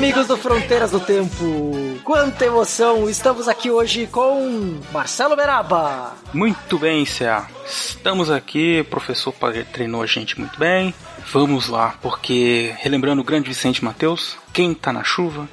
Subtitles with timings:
[0.00, 3.06] Amigos do Fronteiras do Tempo, quanta emoção!
[3.06, 6.14] Estamos aqui hoje com Marcelo Beraba.
[6.32, 7.46] Muito bem, CA.
[7.66, 9.34] Estamos aqui, o professor
[9.70, 10.94] treinou a gente muito bem.
[11.30, 15.46] Vamos lá, porque relembrando o grande Vicente Mateus, quem tá na chuva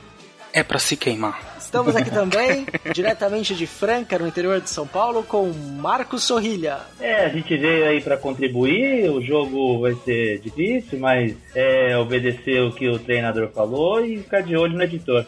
[0.53, 1.46] é para se queimar.
[1.67, 6.77] Estamos aqui também, diretamente de Franca, no interior de São Paulo, com Marcos Sorrilha.
[6.97, 9.09] É, a gente veio aí para contribuir.
[9.11, 14.43] O jogo vai ser difícil, mas é obedecer o que o treinador falou e ficar
[14.43, 15.25] de olho no editor.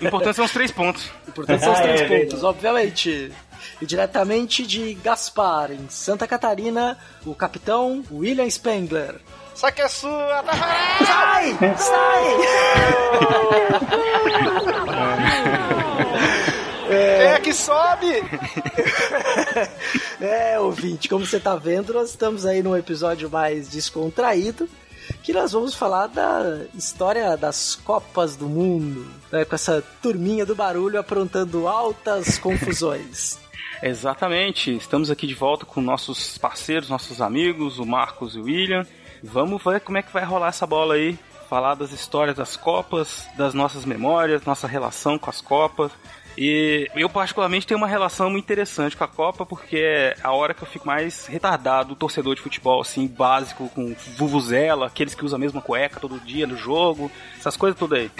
[0.00, 1.10] Importante são os três pontos.
[1.26, 3.32] Importante são os três É, pontos, obviamente.
[3.82, 6.96] E diretamente de Gaspar, em Santa Catarina,
[7.26, 9.16] o capitão William Spengler.
[9.56, 10.52] Só que é sua, tá
[11.02, 11.58] Sai!
[11.78, 12.24] Sai!
[16.86, 18.06] Quem é que sobe?
[20.18, 24.66] É, ouvinte, como você tá vendo, nós estamos aí num episódio mais descontraído,
[25.22, 30.54] que nós vamos falar da história das Copas do Mundo, né, com essa turminha do
[30.54, 33.38] barulho aprontando altas confusões.
[33.82, 38.86] Exatamente, estamos aqui de volta com nossos parceiros, nossos amigos, o Marcos e o William.
[39.32, 41.18] Vamos ver como é que vai rolar essa bola aí.
[41.48, 45.92] Falar das histórias das Copas, das nossas memórias, nossa relação com as Copas.
[46.36, 50.52] E eu, particularmente, tenho uma relação muito interessante com a Copa, porque é a hora
[50.52, 55.36] que eu fico mais retardado, torcedor de futebol, assim, básico, com vuvuzela, aqueles que usam
[55.36, 58.10] a mesma cueca todo dia no jogo, essas coisas tudo aí.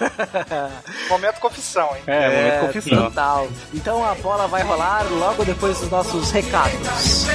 [1.08, 2.02] Momento confissão, hein?
[2.06, 3.04] É, momento confissão.
[3.04, 3.48] Total.
[3.72, 7.26] Então a bola vai rolar logo depois dos nossos recados.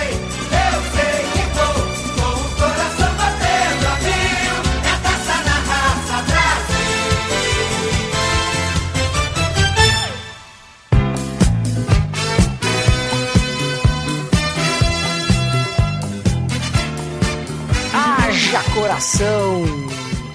[18.37, 19.63] Haja coração!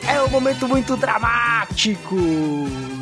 [0.08, 2.16] É um momento muito dramático!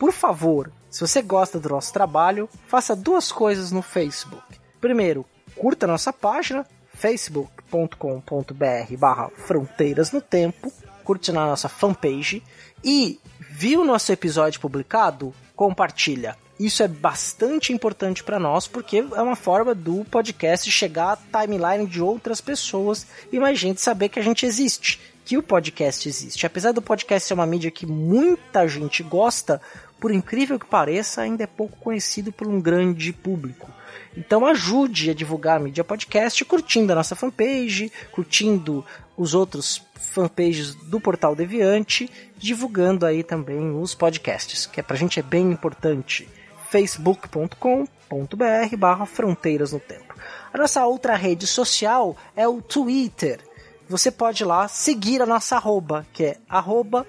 [0.00, 4.58] Por favor, se você gosta do nosso trabalho, faça duas coisas no Facebook.
[4.80, 10.72] Primeiro, curta nossa página facebook.com.br barra fronteiras no tempo,
[11.04, 12.42] curte na nossa fanpage
[12.82, 15.34] e viu nosso episódio publicado?
[15.54, 16.34] Compartilha.
[16.58, 21.86] Isso é bastante importante para nós porque é uma forma do podcast chegar à timeline
[21.86, 26.46] de outras pessoas e mais gente saber que a gente existe, que o podcast existe.
[26.46, 29.60] Apesar do podcast ser uma mídia que muita gente gosta,
[30.00, 33.70] por incrível que pareça, ainda é pouco conhecido por um grande público.
[34.16, 38.84] Então ajude a divulgar a mídia podcast curtindo a nossa fanpage, curtindo
[39.16, 45.20] os outros fanpages do Portal Deviante, divulgando aí também os podcasts, que é pra gente
[45.20, 46.28] é bem importante.
[46.70, 50.14] facebook.com.br barra Fronteiras no Tempo.
[50.52, 53.40] A nossa outra rede social é o Twitter.
[53.88, 57.06] Você pode lá seguir a nossa arroba, que é arroba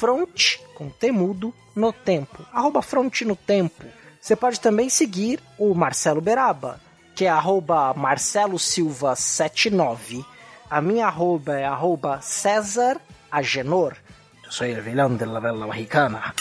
[0.00, 2.42] front, com temudo, no tempo.
[2.54, 3.84] Arroba front no tempo.
[4.18, 6.80] Você pode também seguir o Marcelo Beraba,
[7.14, 10.24] que é arroba Marcelo Silva 79.
[10.70, 12.98] A minha arroba é arroba César
[13.30, 13.94] Agenor.
[14.42, 16.34] Eu sou o vilão da novela mexicana.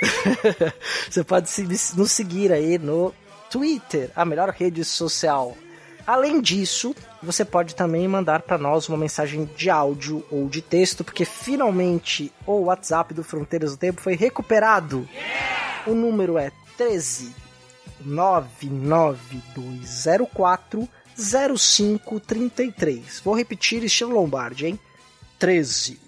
[1.10, 1.50] você pode
[1.94, 3.12] nos seguir aí no
[3.50, 5.54] Twitter, a melhor rede social.
[6.06, 11.02] Além disso, você pode também mandar para nós uma mensagem de áudio ou de texto,
[11.02, 15.08] porque finalmente o WhatsApp do Fronteiras do Tempo foi recuperado.
[15.12, 15.84] Yeah!
[15.86, 17.34] O número é 13
[18.00, 23.20] 99204 0533.
[23.20, 24.80] Vou repetir estilo Lombardi, hein?
[25.38, 26.03] 13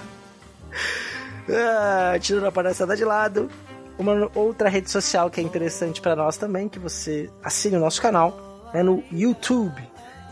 [2.20, 3.50] tirando a palhaçada de lado,
[3.98, 8.02] uma outra rede social que é interessante para nós também, que você assine o nosso
[8.02, 9.82] canal, é no YouTube.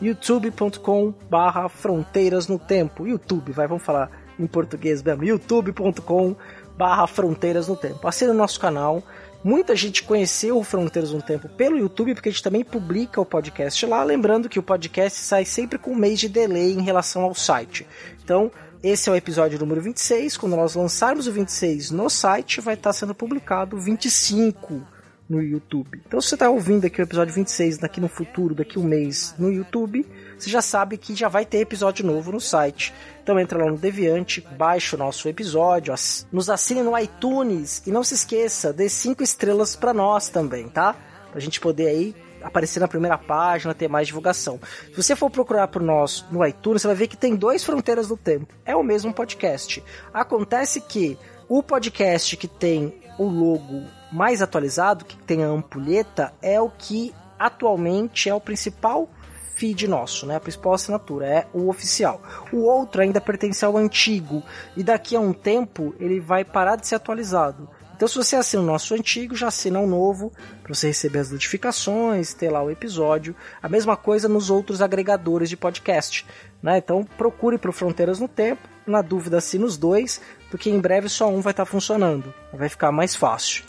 [0.01, 3.07] youtube.com barra fronteiras no tempo.
[3.07, 5.23] YouTube, vai, vamos falar em português mesmo.
[5.23, 6.62] youtube.com barra
[7.07, 8.07] Fronteiras no Tempo.
[8.07, 9.03] Assine o nosso canal.
[9.43, 13.25] Muita gente conheceu o Fronteiras no Tempo pelo YouTube, porque a gente também publica o
[13.25, 14.03] podcast lá.
[14.03, 17.85] Lembrando que o podcast sai sempre com um mês de delay em relação ao site.
[18.23, 20.37] Então, esse é o episódio número 26.
[20.37, 24.92] Quando nós lançarmos o 26 no site, vai estar sendo publicado o 25
[25.33, 26.01] no YouTube.
[26.05, 29.33] Então, se você está ouvindo aqui o episódio 26 daqui no futuro, daqui um mês
[29.37, 30.05] no YouTube,
[30.37, 32.93] você já sabe que já vai ter episódio novo no site.
[33.21, 35.93] Então entra lá no Deviante, baixa o nosso episódio,
[36.31, 40.95] nos assine no iTunes e não se esqueça, dê cinco estrelas para nós também, tá?
[41.31, 44.59] Pra gente poder aí aparecer na primeira página, ter mais divulgação.
[44.91, 48.09] Se você for procurar por nós no iTunes, você vai ver que tem dois Fronteiras
[48.09, 48.53] do Tempo.
[48.65, 49.81] É o mesmo podcast.
[50.13, 56.59] Acontece que o podcast que tem o logo mais atualizado, que tem a ampulheta, é
[56.59, 59.09] o que atualmente é o principal
[59.55, 60.35] feed nosso, né?
[60.35, 62.21] A principal assinatura é o oficial.
[62.51, 64.43] O outro ainda pertence ao antigo
[64.75, 67.69] e daqui a um tempo ele vai parar de ser atualizado.
[67.95, 70.31] Então, se você assina o nosso antigo, já assina o novo
[70.61, 73.35] para você receber as notificações, ter lá o episódio.
[73.61, 76.25] A mesma coisa nos outros agregadores de podcast.
[76.61, 76.79] Né?
[76.79, 78.67] Então, procure para Fronteiras no Tempo.
[78.85, 80.21] Na dúvida, assina os dois,
[80.51, 82.33] porque em breve só um vai estar tá funcionando.
[82.51, 83.63] Vai ficar mais fácil.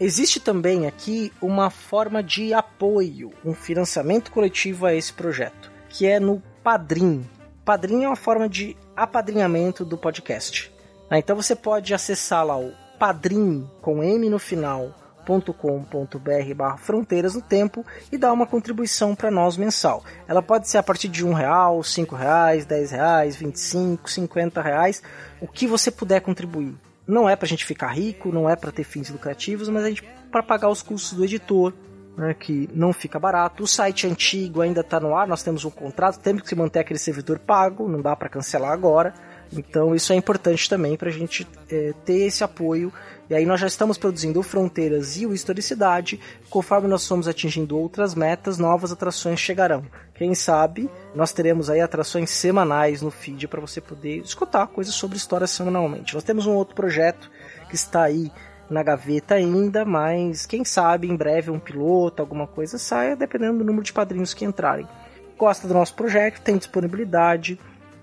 [0.00, 6.20] Existe também aqui uma forma de apoio, um financiamento coletivo a esse projeto, que é
[6.20, 7.28] no Padrim.
[7.64, 10.72] Padrim é uma forma de apadrinhamento do podcast.
[11.10, 14.94] Ah, então você pode acessar lá o padrim com M no final
[15.28, 20.02] .com.br barra fronteiras no tempo e dar uma contribuição para nós mensal.
[20.26, 24.10] Ela pode ser a partir de um real, cinco reais, dez reais, vinte e cinco,
[24.10, 25.02] cinquenta reais,
[25.40, 26.74] o que você puder contribuir
[27.06, 30.02] não é pra gente ficar rico, não é para ter fins lucrativos, mas a gente
[30.30, 31.72] para pagar os custos do editor,
[32.16, 33.62] né, que não fica barato.
[33.62, 36.98] O site antigo ainda está no ar, nós temos um contrato, temos que manter aquele
[36.98, 39.14] servidor pago, não dá para cancelar agora.
[39.50, 42.92] Então isso é importante também para a gente é, ter esse apoio.
[43.30, 46.18] E aí nós já estamos produzindo o Fronteiras e o Historicidade.
[46.48, 49.84] Conforme nós formos atingindo outras metas, novas atrações chegarão.
[50.14, 55.18] Quem sabe nós teremos aí atrações semanais no feed para você poder escutar coisas sobre
[55.18, 56.14] história semanalmente.
[56.14, 57.30] Nós temos um outro projeto
[57.68, 58.32] que está aí
[58.70, 63.64] na gaveta ainda, mas quem sabe em breve um piloto, alguma coisa saia, dependendo do
[63.64, 64.88] número de padrinhos que entrarem.
[65.36, 67.58] Gosta do nosso projeto, tem disponibilidade,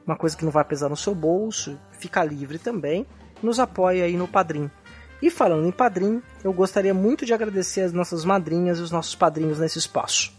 [0.06, 3.06] uma coisa que não vai pesar no seu bolso, fica livre também,
[3.42, 4.70] nos apoia aí no Padrim.
[5.22, 9.16] E falando em Padrim, eu gostaria muito de agradecer as nossas madrinhas e os nossos
[9.16, 10.34] padrinhos nesse espaço.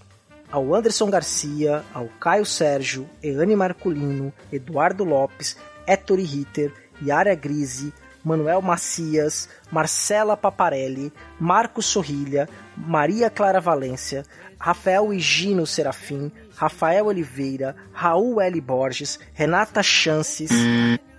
[0.50, 5.56] Ao Anderson Garcia, ao Caio Sérgio, Eane Marculino, Eduardo Lopes,
[5.86, 7.92] Ettore Ritter, Yara Grise,
[8.26, 14.24] Manuel Macias, Marcela Paparelli, Marcos Sorrilha, Maria Clara Valência,
[14.58, 18.60] Rafael Higino Serafim, Rafael Oliveira, Raul L.
[18.60, 20.50] Borges, Renata Chances,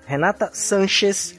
[0.05, 1.33] Renata Sanches,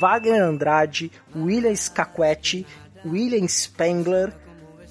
[0.00, 2.66] Wagner Andrade, William Scaquetti,
[3.04, 4.32] William Spengler,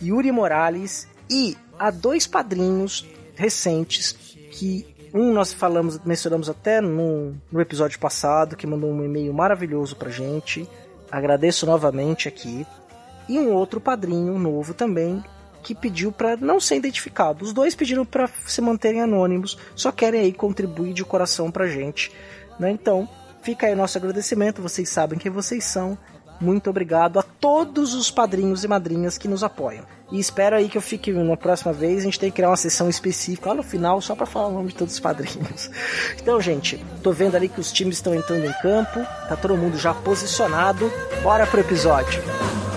[0.02, 4.14] Yuri Morales e a dois padrinhos recentes
[4.52, 9.96] que um nós falamos, mencionamos até no, no episódio passado, que mandou um e-mail maravilhoso
[9.96, 10.68] pra gente.
[11.10, 12.68] Agradeço novamente aqui.
[13.28, 15.24] E um outro padrinho novo também,
[15.64, 17.46] que pediu para não ser identificado.
[17.46, 22.12] Os dois pediram para se manterem anônimos, só querem aí contribuir de coração pra gente.
[22.60, 22.72] Né?
[22.72, 23.08] Então,
[23.46, 25.96] fica aí o nosso agradecimento, vocês sabem quem vocês são.
[26.42, 29.86] Muito obrigado a todos os padrinhos e madrinhas que nos apoiam.
[30.12, 32.00] E espero aí que eu fique na próxima vez.
[32.00, 34.52] A gente tem que criar uma sessão específica lá no final, só para falar o
[34.52, 35.70] nome de todos os padrinhos.
[36.20, 39.00] Então, gente, tô vendo ali que os times estão entrando em campo,
[39.30, 40.92] tá todo mundo já posicionado.
[41.22, 42.24] Bora pro episódio.
[42.24, 42.75] futebol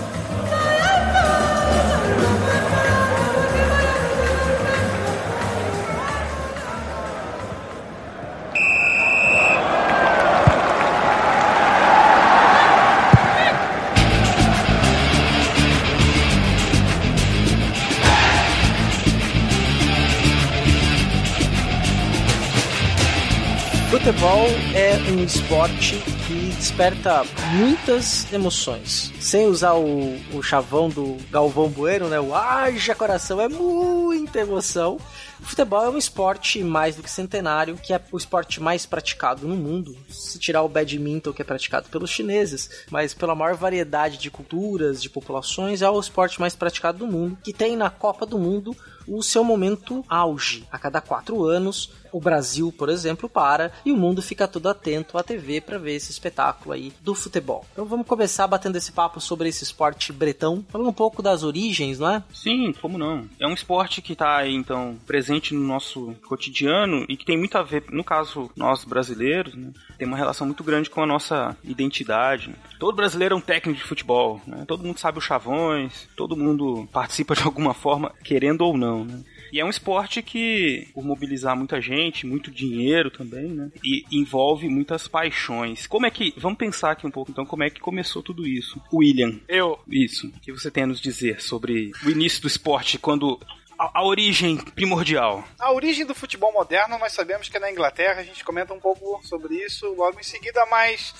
[25.29, 25.95] esporte
[26.25, 29.13] que desperta muitas emoções.
[29.19, 32.19] Sem usar o, o chavão do Galvão Bueno, né?
[32.19, 34.97] O haja coração, é muita emoção.
[35.39, 39.47] O futebol é um esporte mais do que centenário, que é o esporte mais praticado
[39.47, 39.95] no mundo.
[40.09, 44.99] Se tirar o badminton, que é praticado pelos chineses, mas pela maior variedade de culturas,
[44.99, 48.75] de populações, é o esporte mais praticado do mundo, que tem na Copa do Mundo
[49.09, 50.65] o seu momento auge.
[50.71, 55.17] A cada quatro anos, o Brasil, por exemplo, para e o mundo fica todo atento
[55.17, 57.65] à TV para ver esse espetáculo aí do futebol.
[57.71, 61.99] Então vamos começar batendo esse papo sobre esse esporte bretão, falando um pouco das origens,
[61.99, 62.23] não é?
[62.33, 63.27] Sim, como não?
[63.39, 67.63] É um esporte que está então, presente no nosso cotidiano e que tem muito a
[67.63, 69.71] ver, no caso, nós brasileiros, né?
[69.97, 72.49] Tem uma relação muito grande com a nossa identidade.
[72.49, 72.55] Né?
[72.79, 74.63] Todo brasileiro é um técnico de futebol, né?
[74.67, 79.23] Todo mundo sabe os chavões, todo mundo participa de alguma forma, querendo ou não, né?
[79.51, 83.71] E é um esporte que, por mobilizar muita gente, muito dinheiro também, né?
[83.83, 85.87] E envolve muitas paixões.
[85.87, 86.33] Como é que.
[86.37, 88.81] Vamos pensar aqui um pouco, então, como é que começou tudo isso?
[88.93, 89.39] William.
[89.47, 89.79] Eu.
[89.87, 90.27] Isso.
[90.27, 93.39] O que você tem a nos dizer sobre o início do esporte, quando.
[93.77, 95.43] A, a origem primordial.
[95.57, 98.79] A origem do futebol moderno, nós sabemos que é na Inglaterra, a gente comenta um
[98.79, 101.13] pouco sobre isso logo em seguida, mas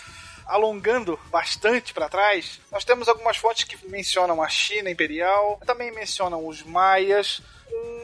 [0.49, 6.45] alongando bastante para trás, nós temos algumas fontes que mencionam a China imperial, também mencionam
[6.47, 7.39] os maias,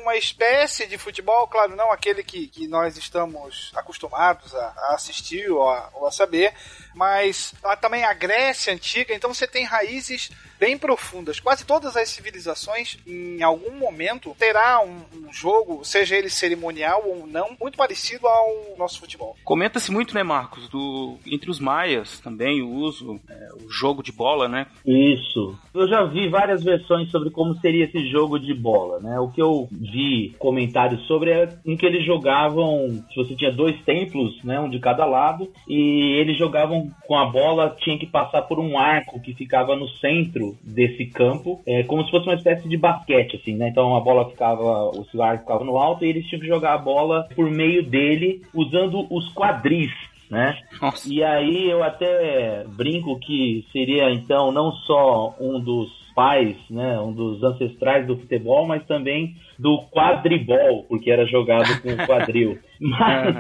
[0.01, 5.51] uma espécie de futebol, claro, não aquele que, que nós estamos acostumados a, a assistir
[5.51, 6.53] ou a, ou a saber,
[6.93, 10.29] mas há também a Grécia antiga, então você tem raízes
[10.59, 11.39] bem profundas.
[11.39, 17.27] Quase todas as civilizações, em algum momento, terá um, um jogo, seja ele cerimonial ou
[17.27, 19.35] não, muito parecido ao nosso futebol.
[19.43, 24.11] Comenta-se muito, né, Marcos, do entre os maias também o uso, é, o jogo de
[24.11, 24.67] bola, né?
[24.85, 25.57] Isso.
[25.73, 29.19] Eu já vi várias versões sobre como seria esse jogo de bola, né?
[29.19, 33.79] O que eu vi comentários sobre é em que eles jogavam, se você tinha dois
[33.83, 38.43] templos, né, um de cada lado, e eles jogavam com a bola, tinha que passar
[38.43, 42.67] por um arco que ficava no centro desse campo, é, como se fosse uma espécie
[42.67, 43.69] de basquete, assim, né?
[43.69, 46.77] Então a bola ficava, o arco ficava no alto e eles tinham que jogar a
[46.77, 49.91] bola por meio dele, usando os quadris
[50.29, 50.57] né?
[51.05, 57.11] E aí eu até brinco que seria então não só um dos pais, né, um
[57.11, 62.57] dos ancestrais do futebol, mas também do quadribol, porque era jogado com quadril.
[62.77, 63.35] Mas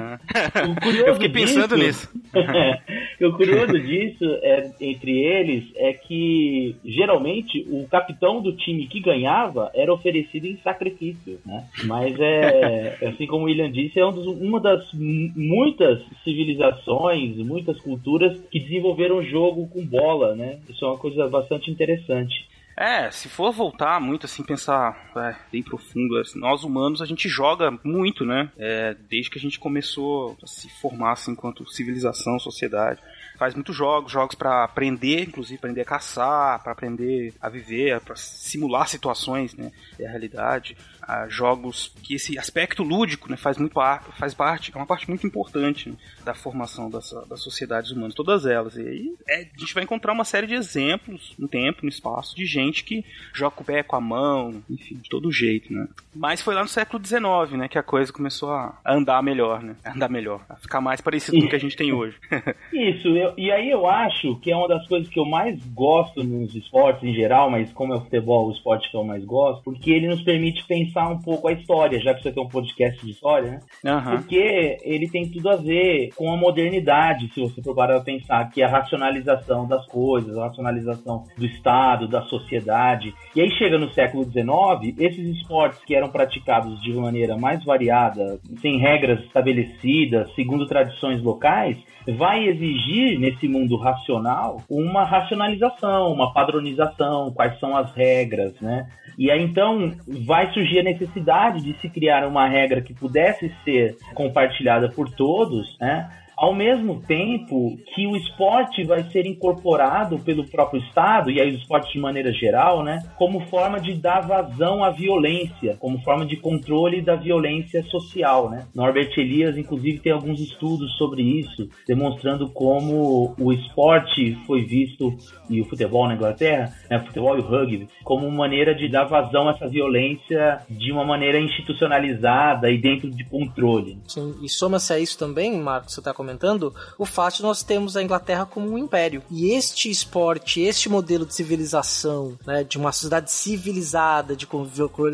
[0.63, 0.71] Uhum.
[0.71, 2.21] o curioso Eu fiquei pensando disso, nisso.
[3.21, 9.71] o curioso disso é, entre eles é que geralmente o capitão do time que ganhava
[9.75, 11.65] era oferecido em sacrifício, né?
[11.83, 17.35] Mas é assim como o William disse, é um dos- uma das mu- muitas civilizações,
[17.37, 20.59] muitas culturas que desenvolveram o jogo com bola, né?
[20.69, 22.45] Isso é uma coisa bastante interessante.
[22.77, 27.29] É, se for voltar muito assim, pensar é, bem profundo, assim, nós humanos a gente
[27.29, 28.51] joga muito, né?
[28.57, 33.01] É, desde que a gente começou a se formar assim, enquanto civilização, sociedade.
[33.37, 38.15] Faz muitos jogos, jogos pra aprender, inclusive aprender a caçar, pra aprender a viver, pra
[38.15, 39.71] simular situações, né?
[39.97, 40.77] Da realidade.
[41.07, 43.73] Ah, jogos que esse aspecto lúdico né, faz, muito
[44.17, 48.45] faz parte, é uma parte muito importante né, da formação das, das sociedades humanas, todas
[48.45, 48.75] elas.
[48.75, 52.35] E aí é, a gente vai encontrar uma série de exemplos no tempo, no espaço,
[52.35, 55.87] de gente que joga o pé, com a mão, enfim, de todo jeito, né?
[56.15, 59.75] Mas foi lá no século XIX, né, que a coisa começou a andar melhor, né?
[59.83, 62.17] A andar melhor, a ficar mais parecido com o que a gente tem hoje.
[62.73, 66.23] Isso, eu- e aí eu acho que é uma das coisas que eu mais gosto
[66.23, 69.63] nos esportes em geral, mas como é o futebol, o esporte que eu mais gosto,
[69.63, 73.03] porque ele nos permite pensar um pouco a história, já que você tem um podcast
[73.03, 73.59] de história, né?
[73.85, 74.17] Aham.
[74.17, 78.49] Porque ele tem tudo a ver com a modernidade, se você for parar a pensar,
[78.49, 83.13] que é a racionalização das coisas, a racionalização do Estado, da sociedade.
[83.35, 88.39] E aí chega no século XIX, esses esportes que eram praticados de maneira mais variada,
[88.61, 97.31] sem regras estabelecidas, segundo tradições locais, vai exigir nesse mundo racional uma racionalização, uma padronização,
[97.31, 98.87] quais são as regras, né?
[99.17, 103.95] E aí então vai surgir a necessidade de se criar uma regra que pudesse ser
[104.13, 106.09] compartilhada por todos, né?
[106.37, 111.57] Ao mesmo tempo que o esporte vai ser incorporado pelo próprio Estado, e aí o
[111.57, 116.35] esporte de maneira geral, né, como forma de dar vazão à violência, como forma de
[116.35, 118.49] controle da violência social.
[118.49, 118.67] Né?
[118.75, 125.15] Norbert Elias, inclusive, tem alguns estudos sobre isso, demonstrando como o esporte foi visto,
[125.49, 129.47] e o futebol na Inglaterra, né, futebol e o rugby, como maneira de dar vazão
[129.47, 133.97] a essa violência de uma maneira institucionalizada e dentro de controle.
[134.07, 137.61] Sim, e soma-se a isso também, Marcos, você está comentando, comentando, o fato de nós
[137.61, 139.21] termos a Inglaterra como um império.
[139.29, 144.47] E este esporte, este modelo de civilização, né, de uma sociedade civilizada, de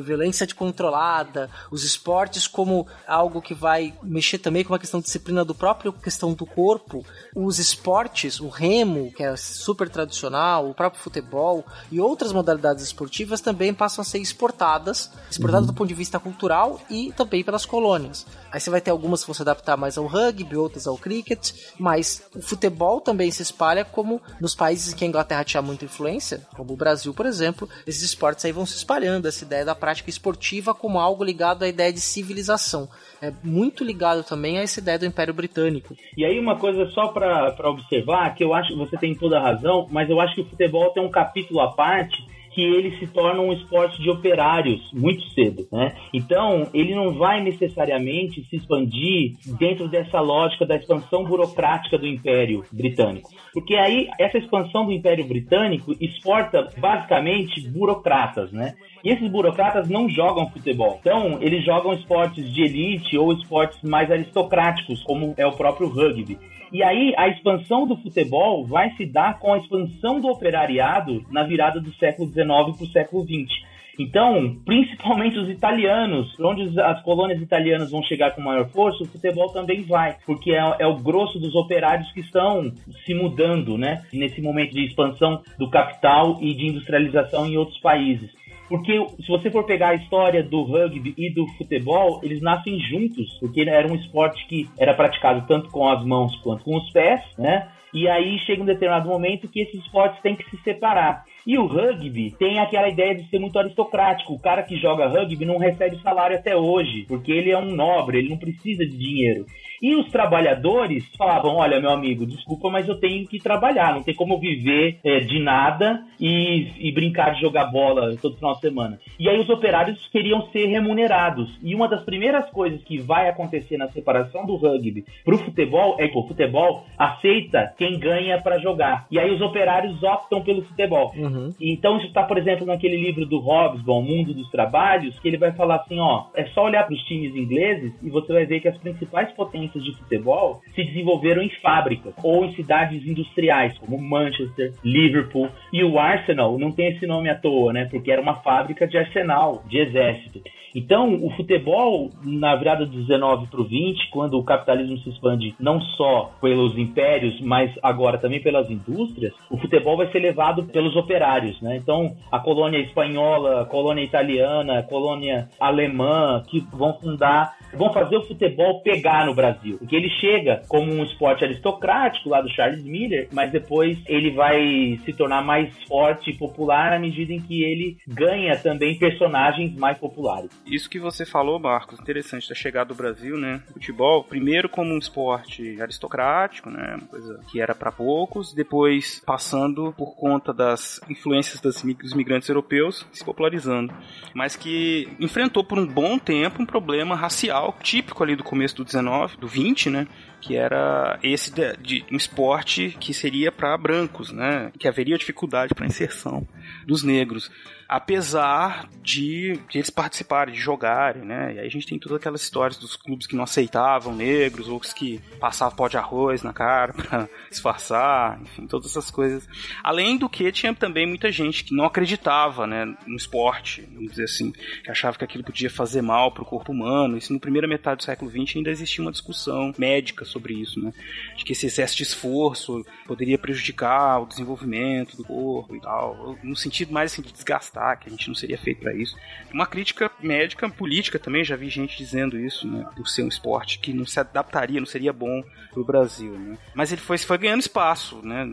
[0.04, 5.44] violência controlada, os esportes como algo que vai mexer também com uma questão de disciplina
[5.44, 11.02] do próprio questão do corpo, os esportes, o remo, que é super tradicional, o próprio
[11.02, 15.74] futebol e outras modalidades esportivas também passam a ser exportadas, exportadas uhum.
[15.74, 18.26] do ponto de vista cultural e também pelas colônias.
[18.52, 21.52] Aí você vai ter algumas que vão se adaptar mais ao rugby, outras ao cricket,
[21.78, 26.42] mas o futebol também se espalha como nos países que a Inglaterra tinha muita influência,
[26.56, 30.10] como o Brasil, por exemplo, esses esportes aí vão se espalhando, essa ideia da prática
[30.10, 32.88] esportiva como algo ligado à ideia de civilização.
[33.22, 35.96] É muito ligado também a essa ideia do Império Britânico.
[36.16, 39.42] E aí uma coisa só para observar, que eu acho que você tem toda a
[39.42, 43.08] razão, mas eu acho que o futebol tem um capítulo à parte que ele se
[43.08, 45.94] torna um esporte de operários muito cedo, né?
[46.14, 52.64] Então, ele não vai necessariamente se expandir dentro dessa lógica da expansão burocrática do Império
[52.72, 53.30] Britânico.
[53.54, 58.76] Porque aí, essa expansão do Império Britânico exporta basicamente burocratas, né?
[59.04, 61.00] E esses burocratas não jogam futebol.
[61.02, 66.38] Então, eles jogam esportes de elite ou esportes mais aristocráticos, como é o próprio rugby.
[66.72, 71.44] E aí a expansão do futebol vai se dar com a expansão do operariado na
[71.44, 73.72] virada do século XIX para o século XX.
[74.00, 79.50] Então, principalmente os italianos, onde as colônias italianas vão chegar com maior força, o futebol
[79.50, 82.72] também vai, porque é, é, o grosso dos operários que estão
[83.06, 84.04] se mudando, né?
[84.14, 88.41] Nesse momento de expansão do capital e de industrialização em outros países.
[88.72, 93.38] Porque se você for pegar a história do rugby e do futebol, eles nascem juntos,
[93.38, 97.20] porque era um esporte que era praticado tanto com as mãos quanto com os pés,
[97.38, 97.68] né?
[97.94, 101.26] E aí chega um determinado momento que esses esportes têm que se separar.
[101.46, 104.32] E o rugby tem aquela ideia de ser muito aristocrático.
[104.32, 108.20] O cara que joga rugby não recebe salário até hoje, porque ele é um nobre,
[108.20, 109.46] ele não precisa de dinheiro.
[109.82, 114.14] E os trabalhadores falavam: Olha, meu amigo, desculpa, mas eu tenho que trabalhar, não tem
[114.14, 119.00] como viver é, de nada e, e, brincar de jogar bola todo final de semana.
[119.20, 121.50] E aí os operários queriam ser remunerados.
[121.64, 125.96] E uma das primeiras coisas que vai acontecer na separação do rugby para o futebol
[125.98, 129.08] é que o futebol aceita quem ganha para jogar.
[129.10, 131.12] E aí os operários optam pelo futebol.
[131.16, 131.50] Uhum.
[131.60, 135.54] Então isso está, por exemplo, naquele livro do Hobsbawm, Mundo dos Trabalhos, que ele vai
[135.54, 138.68] falar assim: ó, é só olhar para os times ingleses e você vai ver que
[138.68, 144.74] as principais potências de futebol se desenvolveram em fábricas ou em cidades industriais, como Manchester,
[144.84, 145.50] Liverpool.
[145.72, 147.86] E o Arsenal não tem esse nome à toa, né?
[147.86, 150.42] Porque era uma fábrica de arsenal, de exército.
[150.76, 155.54] Então, o futebol, na virada do 19 para o 20, quando o capitalismo se expande
[155.60, 160.96] não só pelos impérios, mas agora também pelas indústrias, o futebol vai ser levado pelos
[160.96, 161.60] operários.
[161.62, 161.78] Né?
[161.78, 168.18] Então, a colônia espanhola, a colônia italiana, a colônia alemã, que vão fundar, vão fazer
[168.18, 169.78] o futebol pegar no Brasil.
[169.78, 175.00] Porque ele chega como um esporte aristocrático lá do Charles Miller, mas depois ele vai
[175.04, 179.98] se tornar mais forte e popular à medida em que ele ganha também personagens mais
[179.98, 180.61] populares.
[180.66, 183.62] Isso que você falou, Marcos, interessante da chegada do Brasil, né?
[183.74, 186.98] Futebol, primeiro como um esporte aristocrático, né?
[187.00, 192.48] Uma coisa que era para poucos, depois passando por conta das influências das, dos imigrantes
[192.48, 193.94] europeus se popularizando,
[194.34, 198.86] mas que enfrentou por um bom tempo um problema racial típico ali do começo do
[198.86, 200.08] 19, do 20, né?
[200.42, 204.72] Que era esse de, de um esporte que seria para brancos, né?
[204.78, 206.48] Que haveria dificuldade para inserção
[206.86, 207.52] dos negros
[207.92, 211.56] apesar de, de, eles participarem, de jogarem, né?
[211.56, 214.94] E aí a gente tem todas aquelas histórias dos clubes que não aceitavam negros, outros
[214.94, 219.46] que passavam pó de arroz na cara pra disfarçar, enfim, todas essas coisas.
[219.84, 224.24] Além do que, tinha também muita gente que não acreditava, né, no esporte, vamos dizer
[224.24, 227.18] assim, que achava que aquilo podia fazer mal pro corpo humano.
[227.18, 230.94] Isso no primeira metade do século XX ainda existia uma discussão médica sobre isso, né?
[231.36, 236.56] De que esse excesso de esforço poderia prejudicar o desenvolvimento do corpo e tal, no
[236.56, 239.16] sentido mais assim de desgastar que a gente não seria feito para isso.
[239.54, 243.80] Uma crítica médica, política também, já vi gente dizendo isso, né, por ser um esporte
[243.80, 246.58] que não se adaptaria, não seria bom pro Brasil, né.
[246.74, 248.50] Mas ele foi, foi ganhando espaço, né,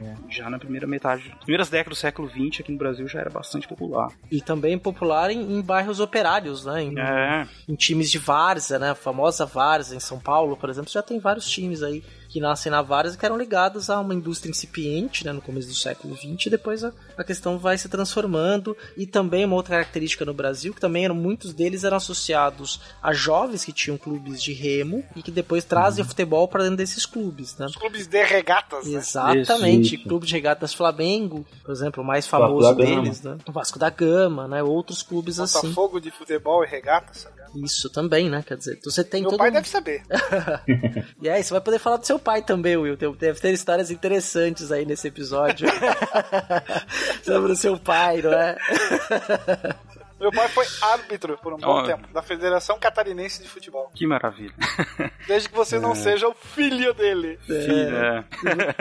[0.00, 0.14] é.
[0.28, 3.68] já na primeira metade, primeiras décadas do século XX aqui no Brasil já era bastante
[3.68, 4.10] popular.
[4.30, 7.46] E também popular em, em bairros operários, né, em, é.
[7.68, 11.19] em times de várzea, né, a famosa várzea em São Paulo, por exemplo, já tem
[11.20, 15.32] vários times aí que nascem na Várzea que eram ligados a uma indústria incipiente, né,
[15.32, 19.44] no começo do século XX, e depois a, a questão vai se transformando, e também
[19.44, 23.72] uma outra característica no Brasil, que também eram muitos deles eram associados a jovens que
[23.72, 27.66] tinham clubes de remo, e que depois trazem o futebol para dentro desses clubes, né?
[27.66, 28.98] Os clubes de regatas, né?
[28.98, 30.08] Exatamente, Isso, isso.
[30.08, 33.36] clube de regatas Flamengo, por exemplo, o mais famoso deles, né?
[33.48, 34.62] O Vasco da Gama, né?
[34.62, 35.68] Outros clubes assim.
[35.68, 37.40] Botafogo de futebol e regatas, sabe?
[37.54, 38.44] Isso também, né?
[38.46, 40.02] Quer dizer, você tem Meu todo pai deve saber.
[41.20, 42.96] E aí, você vai poder falar do seu pai também, Will.
[42.96, 45.68] Deve ter histórias interessantes aí nesse episódio.
[47.24, 48.56] Sobre o seu pai, não é?
[50.20, 51.82] Meu pai foi árbitro por um bom Ó.
[51.82, 53.90] tempo da Federação Catarinense de Futebol.
[53.94, 54.52] Que maravilha.
[55.26, 57.38] Desde que você não seja o filho dele.
[57.46, 58.24] Filho, é.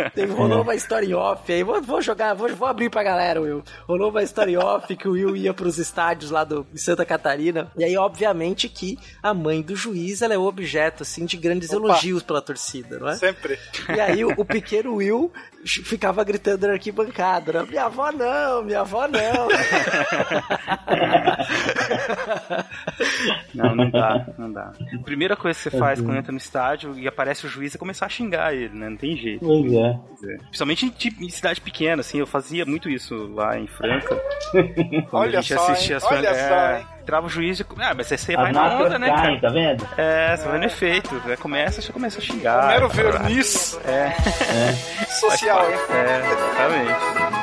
[0.10, 1.64] Teve, rolou uma história em off aí.
[1.64, 3.64] Vou, vou jogar, vou, vou abrir pra galera, Will.
[3.88, 7.72] Rolou uma em off que o Will ia pros estádios lá do, em Santa Catarina.
[7.78, 11.78] E aí, obviamente, que a mãe do juiz ela é objeto, assim, de grandes Opa.
[11.78, 13.16] elogios pela torcida, não é?
[13.16, 13.58] Sempre.
[13.96, 15.32] E aí o, o pequeno Will
[15.66, 17.66] ficava gritando na arquibancada, né?
[17.70, 19.50] Minha avó não, minha avó não.
[23.54, 24.72] Não, não dá, não dá.
[24.94, 27.78] A primeira coisa que você faz quando entra no estádio e aparece o juiz é
[27.78, 28.90] começar a xingar ele, né?
[28.90, 29.46] Não tem jeito.
[29.46, 30.00] Pois é.
[30.48, 34.16] Principalmente em, tipo, em cidade pequena, assim, eu fazia muito isso lá em Franca.
[35.10, 35.98] Quando Olha a gente só, assistia hein?
[35.98, 36.88] as Olha só, é, hein?
[37.02, 37.66] Entrava o juiz e.
[37.80, 39.40] Ah, mas você vai na onda, né, cara?
[39.42, 39.88] tá vendo?
[39.98, 41.16] É, você vai no efeito.
[41.26, 41.36] Né?
[41.38, 42.68] Começa, você começa a xingar.
[42.68, 44.12] Mero tá, verniz É,
[45.20, 45.78] social, hein?
[45.90, 47.39] é, exatamente.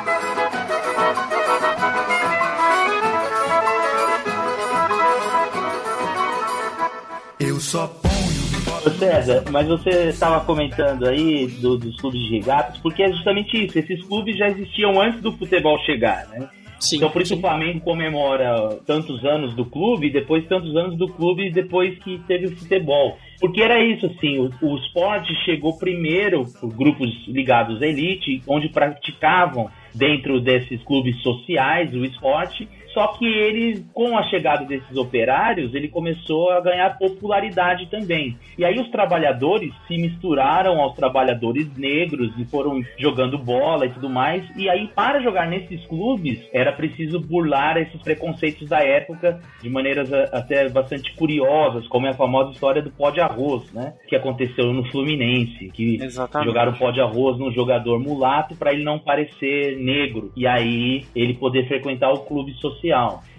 [7.57, 8.85] Eu só ponho.
[8.85, 13.65] Ô, César, mas você estava comentando aí do- dos clubes de regatas, porque é justamente
[13.65, 13.79] isso.
[13.79, 16.47] Esses clubes já existiam antes do futebol chegar, né?
[16.79, 17.39] Sim, então por isso sim.
[17.39, 22.19] o Flamengo comemora tantos anos do clube, e depois tantos anos do clube depois que
[22.27, 23.17] teve o futebol.
[23.39, 28.69] Porque era isso, assim, o, o esporte chegou primeiro por grupos ligados à elite, onde
[28.69, 35.75] praticavam dentro desses clubes sociais o esporte, só que ele, com a chegada desses operários,
[35.75, 38.35] ele começou a ganhar popularidade também.
[38.57, 44.09] E aí os trabalhadores se misturaram aos trabalhadores negros e foram jogando bola e tudo
[44.09, 44.43] mais.
[44.57, 50.11] E aí, para jogar nesses clubes, era preciso burlar esses preconceitos da época de maneiras
[50.11, 53.93] a- até bastante curiosas, como é a famosa história do pó de arroz, né?
[54.07, 56.47] Que aconteceu no Fluminense, que Exatamente.
[56.49, 61.35] jogaram pó de arroz num jogador mulato para ele não parecer negro e aí ele
[61.35, 62.86] poder frequentar o clube social.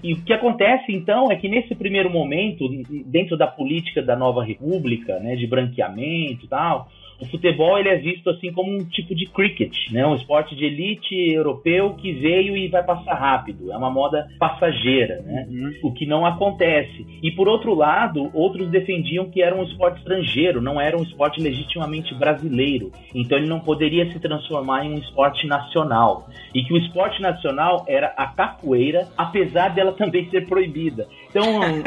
[0.03, 2.69] E o que acontece então é que nesse primeiro momento,
[3.07, 6.89] dentro da política da nova república, né, de branqueamento e tal,
[7.21, 10.65] o futebol ele é visto assim como um tipo de cricket, né, um esporte de
[10.65, 15.47] elite europeu que veio e vai passar rápido, é uma moda passageira, né?
[15.83, 17.07] o que não acontece.
[17.23, 21.41] E por outro lado, outros defendiam que era um esporte estrangeiro, não era um esporte
[21.41, 22.93] legitimamente brasileiro.
[23.15, 26.29] Então ele não poderia se transformar em um esporte nacional.
[26.55, 31.07] E que o esporte nacional era a capoeira, apesar dela também ser proibida.
[31.31, 31.45] Então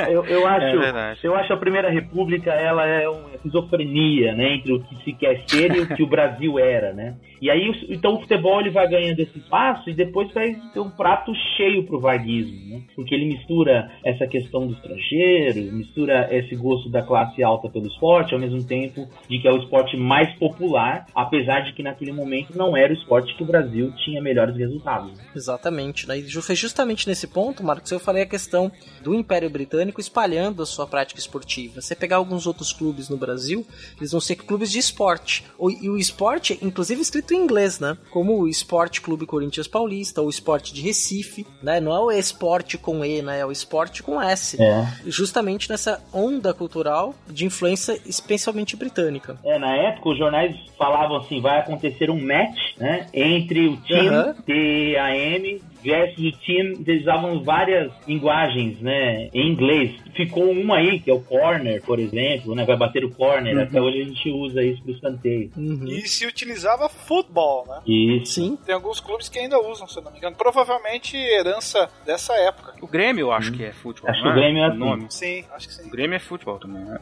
[0.09, 1.19] eu, eu É acho, verdade.
[1.23, 5.43] eu acho a Primeira República ela é uma esquizofrenia, né, entre o que se quer
[5.47, 7.13] ser e o que o Brasil era, né?
[7.41, 10.91] E aí então o futebol ele vai ganhando esse espaço e depois vai ter um
[10.91, 12.83] prato cheio pro varguismo, né?
[12.95, 18.35] Porque ele mistura essa questão do estrangeiro, mistura esse gosto da classe alta pelo esporte,
[18.35, 22.55] ao mesmo tempo de que é o esporte mais popular, apesar de que naquele momento
[22.55, 25.19] não era o esporte que o Brasil tinha melhores resultados.
[25.35, 26.19] Exatamente, né?
[26.19, 28.71] E foi justamente nesse ponto, Marcos, eu falei a questão
[29.03, 31.81] do Império Britânico espalhando a sua prática esportiva.
[31.81, 33.65] Você pegar alguns outros clubes no Brasil,
[33.97, 35.43] eles vão ser clubes de esporte.
[35.81, 37.97] E o esporte, inclusive escrito em inglês, né?
[38.11, 41.79] Como o Esporte Clube Corinthians Paulista, ou o Esporte de Recife, né?
[41.79, 43.39] Não é o esporte com E, né?
[43.39, 44.61] É o esporte com S.
[44.61, 44.87] É.
[45.05, 49.37] Justamente nessa onda cultural de influência especialmente britânica.
[49.43, 54.07] É, na época os jornais falavam assim, vai acontecer um match, né, entre o time,
[54.07, 54.35] Aham.
[54.45, 59.95] T-A-M, versus o time, eles usavam várias linguagens, né, em inglês.
[60.15, 63.63] Ficou uma aí, que é o corner, por exemplo, né, vai bater o corner, Uhum.
[63.63, 65.51] até hoje a gente usa isso pro escanteio.
[65.87, 67.79] E se utilizava futebol, né?
[67.87, 68.33] Isso.
[68.33, 68.57] Sim.
[68.65, 70.35] Tem alguns clubes que ainda usam, se eu não me engano.
[70.35, 72.75] Provavelmente herança dessa época.
[72.81, 74.09] O Grêmio eu acho que é futebol.
[74.11, 74.79] Acho que o Grêmio é O assim.
[74.79, 75.05] nome.
[75.09, 75.87] Sim, acho que sim.
[75.87, 76.99] O Grêmio é futebol também, né?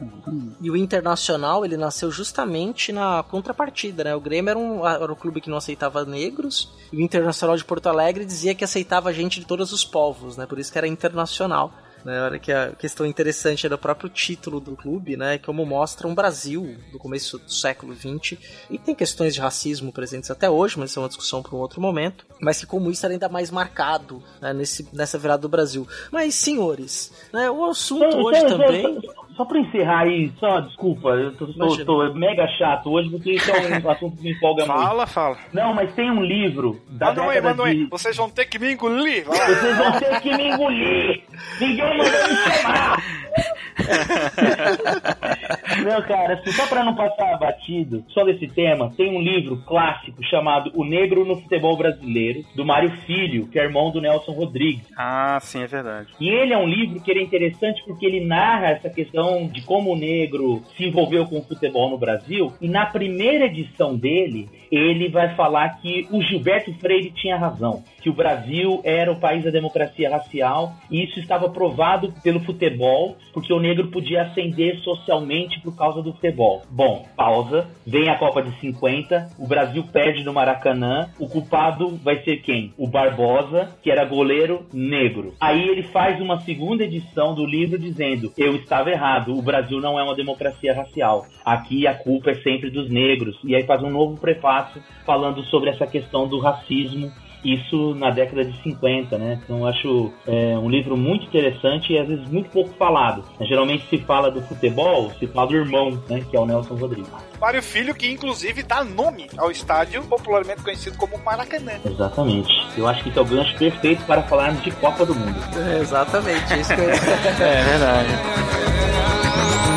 [0.62, 4.14] E o Internacional, ele nasceu justamente na contrapartida, né?
[4.14, 7.64] O Grêmio era um, era um clube que não aceitava negros, e o Internacional de
[7.64, 10.46] Porto Alegre dizia que aceitava gente de todos os povos, né?
[10.46, 11.72] Por isso que era internacional.
[12.02, 15.36] Né, olha que a questão interessante é do próprio título do clube, né?
[15.36, 18.38] Como mostra um Brasil do começo do século XX
[18.70, 21.58] e tem questões de racismo presentes até hoje, mas isso é uma discussão para um
[21.58, 22.24] outro momento.
[22.40, 25.86] Mas que como isso era ainda mais marcado né, nesse, nessa virada do Brasil.
[26.10, 27.50] Mas senhores, né?
[27.50, 28.98] O assunto hoje também.
[29.40, 33.50] Só, pra encerrar aí, só desculpa, eu tô, tô, tô mega chato hoje porque isso
[33.50, 34.82] é um assunto que me empolga muito.
[34.82, 35.38] Fala, fala.
[35.50, 37.84] Não, mas tem um livro da Manda um aí, década manda um aí.
[37.84, 37.86] de...
[37.86, 39.24] Vocês vão ter que me engolir.
[39.24, 41.22] Vocês vão ter que me engolir!
[41.58, 43.02] Ninguém mandou me chamar!
[45.84, 50.22] Não, cara, assim, só pra não passar batido, só desse tema, tem um livro clássico
[50.24, 54.86] chamado O Negro no Futebol Brasileiro, do Mário Filho, que é irmão do Nelson Rodrigues.
[54.96, 56.08] Ah, sim, é verdade.
[56.20, 59.62] E ele é um livro que ele é interessante porque ele narra essa questão de
[59.62, 62.52] como o negro se envolveu com o futebol no Brasil.
[62.60, 68.08] E na primeira edição dele, ele vai falar que o Gilberto Freire tinha razão, que
[68.08, 73.52] o Brasil era o país da democracia racial e isso estava provado pelo futebol, porque
[73.52, 76.62] o negro podia ascender socialmente por causa do futebol.
[76.70, 77.68] Bom, pausa.
[77.86, 82.72] Vem a Copa de 50, o Brasil perde no Maracanã, o culpado vai ser quem?
[82.78, 85.34] O Barbosa, que era goleiro negro.
[85.40, 89.98] Aí ele faz uma segunda edição do livro dizendo: Eu estava errado, o Brasil não
[89.98, 91.26] é uma democracia racial.
[91.44, 93.38] Aqui a culpa é sempre dos negros.
[93.44, 94.59] E aí faz um novo prefácio
[95.04, 97.12] falando sobre essa questão do racismo
[97.44, 99.40] isso na década de 50, né?
[99.42, 103.24] Então eu acho é, um livro muito interessante e às vezes muito pouco falado.
[103.40, 106.22] Geralmente se fala do futebol, se fala do irmão, né?
[106.28, 107.10] Que é o Nelson Rodrigues.
[107.40, 111.72] Mário Filho, que inclusive dá nome ao estádio, popularmente conhecido como Maracanã.
[111.84, 112.50] Exatamente.
[112.76, 115.38] Eu acho que isso é o gancho perfeito para falarmos de Copa do Mundo.
[115.56, 116.90] É, exatamente, isso que eu...
[117.40, 118.10] É verdade.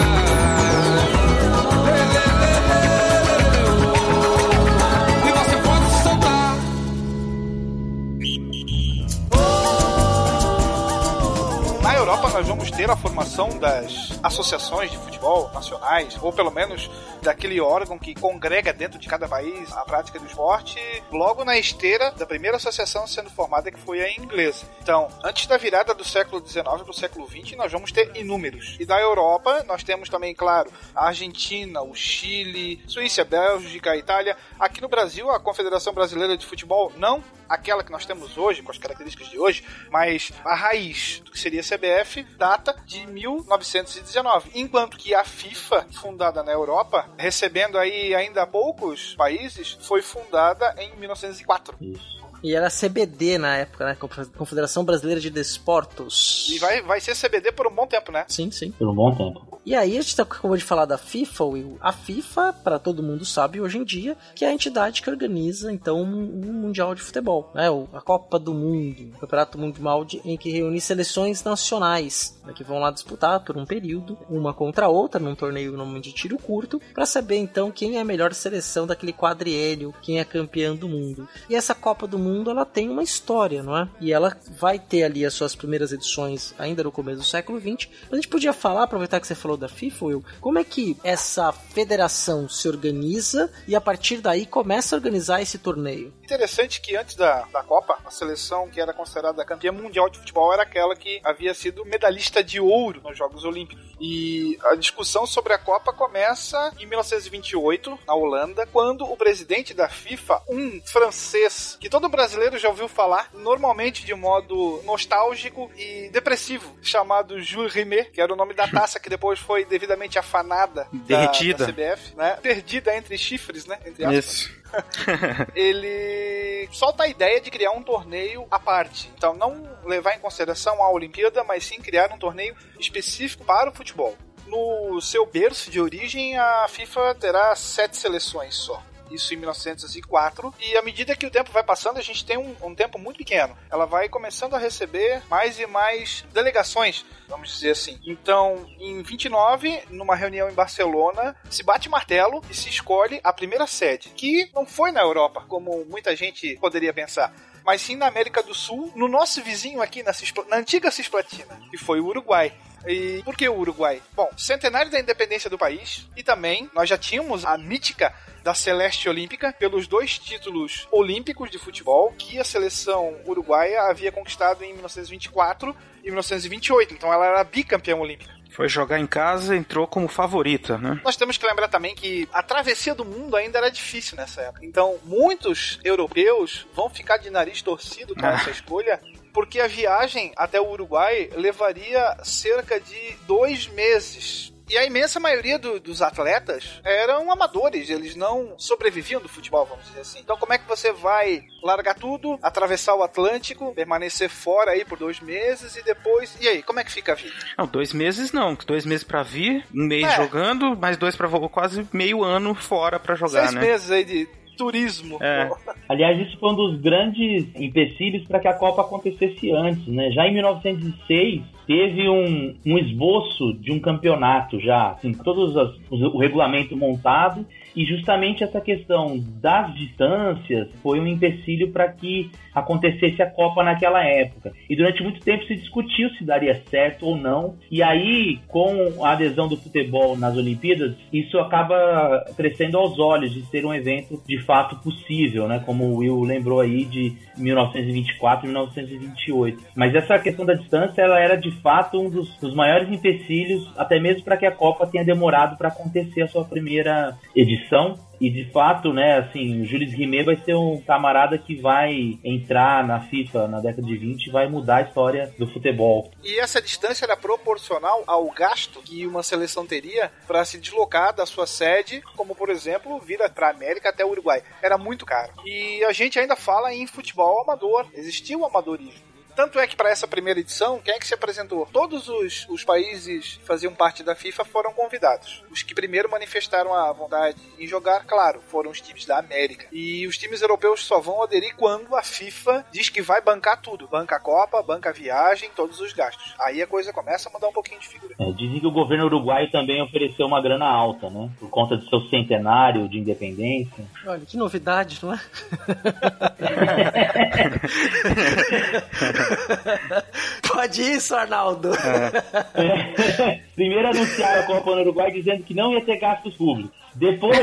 [12.11, 17.61] Europa, nós vamos ter a formação das associações de futebol nacionais, ou pelo menos daquele
[17.61, 20.77] órgão que congrega dentro de cada país a prática do esporte,
[21.09, 24.65] logo na esteira da primeira associação sendo formada, que foi a inglesa.
[24.81, 28.75] Então, antes da virada do século XIX para o século XX, nós vamos ter inúmeros.
[28.77, 34.35] E da Europa, nós temos também, claro, a Argentina, o Chile, Suíça, Bélgica, Itália.
[34.59, 38.71] Aqui no Brasil, a Confederação Brasileira de Futebol, não aquela que nós temos hoje, com
[38.71, 44.51] as características de hoje, mas a raiz do que seria a CBF data de 1919.
[44.55, 50.95] Enquanto que a FIFA, fundada na Europa, recebendo aí ainda poucos países, foi fundada em
[50.97, 51.77] 1904.
[51.81, 52.21] Isso.
[52.43, 53.97] E era CBD na época, né?
[54.35, 56.47] Confederação Brasileira de Desportos.
[56.49, 58.25] E vai, vai ser CBD por um bom tempo, né?
[58.27, 58.71] Sim, sim.
[58.71, 59.60] Por um bom tempo.
[59.65, 61.77] E aí a gente tá, acabou de falar da FIFA, Will.
[61.81, 65.71] A FIFA, para todo mundo sabe hoje em dia, que é a entidade que organiza
[65.71, 67.67] então um mundial de futebol, né?
[67.93, 72.63] A Copa do Mundo, o Campeonato Mundial de- em que reúne seleções nacionais, né, que
[72.63, 76.37] vão lá disputar por um período, uma contra a outra, num torneio normalmente de tiro
[76.37, 80.89] curto, para saber então quem é a melhor seleção daquele quadriênio, quem é campeão do
[80.89, 81.27] mundo.
[81.49, 83.87] E essa Copa do Mundo, ela tem uma história, não é?
[83.99, 87.89] E ela vai ter ali as suas primeiras edições ainda no começo do século XX.
[88.11, 91.51] A gente podia falar, aproveitar que você falou da FIFA, Will, como é que essa
[91.51, 96.13] federação se organiza e a partir daí começa a organizar esse torneio?
[96.23, 100.53] Interessante que antes da, da Copa, a seleção que era considerada campeã mundial de futebol
[100.53, 103.83] era aquela que havia sido medalhista de ouro nos Jogos Olímpicos.
[103.99, 109.89] E a discussão sobre a Copa começa em 1928, na Holanda, quando o presidente da
[109.89, 116.75] FIFA, um francês, que todo brasileiro já ouviu falar, normalmente de modo nostálgico e depressivo,
[116.81, 120.99] chamado Jules Rimet, que era o nome da taça que depois foi devidamente afanada da-
[121.17, 121.65] Derretida.
[121.65, 122.37] da CBF, né?
[122.41, 123.77] Perdida entre chifres, né?
[123.85, 124.61] Entre aspas Isso.
[125.55, 129.11] ele solta a ideia de criar um torneio à parte.
[129.17, 133.73] Então, não levar em consideração a Olimpíada, mas sim criar um torneio específico para o
[133.73, 134.15] futebol.
[134.47, 138.81] No seu berço de origem, a FIFA terá sete seleções só.
[139.11, 140.53] Isso em 1904.
[140.59, 143.17] E à medida que o tempo vai passando, a gente tem um, um tempo muito
[143.17, 143.57] pequeno.
[143.69, 147.99] Ela vai começando a receber mais e mais delegações, vamos dizer assim.
[148.05, 153.67] Então, em 29, numa reunião em Barcelona, se bate martelo e se escolhe a primeira
[153.67, 157.33] sede, que não foi na Europa, como muita gente poderia pensar.
[157.65, 161.59] Mas sim na América do Sul, no nosso vizinho aqui na, Cispla- na antiga Cisplatina,
[161.69, 162.51] que foi o Uruguai.
[162.87, 164.01] E por que o Uruguai?
[164.13, 168.11] Bom, centenário da independência do país e também nós já tínhamos a mítica
[168.43, 174.63] da Celeste Olímpica pelos dois títulos olímpicos de futebol que a seleção uruguaia havia conquistado
[174.63, 176.95] em 1924 e 1928.
[176.95, 178.40] Então ela era bicampeã olímpica.
[178.51, 180.99] Foi jogar em casa, entrou como favorita, né?
[181.03, 184.65] Nós temos que lembrar também que a travessia do mundo ainda era difícil nessa época.
[184.65, 188.33] Então, muitos europeus vão ficar de nariz torcido com Ah.
[188.33, 188.99] essa escolha,
[189.33, 194.50] porque a viagem até o Uruguai levaria cerca de dois meses.
[194.71, 199.85] E a imensa maioria do- dos atletas eram amadores, eles não sobreviviam do futebol, vamos
[199.85, 200.19] dizer assim.
[200.19, 204.97] Então, como é que você vai largar tudo, atravessar o Atlântico, permanecer fora aí por
[204.97, 206.37] dois meses e depois.
[206.41, 207.33] E aí, como é que fica a vida?
[207.57, 208.55] Não, dois meses não.
[208.65, 210.15] Dois meses pra vir, um mês É.
[210.15, 213.61] jogando, mais dois pra voltar, quase meio ano fora pra jogar, Seis né?
[213.61, 215.17] meses aí de turismo.
[215.21, 215.49] É.
[215.89, 220.11] Aliás, isso foi um dos grandes empecilhos para que a Copa acontecesse antes, né?
[220.11, 225.79] Já em 1906 teve um, um esboço de um campeonato já, assim, todos os-
[226.13, 227.45] o regulamento montado
[227.75, 234.03] e justamente essa questão das distâncias foi um empecilho para que acontecesse a Copa naquela
[234.05, 234.51] época.
[234.69, 237.55] E durante muito tempo se discutiu se daria certo ou não.
[237.71, 243.41] E aí, com a adesão do futebol nas Olimpíadas, isso acaba crescendo aos olhos de
[243.45, 245.61] ser um evento de fato possível, né?
[245.65, 249.63] Como o Will lembrou aí de 1924 e 1928.
[249.75, 253.99] Mas essa questão da distância, ela era de fato um dos, dos maiores empecilhos, até
[253.99, 257.97] mesmo para que a Copa tenha demorado para acontecer a sua primeira edição.
[258.21, 262.85] E de fato, né, assim, o Jules Rimet vai ser um camarada que vai entrar
[262.85, 266.11] na FIFA na década de 20 e vai mudar a história do futebol.
[266.23, 271.25] E essa distância era proporcional ao gasto que uma seleção teria para se deslocar da
[271.25, 274.43] sua sede, como por exemplo, vir para América até o Uruguai.
[274.61, 275.33] Era muito caro.
[275.43, 277.87] E a gente ainda fala em futebol amador.
[277.95, 279.10] Existia o amadorismo.
[279.35, 281.67] Tanto é que para essa primeira edição, quem é que se apresentou?
[281.71, 285.43] Todos os, os países que faziam parte da FIFA foram convidados.
[285.49, 289.67] Os que primeiro manifestaram a vontade em jogar, claro, foram os times da América.
[289.71, 293.87] E os times europeus só vão aderir quando a FIFA diz que vai bancar tudo.
[293.87, 296.35] Banca a Copa, banca a viagem, todos os gastos.
[296.39, 298.15] Aí a coisa começa a mudar um pouquinho de figura.
[298.19, 301.29] É, dizem que o governo uruguaio também ofereceu uma grana alta, né?
[301.39, 303.85] Por conta do seu centenário de independência.
[304.05, 305.21] Olha, que novidade, não é?
[310.47, 311.69] Pode isso, Arnaldo.
[313.55, 316.71] Primeiro anunciaram a Copa no Uruguai dizendo que não ia ter gastos públicos.
[316.93, 317.37] Depois.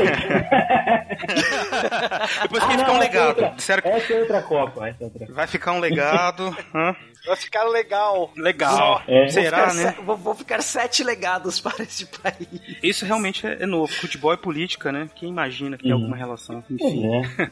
[2.43, 3.27] Depois que Ah, fica não, um essa é legado.
[3.29, 4.87] outra- Disseram que Essa é outra Copa.
[4.89, 6.55] Essa é outra vai ficar um legado.
[6.73, 6.95] hã?
[7.25, 8.31] Vai ficar legal.
[8.37, 9.01] Legal.
[9.07, 9.27] É.
[9.29, 9.91] Será, Vou ficar né?
[9.93, 12.47] se- Vou, vou ficar sete legados para este país.
[12.81, 13.91] Isso realmente é é novo.
[13.91, 15.09] Futebol e política, né?
[15.15, 16.63] Quem imagina que tem alguma relação?
[16.69, 17.03] Enfim.
[17.39, 17.49] É.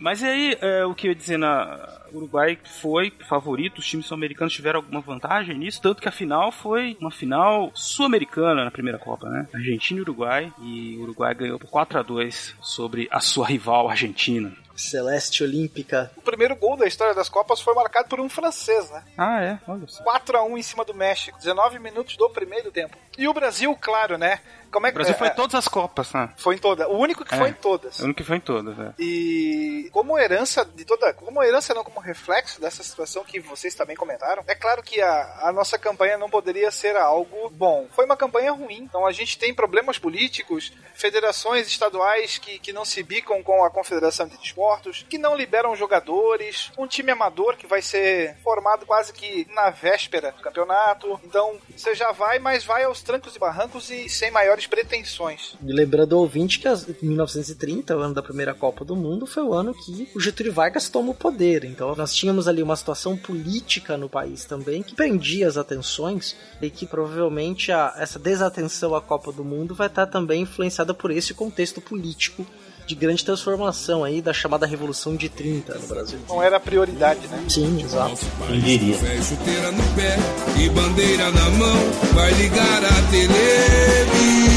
[0.00, 3.86] Mas e aí, é, o que eu ia dizer na o Uruguai foi favorito, os
[3.86, 8.70] times sul-americanos tiveram alguma vantagem nisso, tanto que a final foi uma final sul-americana na
[8.70, 9.48] primeira Copa, né?
[9.52, 13.88] Argentina e Uruguai, e o Uruguai ganhou por 4 a 2 sobre a sua rival
[13.88, 14.52] Argentina.
[14.76, 16.10] Celeste Olímpica.
[16.16, 19.04] O primeiro gol da história das Copas foi marcado por um francês, né?
[19.16, 19.58] Ah, é?
[19.68, 20.02] Olha só.
[20.02, 22.96] 4 a 1 em cima do México, 19 minutos do primeiro tempo.
[23.16, 24.40] E o Brasil, claro, né?
[24.74, 26.30] Como é O que Brasil é, foi em é, todas as Copas, né?
[26.36, 26.86] foi em todas.
[26.88, 27.38] O único que É.
[27.38, 28.00] foi em todas.
[28.00, 28.92] O único que foi em todas, é.
[28.98, 33.94] E como herança de toda, como herança não como reflexo dessa situação que vocês também
[33.94, 37.86] comentaram, é claro que a, a nossa campanha não poderia ser algo bom.
[37.94, 38.78] Foi uma campanha ruim.
[38.82, 43.70] Então a gente tem problemas políticos, federações estaduais que, que não se bicam com a
[43.70, 49.12] Confederação de Desportos, que não liberam jogadores, um time amador que vai ser formado quase
[49.12, 51.20] que na véspera do campeonato.
[51.22, 55.54] Então você já vai, mas vai aos trancos e barrancos e sem maiores pretensões.
[55.64, 59.42] E lembrando ao ouvinte que as- 1930, o ano da primeira Copa do Mundo, foi
[59.42, 61.64] o ano que o Getúlio Vargas toma o poder.
[61.64, 66.70] Então nós tínhamos ali uma situação política no país também que prendia as atenções e
[66.70, 71.34] que provavelmente a- essa desatenção à Copa do Mundo vai estar também influenciada por esse
[71.34, 72.46] contexto político
[72.86, 76.18] de grande transformação aí da chamada Revolução de 30 no Brasil.
[76.28, 77.42] Não era a prioridade, né?
[77.48, 78.18] Sim, exato.
[78.46, 78.94] Quem diria?
[79.22, 80.16] Chuteira no pé
[80.62, 81.76] e bandeira na mão,
[82.12, 84.53] vai ligar a televisão.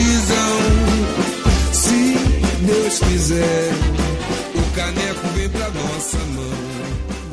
[2.90, 3.72] Se Deus quiser,
[4.56, 6.58] o caneco vem pra nossa mão.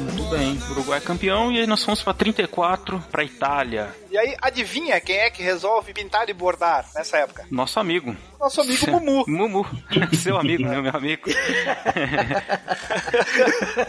[0.02, 3.94] Muito bem, o Uruguai é campeão e aí nós fomos pra 34, pra Itália.
[4.10, 7.46] E aí, adivinha quem é que resolve pintar e bordar nessa época?
[7.52, 8.16] Nosso amigo.
[8.40, 9.24] Nosso amigo Mumu.
[9.28, 9.66] Mumu.
[10.20, 11.22] Seu amigo, né, meu amigo.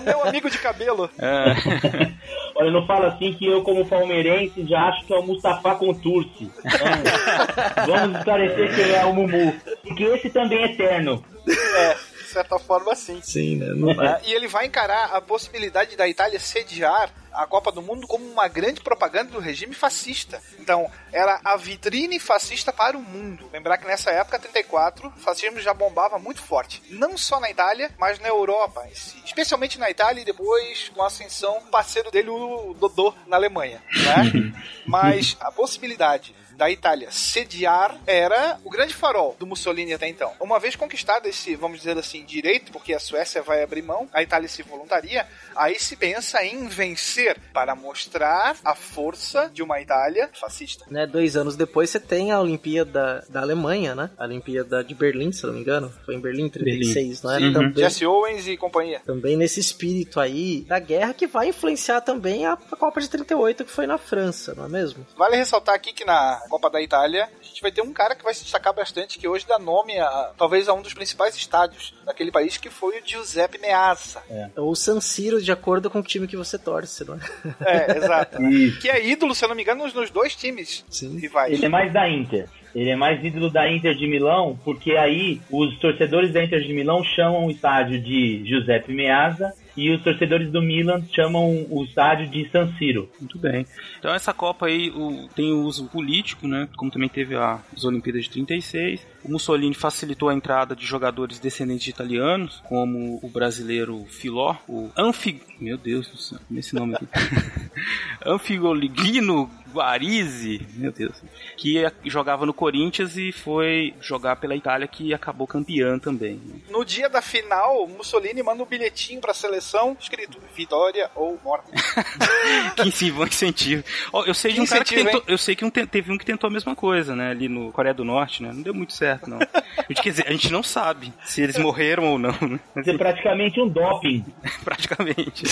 [0.06, 1.10] Meu amigo de cabelo.
[1.18, 2.14] É.
[2.58, 6.50] Olha, não fala assim que eu, como palmeirense, já acho que é o Mustafa Contursi.
[6.60, 9.54] Então, vamos esclarecer quem é o Mumu.
[9.84, 11.24] Porque esse também é eterno.
[11.48, 11.96] É,
[12.36, 13.22] certa forma, sim.
[13.24, 13.68] Sim, né?
[13.74, 18.08] Não- É, e ele vai encarar a possibilidade da Itália sediar a Copa do Mundo
[18.08, 20.42] como uma grande propaganda do regime fascista.
[20.58, 23.50] Então, era a vitrine fascista para o mundo.
[23.52, 26.82] Lembrar que nessa época, 34, o fascismo já bombava muito forte.
[26.90, 28.88] Não só na Itália, mas na Europa.
[29.26, 33.84] Especialmente na Itália e depois com a ascensão parceiro dele, o Dodô, na Alemanha.
[33.94, 34.54] Né?
[34.88, 40.32] mas a possibilidade da Itália sediar era o grande farol do Mussolini até então.
[40.40, 44.24] Uma vez conquistado esse, vamos dizer assim, direito, porque a Suécia vai abrir mão, a
[44.24, 50.30] Itália se voluntaria, aí se pensa em vencer para mostrar a força de uma Itália
[50.34, 50.86] fascista.
[50.90, 54.10] Né, dois anos depois você tem a Olimpíada da Alemanha, né?
[54.18, 55.92] A Olimpíada de Berlim, se não me engano.
[56.06, 57.40] Foi em Berlim, 36, não era?
[57.40, 57.54] Sim.
[57.54, 59.02] Também, Jesse Owens e companhia.
[59.06, 63.66] também nesse espírito aí da guerra que vai influenciar também a, a Copa de 38
[63.66, 65.06] que foi na França, não é mesmo?
[65.18, 68.24] Vale ressaltar aqui que na Copa da Itália a gente vai ter um cara que
[68.24, 71.94] vai se destacar bastante, que hoje dá nome a talvez a um dos principais estádios
[72.06, 74.22] daquele país, que foi o Giuseppe Meazza.
[74.56, 77.20] Ou o San Siro, de acordo com o time que você torce, não é?
[77.66, 78.42] É, exato.
[78.50, 78.80] Isso.
[78.80, 81.18] que é ídolo, se eu não me engano, nos, nos dois times Sim.
[81.18, 81.54] rivais.
[81.54, 82.50] Ele é mais da Inter.
[82.76, 86.74] Ele é mais ídolo da Inter de Milão, porque aí os torcedores da Inter de
[86.74, 92.28] Milão chamam o estádio de Giuseppe Meazza e os torcedores do Milan chamam o estádio
[92.30, 93.10] de San Siro.
[93.20, 93.66] Muito bem.
[94.00, 96.68] Então essa Copa aí o- tem o uso político, né?
[96.78, 99.06] Como também teve a- as Olimpíadas de 36.
[99.24, 104.90] O Mussolini facilitou a entrada de jogadores descendentes de italianos, como o brasileiro Filó, o
[104.98, 105.40] Anfig...
[105.60, 107.06] Meu Deus do céu, como é esse nome aqui?
[108.26, 111.14] Anfigoligino Guarizzi, meu Deus,
[111.58, 116.40] que eh, jogava no Corinthians e foi jogar pela Itália, que acabou campeã também.
[116.70, 121.66] No dia da final, Mussolini manda um bilhetinho pra seleção escrito Vitória ou Morte.
[122.76, 123.84] que sim, bom incentivo.
[124.26, 126.18] Eu sei de Que um cara que tentou, eu sei que um te- teve um
[126.18, 128.52] que tentou a mesma coisa, né, ali no Coreia do Norte, né?
[128.54, 129.40] Não deu muito certo, não.
[129.40, 132.60] A gente, quer dizer, a gente não sabe se eles morreram ou não, né?
[132.74, 134.26] Mas, é praticamente um doping.
[134.64, 135.46] praticamente.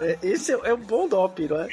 [0.00, 1.68] É, Esse é, é um bom doping, não é?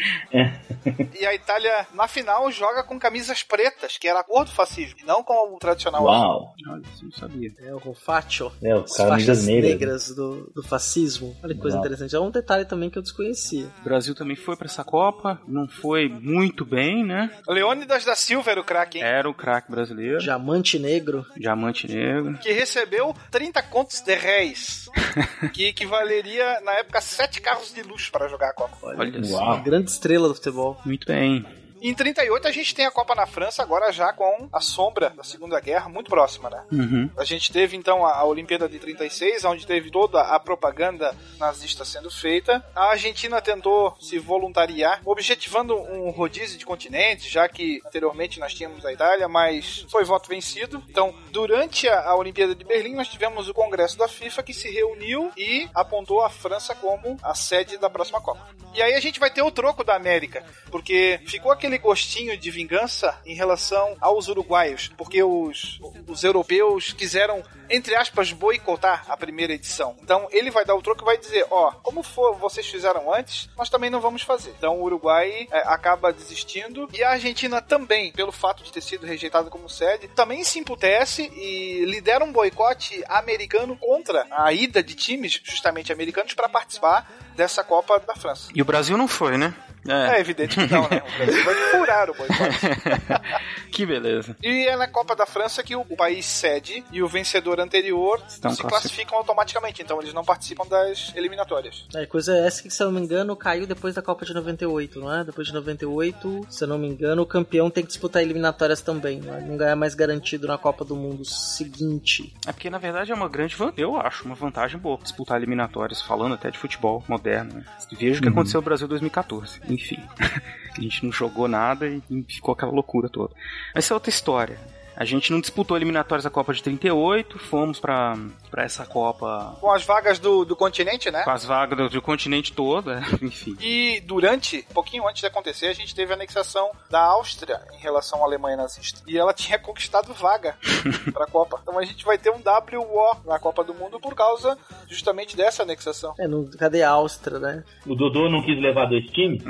[1.19, 4.99] E a Itália, na final, joga com camisas pretas, que era a cor do fascismo,
[5.01, 6.27] e não com o tradicional azul.
[6.27, 6.53] Uau.
[6.69, 7.51] Olha, isso eu não sabia.
[7.61, 8.51] É o Facho.
[8.61, 9.69] É, o As camisas negras.
[9.71, 11.35] negras do, do fascismo.
[11.43, 11.85] Olha que coisa Uau.
[11.85, 12.15] interessante.
[12.15, 13.67] É um detalhe também que eu desconhecia.
[13.81, 17.29] O Brasil também foi pra essa Copa, não foi muito bem, né?
[17.47, 19.03] Leônidas da Silva era o craque, hein?
[19.03, 21.25] Era o craque brasileiro, Diamante negro.
[21.35, 22.37] diamante negro.
[22.39, 24.89] Que recebeu 30 contos de réis,
[25.53, 28.77] que equivaleria, na época, 7 carros de luxo para jogar a Copa.
[28.83, 29.37] Olha só.
[29.37, 29.61] Uau.
[29.61, 30.79] Grande estrela do futebol.
[30.85, 31.45] Muito bem.
[31.81, 35.23] Em 38 a gente tem a Copa na França, agora já com a sombra da
[35.23, 36.63] Segunda Guerra muito próxima, né?
[36.71, 37.09] Uhum.
[37.17, 41.85] A gente teve então a, a Olimpíada de 36, onde teve toda a propaganda nazista
[41.85, 42.63] sendo feita.
[42.75, 48.85] A Argentina tentou se voluntariar, objetivando um rodízio de continentes, já que anteriormente nós tínhamos
[48.85, 50.83] a Itália, mas foi voto vencido.
[50.89, 54.69] Então, durante a, a Olimpíada de Berlim, nós tivemos o Congresso da FIFA que se
[54.69, 58.47] reuniu e apontou a França como a sede da próxima Copa.
[58.73, 62.51] E aí a gente vai ter o troco da América, porque ficou aquele gostinho de
[62.51, 69.53] vingança em relação aos uruguaios, porque os, os europeus quiseram, entre aspas, boicotar a primeira
[69.53, 69.95] edição.
[70.01, 73.49] Então ele vai dar o troco e vai dizer: ó, como for, vocês fizeram antes,
[73.57, 74.53] nós também não vamos fazer.
[74.57, 79.05] Então o Uruguai é, acaba desistindo e a Argentina também, pelo fato de ter sido
[79.05, 84.95] rejeitada como sede, também se emputece e lidera um boicote americano contra a ida de
[84.95, 88.51] times, justamente americanos, para participar dessa Copa da França.
[88.53, 89.53] E o Brasil não foi, né?
[89.87, 91.01] É evidente que não, né?
[91.01, 92.59] O Brasil vai furar o boicote.
[93.71, 94.35] que beleza.
[94.43, 98.51] E é na Copa da França que o país cede e o vencedor anterior Estão
[98.51, 101.87] se classificam automaticamente, então eles não participam das eliminatórias.
[101.95, 104.99] É, coisa essa que, se eu não me engano, caiu depois da Copa de 98,
[104.99, 105.23] não é?
[105.23, 109.21] Depois de 98, se eu não me engano, o campeão tem que disputar eliminatórias também,
[109.21, 109.41] não, é?
[109.41, 112.35] não ganha mais garantido na Copa do Mundo seguinte.
[112.45, 116.01] É porque, na verdade, é uma grande vantagem, eu acho, uma vantagem boa disputar eliminatórias,
[116.01, 117.28] falando até de futebol moderno.
[117.43, 117.63] Né?
[117.91, 119.61] Veja o que aconteceu no Brasil em 2014.
[119.69, 119.99] Enfim,
[120.77, 123.33] a gente não jogou nada e ficou aquela loucura toda.
[123.73, 124.57] Mas Essa é outra história.
[124.99, 128.17] A gente não disputou eliminatórias da Copa de 38, fomos pra,
[128.51, 131.23] pra essa Copa Com as vagas do, do continente, né?
[131.23, 133.55] com as vagas do, do continente todo, é, enfim.
[133.61, 137.77] E durante, um pouquinho antes de acontecer, a gente teve a anexação da Áustria em
[137.77, 138.99] relação à Alemanha nazista.
[139.07, 140.57] E ela tinha conquistado vaga
[141.13, 141.61] para a Copa.
[141.61, 145.63] Então a gente vai ter um WO na Copa do Mundo por causa justamente dessa
[145.63, 146.13] anexação.
[146.19, 147.63] É, no, cadê a Áustria, né?
[147.87, 149.41] O Dodô não quis levar dois times?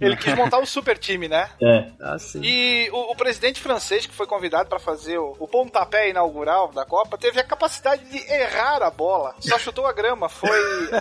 [0.00, 1.50] Ele quis montar o super time, né?
[1.60, 1.90] É.
[2.00, 2.40] Ah, sim.
[2.44, 6.84] E o, o presidente francês, que foi convidado para fazer o, o pontapé inaugural da
[6.84, 9.34] Copa, teve a capacidade de errar a bola.
[9.40, 10.28] Só chutou a grama.
[10.28, 10.50] Foi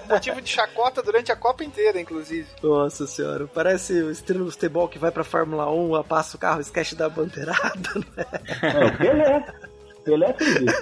[0.09, 2.47] motivo de chacota durante a Copa inteira, inclusive.
[2.63, 6.61] Nossa senhora, parece o estrela do futebol que vai pra Fórmula 1, passa o carro,
[6.61, 8.83] esquece da bandeirada, não é?
[8.83, 9.68] É, o Pelé.
[10.09, 10.81] Pelé fez isso.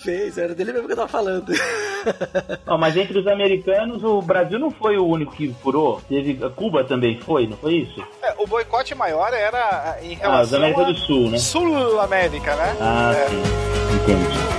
[0.00, 1.52] Fez, era dele mesmo que eu tava falando.
[2.66, 6.00] Não, mas entre os americanos, o Brasil não foi o único que furou.
[6.08, 8.00] Teve, a Cuba também foi, não foi isso?
[8.22, 11.38] É, o boicote maior era em Ah, os relação América a do Sul, né?
[11.38, 12.76] Sul-América, né?
[12.80, 13.28] Ah, É.
[13.28, 13.42] sim.
[13.96, 14.57] Entendi.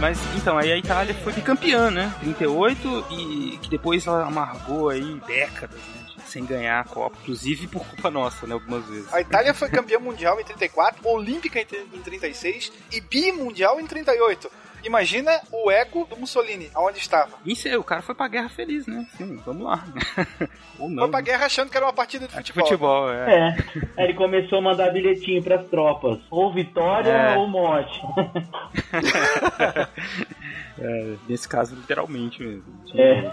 [0.00, 2.14] Mas então, aí a Itália foi bicampeã, né?
[2.20, 6.00] 38 e que depois ela amargou aí décadas, né?
[6.26, 8.54] Sem ganhar a Copa, inclusive por culpa nossa, né?
[8.54, 9.12] Algumas vezes.
[9.12, 14.50] A Itália foi campeã mundial em 34, olímpica em 36 e bimundial em 38.
[14.84, 17.30] Imagina o ego do Mussolini, aonde estava.
[17.44, 19.06] Isso aí, o cara foi pra guerra feliz, né?
[19.16, 19.84] Sim, vamos lá.
[20.78, 21.02] Ou não.
[21.04, 22.64] Foi pra guerra achando que era uma partida de futebol.
[22.66, 23.34] Futebol, é.
[23.34, 23.56] É.
[23.98, 26.18] Aí ele começou a mandar bilhetinho pras tropas.
[26.30, 27.36] Ou vitória É.
[27.36, 28.00] ou morte.
[30.80, 32.64] É, nesse caso, literalmente mesmo.
[32.94, 33.30] É.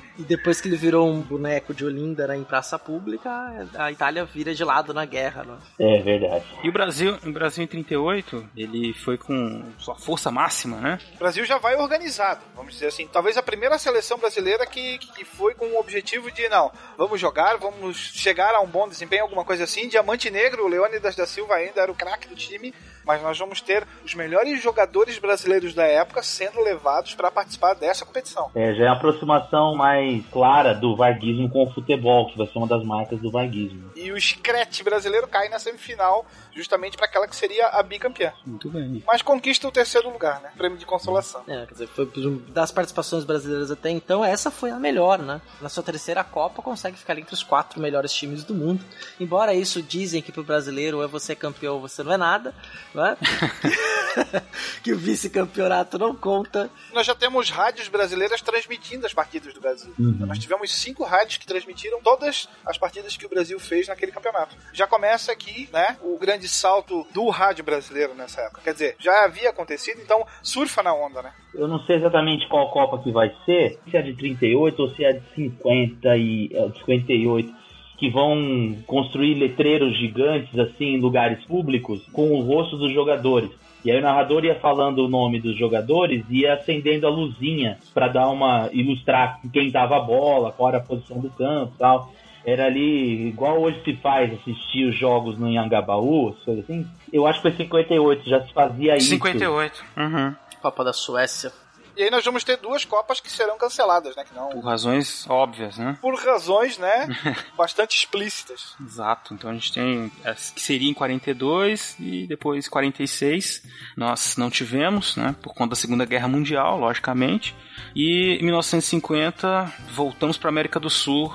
[0.20, 3.30] E depois que ele virou um boneco de Olinda né, em praça pública,
[3.74, 5.56] a Itália vira de lado na guerra, né?
[5.78, 6.44] É verdade.
[6.62, 10.98] E o Brasil, o Brasil em 38, ele foi com sua força máxima, né?
[11.14, 13.08] O Brasil já vai organizado, vamos dizer assim.
[13.10, 17.56] Talvez a primeira seleção brasileira que, que foi com o objetivo de, não, vamos jogar,
[17.56, 19.88] vamos chegar a um bom desempenho, alguma coisa assim.
[19.88, 22.74] Diamante Negro, o Leônidas da Silva ainda era o craque do time,
[23.04, 28.04] mas nós vamos ter os melhores jogadores brasileiros da época sendo levados para participar dessa
[28.04, 28.50] competição.
[28.54, 32.58] É, já é a aproximação mais clara do varguismo com o futebol, que vai ser
[32.58, 33.90] uma das marcas do varguismo.
[33.96, 38.32] E o Screte brasileiro cai na semifinal, justamente para aquela que seria a bicampeã.
[38.44, 39.02] Muito bem.
[39.06, 40.50] Mas conquista o terceiro lugar, né?
[40.56, 41.42] Prêmio de consolação.
[41.46, 42.10] É, quer dizer, foi
[42.48, 45.40] das participações brasileiras até então, essa foi a melhor, né?
[45.60, 48.84] Na sua terceira Copa, consegue ficar entre os quatro melhores times do mundo.
[49.18, 52.54] Embora isso dizem que pro brasileiro ou é você campeão ou você não é nada,
[52.94, 53.16] né?
[54.82, 56.70] que o vice-campeonato não conta.
[56.92, 59.92] Nós já temos rádios brasileiras transmitindo as partidas do Brasil.
[59.98, 60.26] Uhum.
[60.26, 64.56] Nós tivemos cinco rádios que transmitiram todas as partidas que o Brasil fez naquele campeonato.
[64.72, 68.60] Já começa aqui, né, o grande salto do rádio brasileiro nessa época.
[68.62, 71.32] Quer dizer, já havia acontecido, então surfa na onda, né?
[71.54, 75.04] Eu não sei exatamente qual Copa que vai ser, se é de 38 ou se
[75.04, 77.60] é de 50 e é, de 58,
[77.98, 83.50] que vão construir letreiros gigantes assim em lugares públicos com o rosto dos jogadores.
[83.84, 87.78] E aí o narrador ia falando o nome dos jogadores e ia acendendo a luzinha
[87.94, 92.12] para dar uma ilustrar quem dava a bola, qual era a posição do campo, tal.
[92.44, 96.86] Era ali igual hoje se faz assistir os jogos no Anhangabaú, as coisas assim.
[97.12, 99.08] Eu acho que foi 58, já se fazia isso.
[99.08, 99.84] 58.
[99.96, 100.34] Uhum.
[100.60, 101.52] Copa da Suécia.
[101.96, 104.24] E aí nós vamos ter duas Copas que serão canceladas, né?
[104.24, 105.98] Que não, Por razões óbvias, né?
[106.00, 107.06] por razões, né,
[107.56, 108.74] bastante explícitas.
[108.80, 109.34] Exato.
[109.34, 113.62] Então a gente tem as que seria em 42 e depois 46.
[113.96, 115.34] Nós não tivemos, né?
[115.42, 117.54] Por conta da Segunda Guerra Mundial, logicamente.
[117.94, 121.30] E em 1950 voltamos para América do Sul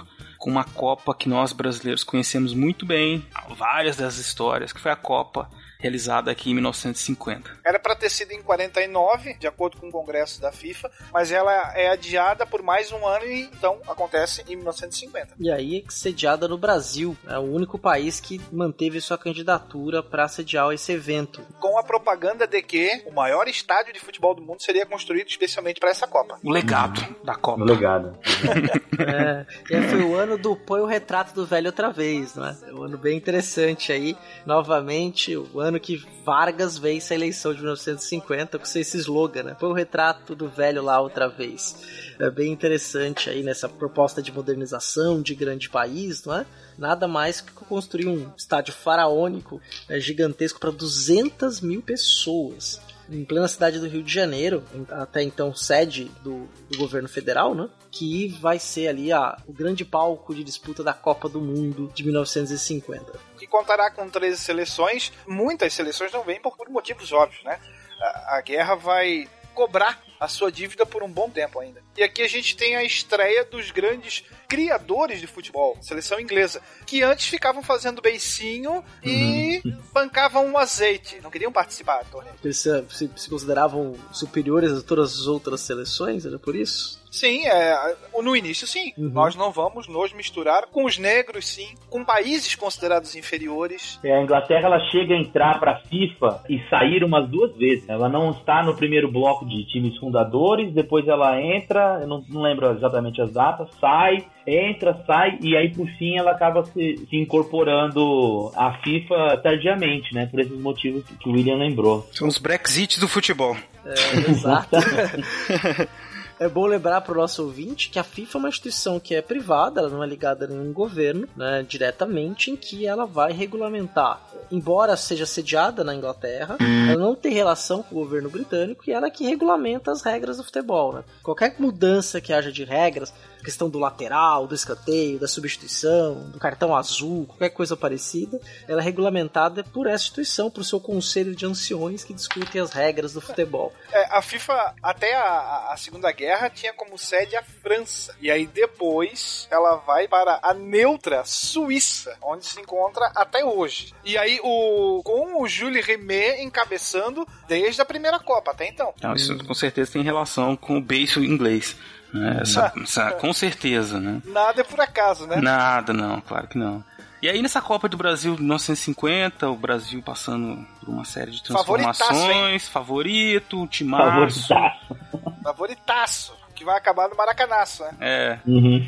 [0.45, 3.25] com uma Copa que nós brasileiros conhecemos muito bem,
[3.57, 5.49] várias das histórias, que foi a Copa
[5.79, 7.59] realizada aqui em 1950.
[7.65, 11.73] Era para ter sido em 49, de acordo com o Congresso da FIFA, mas ela
[11.75, 15.35] é adiada por mais um ano e então acontece em 1950.
[15.39, 17.15] E aí, sediada no Brasil.
[17.27, 21.41] É o único país que manteve sua candidatura para sediar esse evento.
[21.59, 25.79] Com a propaganda de que o maior estádio de futebol do mundo seria construído especialmente
[25.79, 26.39] para essa Copa.
[26.43, 27.59] O legado da Copa.
[27.59, 28.17] No legado.
[28.97, 32.57] É, e aí foi o ano do Põe o Retrato do Velho outra vez, né?
[32.65, 34.17] É um ano bem interessante aí.
[34.45, 39.57] Novamente, o ano que Vargas vence a eleição de 1950 com esse slogan, né?
[39.59, 41.75] Põe o retrato do velho lá outra vez.
[42.19, 46.45] É bem interessante aí nessa proposta de modernização de grande país, não é?
[46.77, 53.47] Nada mais que construir um estádio faraônico né, gigantesco para 200 mil pessoas em plena
[53.47, 57.69] cidade do Rio de Janeiro, até então sede do, do governo federal, né?
[57.91, 62.03] Que vai ser ali a, o grande palco de disputa da Copa do Mundo de
[62.03, 63.19] 1950.
[63.37, 65.11] Que contará com 13 seleções.
[65.27, 67.59] Muitas seleções não vêm por, motivos óbvios, né?
[68.01, 71.81] A, a guerra vai cobrar a sua dívida por um bom tempo ainda.
[71.97, 77.01] E aqui a gente tem a estreia dos grandes criadores de futebol, seleção inglesa, que
[77.03, 79.61] antes ficavam fazendo beicinho e
[79.93, 82.35] bancavam um azeite, não queriam participar do torneio.
[82.43, 87.03] Eles se, se- se consideravam superiores a todas as outras seleções, era por isso?
[87.11, 88.91] Sim, é, no início sim.
[88.97, 89.09] Uhum.
[89.09, 93.97] Nós não vamos nos misturar com os negros, sim, com países considerados inferiores.
[94.03, 97.87] É, a Inglaterra ela chega a entrar para a FIFA e sair umas duas vezes.
[97.87, 102.43] Ela não está no primeiro bloco de times fundadores, depois ela entra, eu não, não
[102.43, 107.17] lembro exatamente as datas, sai, entra, sai e aí por fim ela acaba se, se
[107.17, 110.27] incorporando à FIFA tardiamente, né?
[110.27, 112.07] Por esses motivos que o William lembrou.
[112.11, 113.57] São os Brexit do futebol.
[113.83, 114.69] É, exato.
[116.39, 119.21] É bom lembrar para o nosso ouvinte que a FIFA é uma instituição que é
[119.21, 124.21] privada, ela não é ligada a nenhum governo, né, diretamente, em que ela vai regulamentar
[124.51, 129.07] embora seja sediada na Inglaterra, ela não tem relação com o governo britânico e ela
[129.07, 130.93] é que regulamenta as regras do futebol.
[130.93, 131.03] Né?
[131.23, 133.13] Qualquer mudança que haja de regras,
[133.45, 138.83] questão do lateral, do escanteio, da substituição, do cartão azul, qualquer coisa parecida, ela é
[138.83, 143.71] regulamentada por essa instituição, por seu conselho de anciões que discutem as regras do futebol.
[143.91, 148.15] É, a FIFA, até a, a, Segunda Guerra, tinha como sede a França.
[148.19, 153.93] E aí depois ela vai para a neutra Suíça, onde se encontra até hoje.
[154.03, 158.93] E aí o com o Jules Rimet encabeçando desde a primeira Copa até então.
[159.01, 161.75] Não, isso com certeza tem relação com o beijo inglês.
[162.19, 162.39] Né?
[162.41, 164.21] Essa, essa, com certeza, né?
[164.25, 165.37] Nada é por acaso, né?
[165.37, 166.83] Nada, não, claro que não.
[167.21, 171.43] E aí nessa Copa do Brasil de 1950, o Brasil passando por uma série de
[171.43, 174.47] transformações, favorito, timaço.
[174.47, 174.95] Favoritaço.
[175.43, 177.91] Favoritaço que vai acabar no Maracanaço, né?
[177.99, 178.39] É.
[178.47, 178.81] Uhum.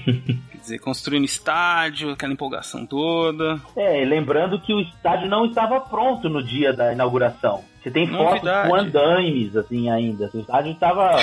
[0.52, 3.60] Quer dizer, construindo estádio, aquela empolgação toda.
[3.76, 7.64] É, lembrando que o estádio não estava pronto no dia da inauguração.
[7.88, 10.30] Você tem fotos com andaimes, assim, ainda.
[10.34, 11.16] O estádio estava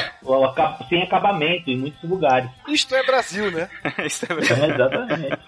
[0.88, 2.48] sem acabamento em muitos lugares.
[2.66, 3.68] Isto é Brasil, né?
[4.04, 4.56] Isto é Brasil.
[4.56, 5.38] É, exatamente.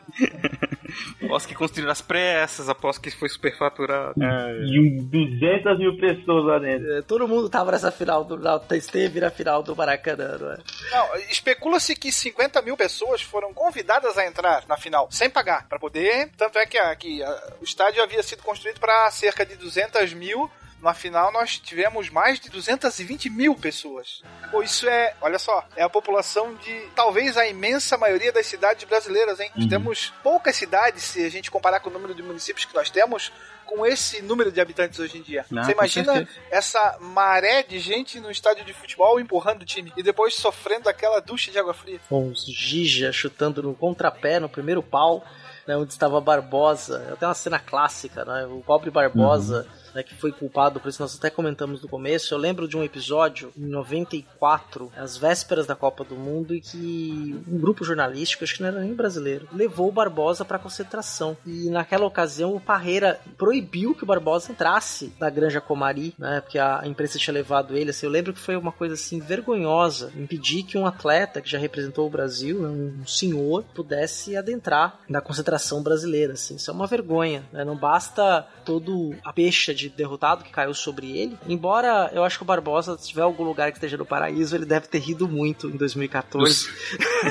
[1.24, 4.22] após que construíram as pressas, após que foi superfaturado.
[4.22, 4.60] É.
[4.66, 6.92] E 200 mil pessoas lá dentro.
[6.92, 8.36] É, todo mundo tava nessa final do.
[8.74, 10.58] Esteve na final do Maracanã, não é?
[10.90, 15.78] Não, especula-se que 50 mil pessoas foram convidadas a entrar na final, sem pagar, para
[15.78, 16.30] poder.
[16.36, 20.50] Tanto é que, que a, o estádio havia sido construído para cerca de 200 mil
[20.80, 24.22] na final nós tivemos mais de 220 mil pessoas.
[24.50, 28.84] Pô, isso é, olha só, é a população de talvez a imensa maioria das cidades
[28.84, 29.50] brasileiras, hein?
[29.56, 29.68] Uhum.
[29.68, 33.32] Temos poucas cidades, se a gente comparar com o número de municípios que nós temos,
[33.64, 35.44] com esse número de habitantes hoje em dia.
[35.50, 40.02] Não, Você imagina essa maré de gente no estádio de futebol empurrando o time e
[40.02, 41.98] depois sofrendo aquela ducha de água fria.
[42.08, 45.24] Com os Gija chutando no contrapé, no primeiro pau,
[45.66, 47.08] né, onde estava Barbosa.
[47.12, 48.46] Até uma cena clássica, né?
[48.46, 49.66] O pobre Barbosa.
[49.68, 52.34] Uhum né, que foi culpado por isso, nós até comentamos no começo.
[52.34, 57.42] Eu lembro de um episódio em 94, às vésperas da Copa do Mundo, e que
[57.48, 61.36] um grupo jornalístico, acho que não era nem brasileiro, levou o Barbosa para concentração.
[61.46, 66.58] E naquela ocasião o Parreira proibiu que o Barbosa entrasse na Granja Comari, né, porque
[66.58, 67.90] a imprensa tinha levado ele.
[67.90, 71.58] Assim, eu lembro que foi uma coisa assim vergonhosa impedir que um atleta que já
[71.58, 76.34] representou o Brasil, né, um senhor, pudesse adentrar na concentração brasileira.
[76.34, 76.56] Assim.
[76.56, 77.44] Isso é uma vergonha.
[77.50, 77.64] Né?
[77.64, 81.38] Não basta todo a peixe de de derrotado que caiu sobre ele.
[81.48, 84.66] Embora eu acho que o Barbosa, se tiver algum lugar que esteja no paraíso, ele
[84.66, 86.66] deve ter rido muito em 2014.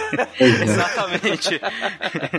[0.39, 1.59] Exatamente.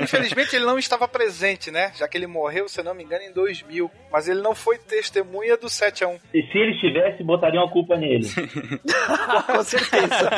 [0.02, 1.92] Infelizmente ele não estava presente, né?
[1.96, 3.90] Já que ele morreu, se não me engano, em 2000.
[4.10, 7.70] Mas ele não foi testemunha do 7 a 1 E se ele estivesse, botariam a
[7.70, 8.26] culpa nele.
[9.46, 10.30] Com certeza.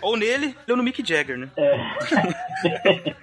[0.00, 1.50] ou nele, ou no Mick Jagger, né?
[1.56, 3.14] É.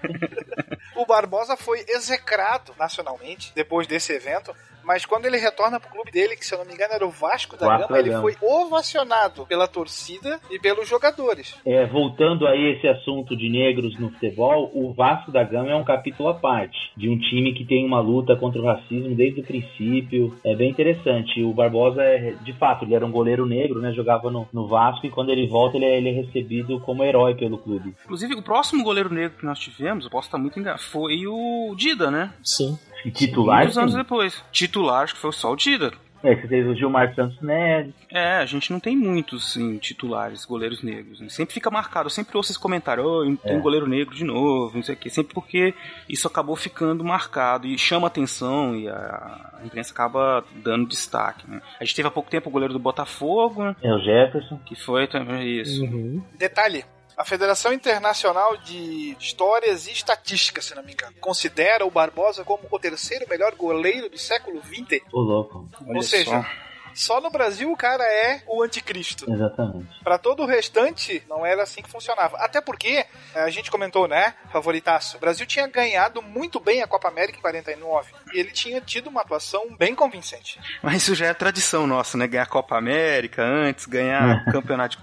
[0.96, 4.54] o Barbosa foi execrado nacionalmente depois desse evento
[4.88, 7.12] mas quando ele retorna pro clube dele, que se eu não me engano era o
[7.12, 11.56] Vasco da Gama, ele foi ovacionado pela torcida e pelos jogadores.
[11.66, 15.84] É, voltando aí esse assunto de negros no futebol, o Vasco da Gama é um
[15.84, 19.44] capítulo à parte, de um time que tem uma luta contra o racismo desde o
[19.44, 20.38] princípio.
[20.44, 21.44] É bem interessante.
[21.44, 23.92] O Barbosa é, de fato, ele era um goleiro negro, né?
[23.92, 27.36] Jogava no, no Vasco e quando ele volta, ele é, ele é recebido como herói
[27.36, 27.94] pelo clube.
[28.06, 31.76] Inclusive, o próximo goleiro negro que nós tivemos, eu posso estar muito enganado, foi o
[31.76, 32.34] Dida, né?
[32.42, 32.78] Sim.
[33.14, 33.60] Titular?
[33.60, 34.44] Muitos anos depois.
[34.52, 35.98] Titular, acho que foi só o Dídaro.
[36.24, 37.94] É, você teve o Gilmar Santos Neves.
[38.12, 41.22] É, a gente não tem muitos sim, titulares, goleiros negros.
[41.22, 41.30] Né?
[41.30, 43.58] Sempre fica marcado, eu sempre ouço esse comentário, oh, tem é.
[43.58, 45.10] um goleiro negro de novo, não sei o quê.
[45.10, 45.74] Sempre porque
[46.10, 51.50] isso acabou ficando marcado e chama atenção e a, a imprensa acaba dando destaque.
[51.50, 51.62] Né?
[51.80, 53.76] A gente teve há pouco tempo o goleiro do Botafogo, né?
[53.84, 54.60] É o Jefferson.
[54.66, 55.84] Que foi também isso.
[55.84, 56.24] Uhum.
[56.38, 56.84] Detalhe,
[57.18, 62.68] a Federação Internacional de Histórias e Estatística, se não me engano, considera o Barbosa como
[62.70, 65.02] o terceiro melhor goleiro do século XX.
[65.12, 65.68] Ô, louco.
[65.88, 66.67] Ou seja, só.
[66.98, 69.32] Só no Brasil o cara é o anticristo.
[69.32, 69.88] Exatamente.
[70.04, 72.38] Para todo o restante, não era assim que funcionava.
[72.38, 76.88] Até porque, eh, a gente comentou, né, favoritaço, o Brasil tinha ganhado muito bem a
[76.88, 78.12] Copa América em 49.
[78.34, 80.60] E ele tinha tido uma atuação bem convincente.
[80.82, 82.26] Mas isso já é tradição nossa, né?
[82.26, 84.98] Ganhar a Copa América antes, ganhar o campeonato,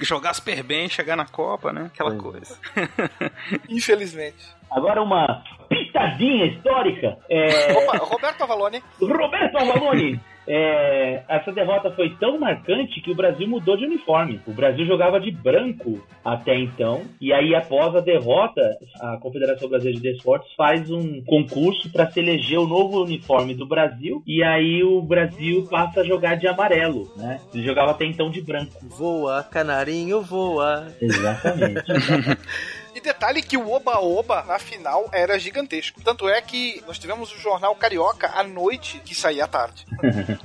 [0.00, 1.90] jogar super bem, chegar na Copa, né?
[1.92, 2.56] Aquela coisa.
[3.68, 4.62] Infelizmente.
[4.70, 7.18] Agora uma pitadinha histórica.
[7.28, 7.72] É...
[7.72, 8.82] Opa, Roberto Avalone.
[9.00, 10.20] Roberto Avalone.
[10.46, 14.40] É, essa derrota foi tão marcante que o Brasil mudou de uniforme.
[14.46, 18.60] O Brasil jogava de branco até então, e aí após a derrota,
[19.00, 23.66] a Confederação Brasileira de Desportos faz um concurso para se eleger o novo uniforme do
[23.66, 27.40] Brasil, e aí o Brasil passa a jogar de amarelo, né?
[27.54, 28.72] Ele jogava até então de branco.
[28.82, 30.86] Voa, canarinho, voa.
[31.00, 31.82] Exatamente.
[32.94, 36.00] E detalhe que o Oba-Oba na final era gigantesco.
[36.02, 39.86] Tanto é que nós tivemos o jornal Carioca à noite, que saía à tarde.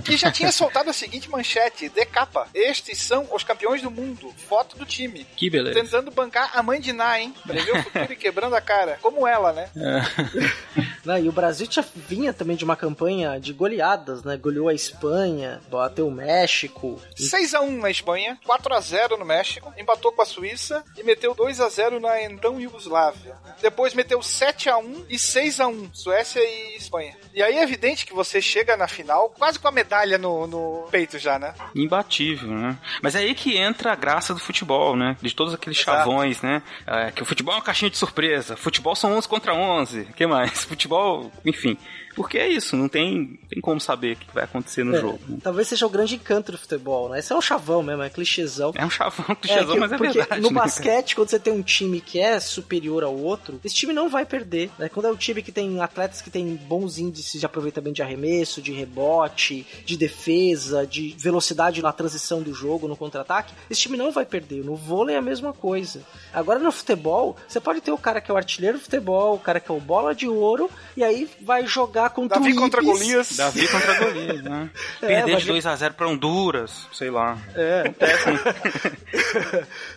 [0.04, 2.48] que já tinha soltado a seguinte manchete: de capa.
[2.54, 4.34] Estes são os campeões do mundo.
[4.48, 5.26] Foto do time.
[5.36, 5.80] Que beleza.
[5.80, 7.34] Tentando bancar a mãe de Ná, hein?
[7.46, 8.98] Prever o futuro e quebrando a cara.
[9.02, 9.70] Como ela, né?
[11.08, 14.36] Não, e o Brasil já vinha também de uma campanha de goleadas, né?
[14.36, 17.02] Goleou a Espanha, bateu o México.
[17.18, 22.60] 6x1 na Espanha, 4x0 no México, empatou com a Suíça e meteu 2x0 na então
[22.60, 23.36] Iugoslávia.
[23.62, 27.16] Depois meteu 7x1 e 6x1, Suécia e Espanha.
[27.34, 30.88] E aí é evidente que você chega na final quase com a medalha no, no
[30.92, 31.54] peito já, né?
[31.76, 32.78] Imbatível, né?
[33.02, 35.18] Mas é aí que entra a graça do futebol, né?
[35.22, 35.98] De todos aqueles Exato.
[35.98, 36.62] chavões, né?
[36.86, 38.56] É, que o futebol é uma caixinha de surpresa.
[38.56, 40.02] Futebol são 11 contra 11.
[40.02, 40.64] O que mais?
[40.66, 41.78] Futebol, enfim.
[42.18, 45.20] Porque é isso, não tem, tem como saber o que vai acontecer no É, jogo.
[45.44, 47.20] Talvez seja o grande encanto do futebol, né?
[47.20, 48.72] Esse é um chavão mesmo, é clichêzão.
[48.76, 50.42] É um chavão, clichêzão, que- mas é porque verdade.
[50.42, 50.54] no né?
[50.56, 54.26] basquete, quando você tem um time que é superior ao outro, esse time não vai
[54.26, 54.72] perder.
[54.80, 54.90] Né?
[54.90, 58.62] Quando é um time que tem atletas que tem bons índices de aproveitamento de arremesso,
[58.64, 64.12] de rebote, de defesa, de velocidade na transição do jogo, no contra-ataque, esse time não
[64.12, 64.64] vai perder.
[64.66, 66.02] No vôlei é a mesma coisa.
[66.34, 69.40] Agora no futebol, você pode ter o cara que é o artilheiro do futebol, o
[69.40, 72.82] cara que é o bola de ouro, e aí vai jogar contra Davi o contra
[72.82, 73.00] Ibis.
[73.00, 73.38] Golias.
[73.38, 74.70] Davi contra Golias, né?
[75.02, 77.38] É, Perder de 2x0 pra Honduras, sei lá.
[77.56, 77.94] É.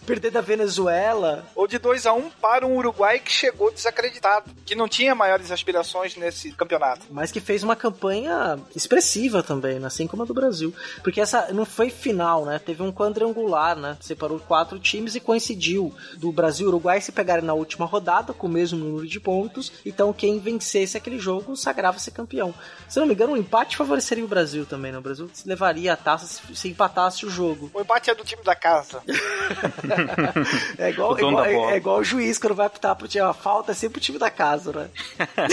[0.07, 1.47] Perder da Venezuela.
[1.55, 6.53] Ou de 2x1 para um Uruguai que chegou desacreditado, que não tinha maiores aspirações nesse
[6.53, 7.03] campeonato.
[7.11, 9.87] mas que fez uma campanha expressiva também, né?
[9.87, 10.75] assim como a do Brasil.
[11.03, 12.59] Porque essa não foi final, né?
[12.59, 13.97] Teve um quadrangular, né?
[14.01, 18.47] Separou quatro times e coincidiu do Brasil e Uruguai se pegarem na última rodada com
[18.47, 19.73] o mesmo número de pontos.
[19.85, 21.57] Então quem vencesse aquele jogo
[22.01, 22.55] sagrava-se campeão.
[22.88, 24.98] Se não me engano, o empate favoreceria o Brasil também, né?
[24.98, 27.70] O Brasil levaria a taça se, se empatasse o jogo.
[27.74, 29.03] O empate é do time da casa.
[30.78, 33.24] É igual, igual- é, é igual o juiz quando vai apitar pro time.
[33.24, 34.88] A falta é sempre o time da casa, né?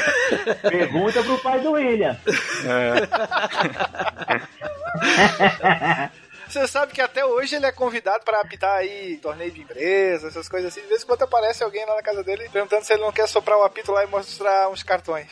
[0.70, 2.18] Pergunta pro pai do William.
[6.48, 10.48] Você sabe que até hoje ele é convidado para apitar aí torneio de empresa, essas
[10.48, 10.82] coisas assim.
[10.82, 13.28] De vez em quando aparece alguém lá na casa dele perguntando se ele não quer
[13.28, 15.28] soprar o apito lá e mostrar uns cartões.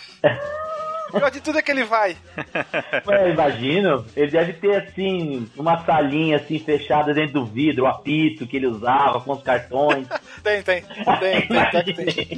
[1.12, 2.18] Pior de tudo é que ele vai.
[3.08, 8.45] Eu imagino, ele deve ter assim, uma salinha assim fechada dentro do vidro, o apito
[8.47, 10.08] que ele usava com os cartões.
[10.43, 10.82] Tem, tem.
[10.84, 12.38] Tem, tem, tem, tem.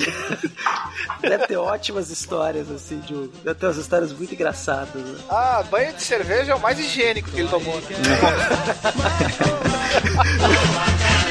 [1.22, 5.02] Deve ter ótimas histórias, assim, de Deve ter umas histórias muito engraçadas.
[5.02, 5.20] Né?
[5.30, 7.76] Ah, banho de cerveja é o mais higiênico que ele tomou.
[7.76, 7.88] né?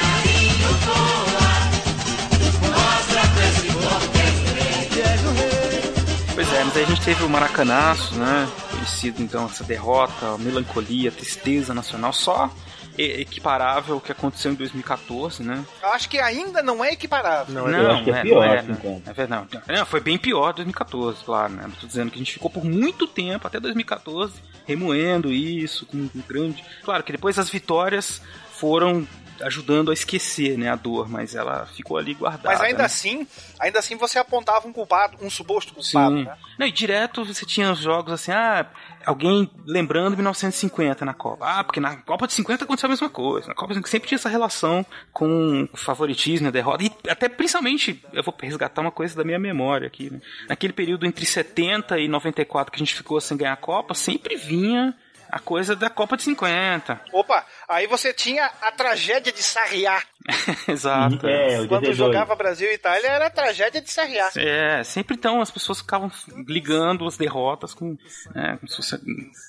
[6.37, 8.47] Pois é, mas aí a gente teve o Maracanaço, né?
[8.69, 12.47] Conhecido então essa derrota, a melancolia, a tristeza nacional, só
[12.95, 15.65] equiparável ao que aconteceu em 2014, né?
[15.81, 17.55] Eu acho que ainda não é equiparável.
[17.55, 19.01] Não, eu acho que é pior, não é, assim, então.
[19.07, 19.47] É verdade.
[19.67, 21.63] Não, foi bem pior 2014, claro, né?
[21.63, 24.33] Não tô dizendo que a gente ficou por muito tempo, até 2014,
[24.67, 26.63] remoendo isso, com um grande.
[26.83, 28.21] Claro que depois as vitórias
[28.51, 29.07] foram
[29.41, 32.49] ajudando a esquecer, né, a dor, mas ela ficou ali guardada.
[32.49, 32.85] Mas ainda né?
[32.85, 33.27] assim,
[33.59, 36.23] ainda assim você apontava um culpado, um suposto culpado, Sim.
[36.23, 36.37] né?
[36.57, 38.65] Não, e direto você tinha os jogos assim, ah,
[39.05, 41.45] alguém lembrando 1950 na Copa.
[41.45, 43.47] Ah, porque na Copa de 50 aconteceu a mesma coisa.
[43.47, 46.83] Na Copa de 50 sempre tinha essa relação com o favoritismo, a derrota.
[46.83, 50.11] E até principalmente, eu vou resgatar uma coisa da minha memória aqui.
[50.11, 50.19] Né?
[50.49, 54.35] Naquele período entre 70 e 94 que a gente ficou sem ganhar a Copa, sempre
[54.35, 54.93] vinha
[55.29, 57.01] a coisa da Copa de 50.
[57.11, 60.01] Opa, aí você tinha a tragédia de Sarriá.
[60.67, 61.25] Exato.
[61.25, 61.97] É, o Quando 82.
[61.97, 64.29] jogava Brasil e Itália era a tragédia de Sarriá.
[64.35, 66.11] É, sempre então as pessoas ficavam
[66.47, 67.97] ligando as derrotas com,
[68.35, 68.99] né, como se fosse a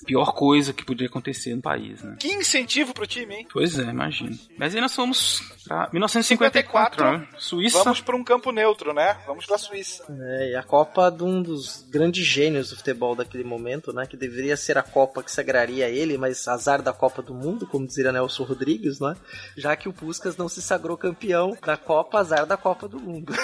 [0.05, 2.15] pior coisa que podia acontecer no país, né?
[2.19, 3.47] Que incentivo pro time, hein?
[3.51, 4.37] Pois é, imagino.
[4.57, 7.27] Mas aí nós fomos pra 1954, né?
[7.37, 7.83] Suíça.
[7.83, 9.17] Vamos para um campo neutro, né?
[9.25, 10.05] Vamos pra Suíça.
[10.09, 14.05] É, e a Copa de um dos grandes gênios do futebol daquele momento, né?
[14.05, 17.87] Que deveria ser a Copa que sagraria ele, mas azar da Copa do Mundo, como
[17.87, 19.15] diria Nelson Rodrigues, né?
[19.57, 23.33] Já que o Puskas não se sagrou campeão da Copa, azar da Copa do Mundo.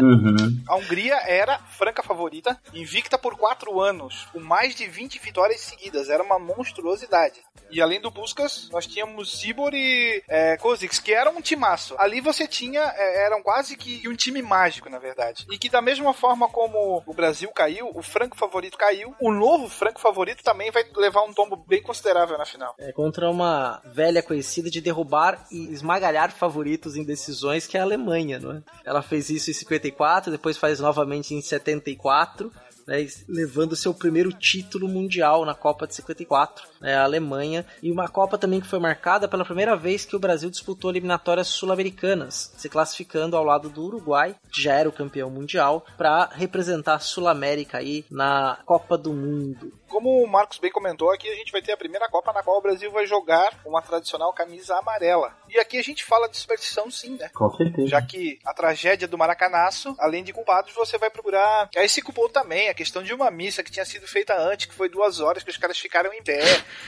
[0.00, 0.62] Uhum.
[0.66, 6.08] A Hungria era franca favorita, invicta por quatro anos, com mais de 20 vitórias seguidas.
[6.08, 7.40] Era uma monstruosidade.
[7.70, 10.56] E além do Puskas, nós tínhamos Sibor e é,
[11.04, 11.94] que eram um timaço.
[11.98, 15.46] Ali você tinha, é, eram quase que um time mágico, na verdade.
[15.50, 19.68] E que da mesma forma como o Brasil caiu, o franco favorito caiu, o novo
[19.68, 22.74] franco favorito também vai levar um tombo bem considerável na final.
[22.78, 27.84] É contra uma velha conhecida de derrubar e esmagalhar favoritos em decisões, que é a
[27.84, 28.62] Alemanha, não é?
[28.84, 32.50] Ela fez isso em 54, depois faz novamente em 74.
[32.86, 38.08] né, levando seu primeiro título mundial na Copa de 54, né, a Alemanha, e uma
[38.08, 42.68] Copa também que foi marcada pela primeira vez que o Brasil disputou eliminatórias sul-americanas, se
[42.68, 47.78] classificando ao lado do Uruguai, que já era o campeão mundial, para representar a Sul-América
[47.78, 49.72] aí na Copa do Mundo.
[49.92, 52.56] Como o Marcos bem comentou, aqui a gente vai ter a primeira Copa na qual
[52.56, 55.36] o Brasil vai jogar uma tradicional camisa amarela.
[55.50, 57.28] E aqui a gente fala de superstição sim, né?
[57.34, 57.86] Com certeza.
[57.88, 61.68] Já que a tragédia do Maracanaço, além de culpados, você vai procurar.
[61.76, 64.74] Aí se culpou também a questão de uma missa que tinha sido feita antes, que
[64.74, 66.40] foi duas horas, que os caras ficaram em pé.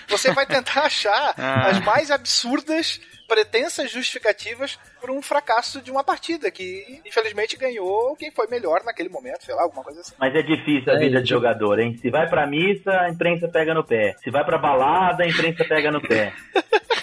[0.08, 1.68] Você vai tentar achar Ah.
[1.68, 8.30] as mais absurdas, pretensas justificativas por um fracasso de uma partida que, infelizmente, ganhou quem
[8.30, 10.14] foi melhor naquele momento, sei lá, alguma coisa assim.
[10.18, 11.96] Mas é difícil a É, vida de jogador, hein?
[12.00, 14.14] Se vai pra missa, a imprensa pega no pé.
[14.22, 16.32] Se vai pra balada, a imprensa pega no pé.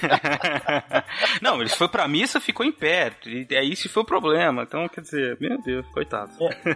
[1.42, 3.12] Não, eles foi pra missa, ficou em pé.
[3.26, 4.64] E aí esse foi o problema.
[4.64, 6.32] Então, quer dizer, meu Deus, coitado.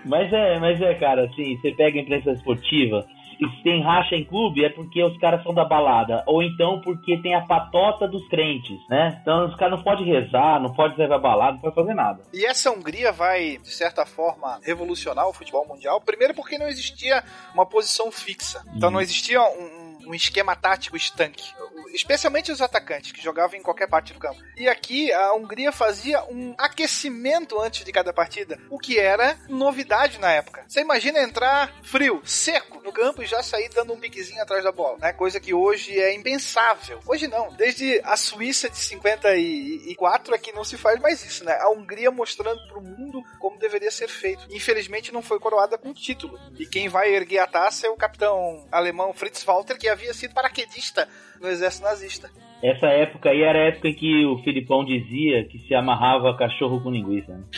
[0.06, 3.06] Mas é, mas é, cara, assim, você pega a imprensa esportiva
[3.40, 6.82] e se tem racha em clube é porque os caras são da balada, ou então
[6.82, 9.20] porque tem a patota dos crentes, né?
[9.22, 12.24] Então os caras não podem rezar, não podem levar balada, não pode fazer nada.
[12.34, 16.02] E essa Hungria vai, de certa forma, revolucionar o futebol mundial.
[16.02, 17.24] Primeiro porque não existia
[17.54, 18.62] uma posição fixa.
[18.76, 19.75] Então não existia um,
[20.06, 21.54] um esquema tático estanque.
[21.94, 24.42] Especialmente os atacantes, que jogavam em qualquer parte do campo.
[24.58, 30.20] E aqui a Hungria fazia um aquecimento antes de cada partida, o que era novidade
[30.20, 30.66] na época.
[30.68, 34.72] Você imagina entrar frio, seco no campo e já sair dando um piquezinho atrás da
[34.72, 35.14] bola, né?
[35.14, 37.00] Coisa que hoje é impensável.
[37.08, 37.54] Hoje não.
[37.54, 41.58] Desde a Suíça de 54 é que não se faz mais isso, né?
[41.62, 44.46] A Hungria mostrando pro mundo como deveria ser feito.
[44.50, 46.38] Infelizmente não foi coroada com título.
[46.60, 50.34] E quem vai erguer a taça é o capitão alemão Fritz Walter, que havia sido
[50.34, 51.08] paraquedista
[51.42, 52.30] no exército nazista.
[52.64, 56.82] Essa época aí era a época em que o Filipão dizia que se amarrava cachorro
[56.82, 57.32] com linguiça.
[57.32, 57.44] Né?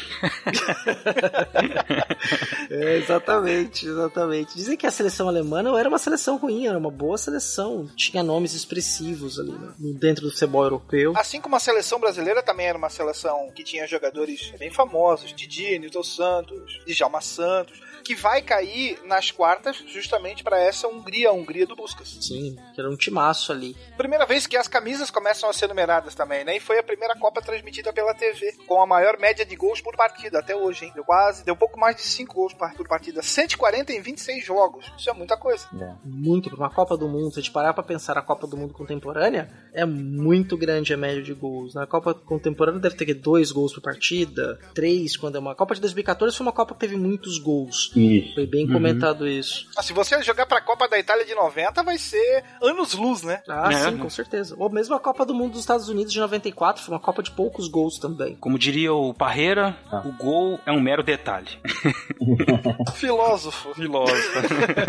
[2.69, 4.55] É, exatamente, exatamente.
[4.55, 7.89] Dizem que a seleção alemã não era uma seleção ruim, era uma boa seleção.
[7.95, 11.13] Tinha nomes expressivos ali né, dentro do futebol europeu.
[11.15, 15.79] Assim como a seleção brasileira também era uma seleção que tinha jogadores bem famosos, Didi,
[15.79, 21.67] Nilton Santos, Djalma Santos, que vai cair nas quartas justamente para essa Hungria, a Hungria
[21.67, 22.17] do Puskas.
[22.21, 23.75] Sim, que era um timaço ali.
[23.97, 26.55] Primeira vez que as camisas começam a ser numeradas também, né?
[26.55, 29.97] E foi a primeira Copa transmitida pela TV, com a maior média de gols por
[29.97, 30.91] partida até hoje, hein?
[30.95, 33.21] Deu quase, deu pouco mais de 5 gols por partida.
[33.21, 34.89] 140 em 26 jogos.
[34.97, 35.67] Isso é muita coisa.
[36.05, 38.55] Muito, pra uma Copa do Mundo, se a gente parar pra pensar a Copa do
[38.55, 41.73] Mundo contemporânea, é muito grande a média de gols.
[41.73, 45.51] Na Copa contemporânea deve ter dois gols por partida, três quando é uma.
[45.51, 47.91] A Copa de 2014 foi uma Copa que teve muitos gols.
[47.97, 48.33] Isso.
[48.35, 49.67] Foi bem comentado isso.
[49.77, 53.41] Ah, se você jogar pra Copa da Itália de 90, vai ser anos-luz, né?
[53.49, 53.97] Ah, É, sim, né?
[54.01, 54.55] com certeza.
[54.57, 57.31] Ou mesmo a Copa do Mundo dos Estados Unidos de 94 foi uma Copa de
[57.31, 58.35] poucos gols também.
[58.35, 60.01] Como diria o Parreira, Ah.
[60.05, 61.47] o gol é um mero detalhe.
[62.95, 63.73] Filósofo.
[63.73, 64.39] Filósofo.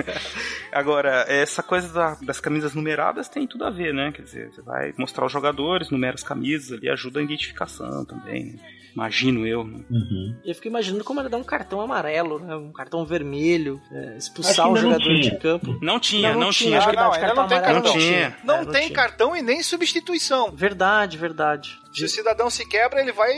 [0.73, 4.13] Agora, essa coisa da- das camisas numeradas tem tudo a ver, né?
[4.13, 8.53] Quer dizer, você vai mostrar os jogadores, numera as camisas ali, ajuda a identificação também.
[8.53, 8.59] né?
[8.95, 9.65] Imagino eu.
[9.65, 9.81] né?
[9.91, 10.37] Uhum.
[10.45, 12.55] Eu fico imaginando como era dar um cartão amarelo, né?
[12.57, 15.79] um cartão vermelho, é, expulsar que o não jogador de campo.
[15.81, 16.71] Não tinha, Não, não, não tinha.
[16.71, 17.93] tinha, Acho Ah, que não, ainda não cartão tem amarelo cartão.
[17.95, 18.37] não tinha.
[18.45, 18.95] Não não tem tinha.
[18.95, 20.51] cartão e nem substituição.
[20.55, 21.79] Verdade, verdade.
[21.99, 23.35] Se o cidadão se quebra, ele vai,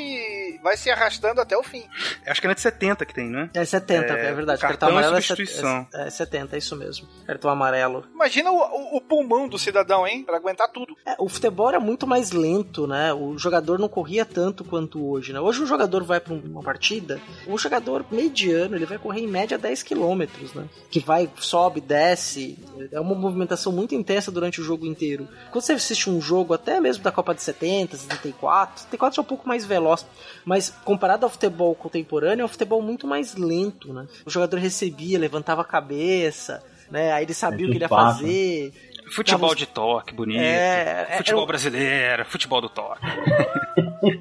[0.63, 1.85] vai se arrastando até o fim.
[2.27, 3.51] Acho que é na de 70 que tem, né?
[3.55, 4.61] É 70, É, é, verdade.
[4.61, 5.87] cartão e amarelo é substituição.
[5.95, 7.09] É, é 70, é isso mesmo.
[7.27, 8.05] Cartão amarelo.
[8.15, 10.23] Imagina o, o- o pulmão do cidadão, hein?
[10.25, 10.97] Pra aguentar tudo.
[11.07, 13.13] É, o futebol era muito mais lento, né?
[13.13, 15.41] O jogador não corria tanto quanto hoje, né?
[15.41, 19.57] Hoje o jogador vai pra uma partida, um jogador mediano, ele vai correr em média
[19.59, 20.23] 10 km,
[20.55, 20.69] né?
[20.91, 22.59] Que vai, sobe, desce.
[22.93, 25.29] É uma movimentação muito intensa durante o jogo inteiro.
[25.51, 29.25] Quando você assiste um jogo, até mesmo da Copa de 70, 74, 74 já é
[29.25, 30.07] um pouco mais veloz,
[30.45, 34.07] mas comparado ao futebol contemporâneo, é um futebol muito mais lento, né?
[34.27, 37.13] O jogador recebia, levantava a cabeça, né?
[37.13, 38.21] Aí ele sabia o que ele ia Passo.
[38.21, 38.73] fazer.
[39.13, 40.39] Futebol Tava- de toque, bonito.
[40.41, 43.01] É, é, futebol era um- brasileiro, futebol do toque.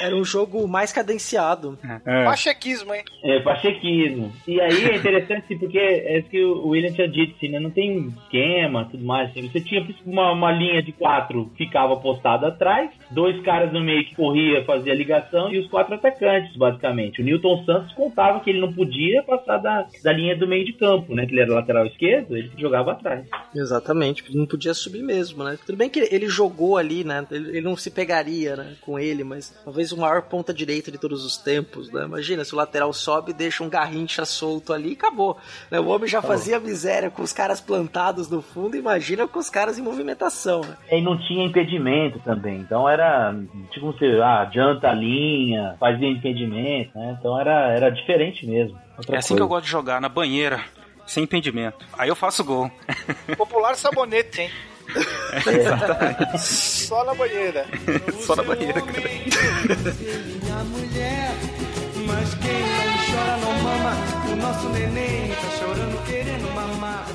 [0.00, 1.78] Era um jogo mais cadenciado.
[2.04, 2.24] É.
[2.24, 3.04] Pachequismo, hein?
[3.24, 4.32] É, pachequismo.
[4.46, 7.58] E aí é interessante porque é isso que o William tinha dito, assim, né?
[7.60, 9.30] Não tem esquema tudo mais.
[9.30, 9.48] Assim.
[9.48, 14.04] Você tinha uma, uma linha de quatro que ficava postada atrás, dois caras no meio
[14.04, 17.20] que corria, fazia ligação, e os quatro atacantes, basicamente.
[17.20, 20.72] O Newton Santos contava que ele não podia passar da, da linha do meio de
[20.72, 21.26] campo, né?
[21.26, 23.26] Que ele era lateral esquerdo, ele jogava atrás.
[23.54, 25.58] Exatamente, não podia subir mesmo, né?
[25.64, 27.26] Tudo bem que ele jogou ali, né?
[27.30, 30.98] Ele, ele não se pegaria, né, com ele, mas talvez o maior ponta direita de
[30.98, 32.04] todos os tempos, né?
[32.04, 35.36] Imagina se o lateral sobe, deixa um garrincha solto ali e acabou.
[35.70, 35.78] né?
[35.80, 39.78] O homem já fazia miséria com os caras plantados no fundo, imagina com os caras
[39.78, 40.76] em movimentação, né?
[40.90, 42.58] E não tinha impedimento também.
[42.60, 43.01] Então era,
[43.70, 47.16] tipo, você ah, adianta a linha, fazia impedimento, né?
[47.18, 48.78] Então era, era diferente mesmo.
[48.98, 49.60] Outra É assim que eu coisa.
[49.60, 50.60] gosto de jogar, na banheira.
[51.06, 51.84] sem impedimento.
[51.98, 52.70] Aí eu faço gol.
[53.36, 54.50] Popular sabonete, hein?
[55.46, 56.38] Exatamente.
[56.38, 57.64] Só na banheira.
[58.20, 59.08] Só na banheira, cara.
[59.08, 61.30] Minha mulher,
[62.06, 63.92] mas quem não chora não mama.
[64.32, 67.06] O nosso neném tá chorando querendo mamar.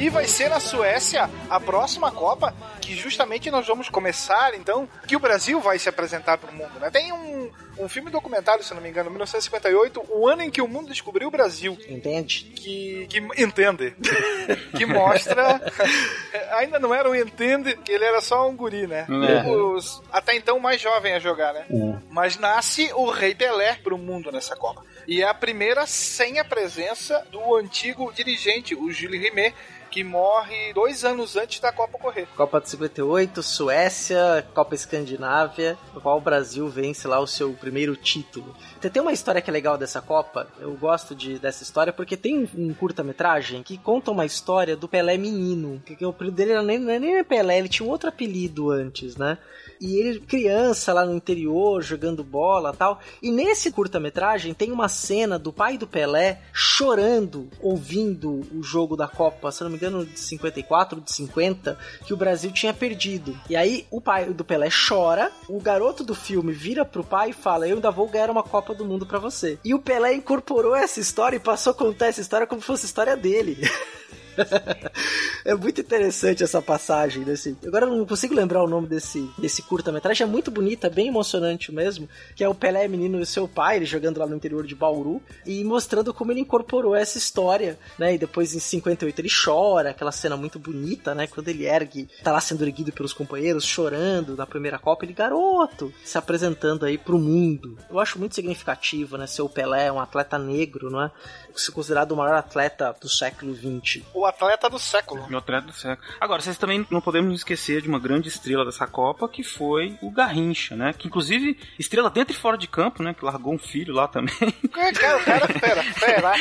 [0.00, 5.16] E vai ser na Suécia a próxima Copa, que justamente nós vamos começar, então, que
[5.16, 6.88] o Brasil vai se apresentar para o mundo, né?
[6.88, 10.68] Tem um, um filme documentário, se não me engano, 1958, o ano em que o
[10.68, 11.76] mundo descobriu o Brasil.
[11.88, 12.44] Entende?
[12.54, 13.96] Que, que entende.
[14.76, 15.60] que mostra.
[16.52, 19.04] ainda não era um entende, ele era só um guri, né?
[19.08, 19.48] É.
[19.48, 21.66] Os, até então mais jovem a jogar, né?
[22.08, 24.84] Mas nasce o Rei Pelé pro mundo nessa Copa.
[25.08, 29.54] E é a primeira sem a presença do antigo dirigente, o Gilles Rimet,
[29.90, 32.26] que morre dois anos antes da Copa ocorrer.
[32.36, 37.96] Copa de 58, Suécia, Copa Escandinávia, no qual o Brasil vence lá o seu primeiro
[37.96, 38.54] título.
[38.80, 42.48] Tem- uma história que é legal dessa Copa, eu gosto de, dessa história, porque tem
[42.54, 45.80] um, curta-metragem que conta uma história do Pelé menino.
[45.84, 48.70] Que, o apelido dele era nem, não é nem Pelé, ele tinha um outro apelido
[48.70, 49.38] antes, né?
[49.80, 53.00] E ele, criança lá no interior, jogando bola tal.
[53.22, 59.06] E nesse curta-metragem tem uma cena do pai do Pelé chorando, ouvindo o jogo da
[59.06, 63.38] Copa, se não me engano, de 54, de 50, que o Brasil tinha perdido.
[63.48, 67.32] E aí o pai do Pelé chora, o garoto do filme vira pro pai e
[67.34, 69.58] fala: Eu ainda vou ganhar uma Copa do Mundo pra você.
[69.64, 72.86] E o Pelé incorporou essa história e passou a contar essa história como se fosse
[72.86, 73.58] história dele.
[75.44, 77.56] é muito interessante essa passagem desse.
[77.66, 80.26] Agora eu não consigo lembrar o nome desse, desse curta-metragem.
[80.26, 82.08] É muito bonita, bem emocionante mesmo.
[82.34, 85.22] Que é o Pelé menino e seu pai, ele jogando lá no interior de Bauru
[85.46, 88.14] e mostrando como ele incorporou essa história, né?
[88.14, 91.26] E depois em 58 ele chora, aquela cena muito bonita, né?
[91.26, 95.92] Quando ele ergue, tá lá sendo erguido pelos companheiros, chorando na primeira Copa, ele garoto,
[96.04, 97.76] se apresentando aí pro mundo.
[97.90, 99.26] Eu acho muito significativo, né?
[99.26, 101.10] Ser o Pelé, um atleta negro, não é?
[101.54, 104.02] Ser considerado o maior atleta do século XX.
[104.14, 105.26] O atleta do século.
[105.28, 106.06] Meu atleta do século.
[106.20, 110.10] Agora, vocês também não podemos esquecer de uma grande estrela dessa Copa, que foi o
[110.10, 110.92] Garrincha, né?
[110.96, 113.14] Que inclusive, estrela dentro e fora de campo, né?
[113.14, 114.28] Que largou um filho lá também.
[114.78, 116.32] É, cara, o cara, pera, pera.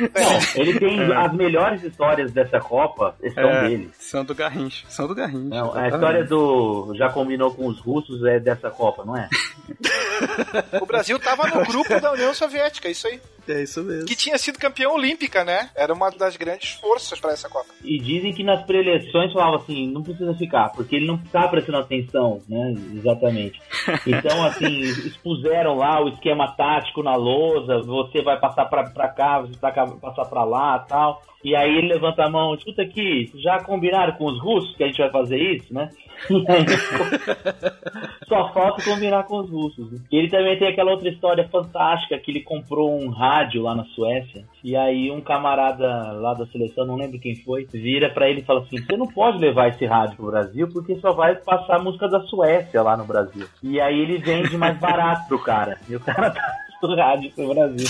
[0.00, 3.90] Não, ele tem as melhores histórias dessa Copa, são É, dele.
[3.98, 4.84] São do Garrincha.
[4.88, 5.48] São do Garrincha.
[5.54, 9.28] Não, a história do já combinou com os russos é dessa Copa, não é?
[10.80, 13.20] O Brasil tava no grupo da União Soviética, isso aí.
[13.48, 14.06] É isso mesmo.
[14.06, 15.70] Que tinha sido campeão olímpica, né?
[15.74, 17.66] Era uma das grandes forças pra essa Copa.
[17.82, 21.78] E dizem que nas preleções falavam assim, não precisa ficar, porque ele não tá prestando
[21.78, 22.74] atenção, né?
[22.94, 23.60] Exatamente.
[24.06, 29.40] Então, assim, expuseram lá o esquema tático na lousa, você vai passar pra, pra cá,
[29.40, 31.22] você vai passar pra lá tal.
[31.44, 34.86] E aí ele levanta a mão, escuta aqui, já combinaram com os russos que a
[34.86, 35.90] gente vai fazer isso, né?
[38.28, 40.00] Só falta combinar com os russos.
[40.10, 44.44] ele também tem aquela outra história fantástica que ele comprou um rádio lá na Suécia.
[44.62, 48.44] E aí um camarada lá da seleção, não lembro quem foi, vira pra ele e
[48.44, 52.08] fala assim: "Você não pode levar esse rádio pro Brasil porque só vai passar música
[52.08, 53.46] da Suécia lá no Brasil".
[53.62, 55.78] E aí ele vende mais barato pro cara.
[55.88, 57.86] E o cara tá do rádio pro Brasil.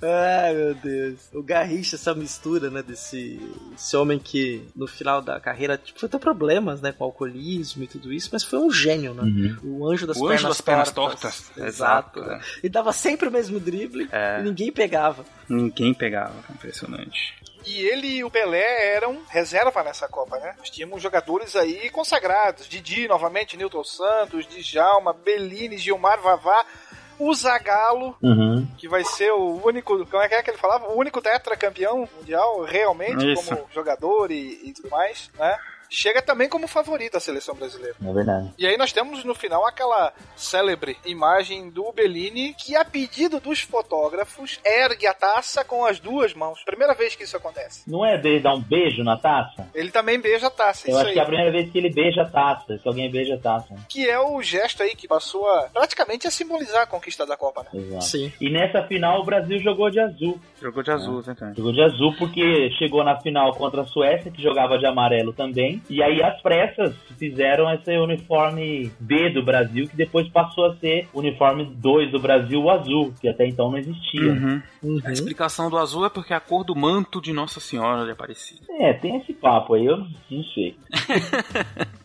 [0.00, 1.16] Ai, meu Deus.
[1.34, 3.40] O Garrincha, essa mistura, né, desse
[3.74, 7.86] esse homem que no final da carreira tipo, foi ter problemas, né, com alcoolismo e
[7.88, 9.56] tudo isso, mas foi um gênio, né?
[9.62, 11.20] O anjo das, O pernas, anjo das pernas tortas.
[11.50, 11.66] tortas.
[11.68, 12.20] Exato.
[12.20, 12.40] Exato, é.
[12.62, 14.38] E dava sempre o mesmo drible É.
[14.40, 15.24] e ninguém pegava.
[15.48, 16.34] Ninguém pegava.
[16.50, 17.34] Impressionante.
[17.68, 20.54] E ele e o Pelé eram reserva nessa Copa, né?
[20.56, 22.66] Nós tínhamos jogadores aí consagrados.
[22.66, 26.64] Didi, novamente, Newton Santos, Djalma, Bellini, Gilmar, Vavá,
[27.18, 28.66] o Zagallo, Uhum.
[28.78, 30.88] que vai ser o único, como é que é que ele falava?
[30.88, 33.44] O único tetracampeão mundial, realmente, Isso.
[33.44, 35.58] como jogador e, e tudo mais, né?
[35.90, 37.94] Chega também como favorito à seleção brasileira.
[38.04, 38.50] É verdade.
[38.58, 43.60] E aí nós temos no final aquela célebre imagem do Bellini que, a pedido dos
[43.60, 46.62] fotógrafos, ergue a taça com as duas mãos.
[46.64, 47.82] Primeira vez que isso acontece.
[47.90, 49.66] Não é dele dar um beijo na taça?
[49.74, 51.12] Ele também beija a taça, Eu isso acho aí.
[51.14, 53.74] que é a primeira vez que ele beija a taça, que alguém beija a taça.
[53.88, 57.62] Que é o gesto aí que passou a, praticamente a simbolizar a conquista da Copa,
[57.72, 57.80] né?
[57.80, 58.04] Exato.
[58.04, 58.32] Sim.
[58.40, 60.38] E nessa final o Brasil jogou de azul.
[60.60, 61.54] Jogou de azul, né, cara?
[61.54, 65.77] Jogou de azul porque chegou na final contra a Suécia, que jogava de amarelo também.
[65.88, 71.08] E aí as pressas fizeram esse uniforme B do Brasil, que depois passou a ser
[71.12, 74.32] o uniforme 2 do Brasil, o azul, que até então não existia.
[74.32, 74.62] Uhum.
[75.04, 78.12] A explicação do azul é porque é a cor do manto de Nossa Senhora de
[78.12, 78.60] Aparecida.
[78.80, 80.76] É, tem esse papo aí, eu não sei.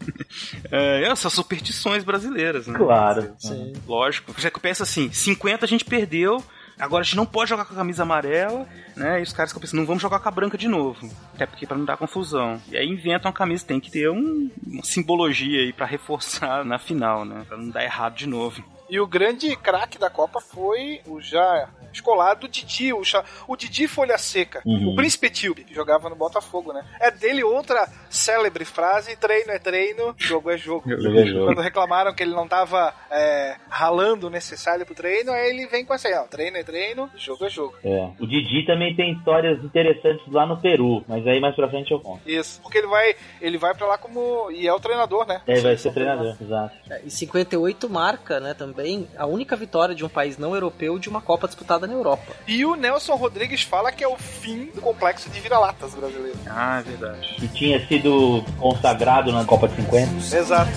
[0.72, 2.78] É, essas superstições brasileiras, né?
[2.78, 3.34] Claro.
[3.38, 3.74] Sim.
[3.88, 4.34] Lógico.
[4.40, 6.44] Já que pensa assim, 50 a gente perdeu,
[6.80, 9.20] agora a gente não pode jogar com a camisa amarela, né?
[9.20, 11.10] E os caras ficam pensando, não vamos jogar com a branca de novo.
[11.34, 12.62] Até porque pra não dar confusão.
[12.70, 16.78] E aí inventam a camisa, tem que ter um- uma simbologia aí pra reforçar na
[16.80, 17.44] final, né?
[17.48, 18.64] Pra não dar errado de novo.
[18.94, 23.56] E o grande craque da Copa foi o já escolar do Didi, o, cha- o
[23.56, 24.89] Didi Folha Seca, Uhum.
[24.94, 26.84] o Príncipe Tilbe, que jogava no Botafogo, né?
[27.00, 30.84] É dele outra célebre frase: treino é treino, jogo é jogo.
[31.02, 31.46] Jogo é jogo.
[31.48, 35.84] Quando reclamaram que ele não tava é, ralando o necessário pro treino, aí ele vem
[35.86, 37.76] com essa aí, ó, treino é treino, jogo é jogo.
[37.84, 38.10] É.
[38.20, 42.00] O Didi também tem histórias interessantes lá no Peru, mas aí mais pra frente eu
[42.00, 42.22] conto.
[42.30, 44.52] Isso, porque ele vai, ele vai pra lá como.
[44.52, 45.41] e é o treinador, né?
[45.48, 46.76] É, vai ser treinador, exato.
[47.04, 48.83] Em 58 marca, né, também,
[49.18, 52.34] a única vitória de um país não europeu de uma Copa disputada na Europa.
[52.48, 56.38] E o Nelson Rodrigues fala que é o fim do complexo de vira-latas brasileiro.
[56.48, 57.36] Ah, é verdade.
[57.36, 60.36] Que tinha sido consagrado na Copa de 50.
[60.36, 60.72] Exato.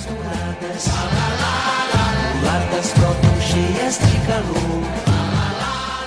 [4.27, 5.07] Calor.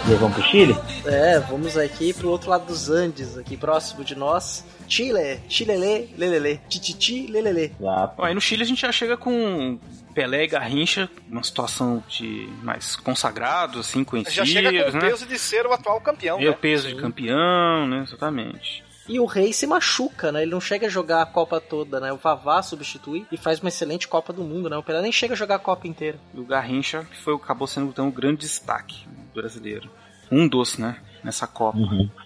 [0.10, 0.76] Levamos pro Chile?
[1.06, 4.66] É, vamos aqui pro outro lado dos Andes, aqui próximo de nós.
[4.88, 7.72] Chile, chilele, lelele, tititi, lelele.
[7.80, 8.16] Exato.
[8.18, 9.78] Bom, aí no Chile a gente já chega com
[10.14, 15.10] Pelé e Garrincha, uma situação de mais consagrados, assim, conhecidos, Já chega com o né?
[15.10, 16.40] peso de ser o atual campeão.
[16.40, 16.58] E o né?
[16.60, 18.04] peso de campeão, né?
[18.04, 18.84] Exatamente.
[19.10, 20.44] E o rei se machuca, né?
[20.44, 22.14] Ele não chega a jogar a Copa toda, né?
[22.14, 24.78] O Vavá substitui e faz uma excelente Copa do Mundo, né?
[24.78, 26.20] O Pelé nem chega a jogar a Copa inteira.
[26.32, 29.90] E o Garrincha, que foi, acabou sendo então, um grande destaque brasileiro.
[30.32, 30.98] Um dos, né?
[31.24, 31.80] Nessa Copa.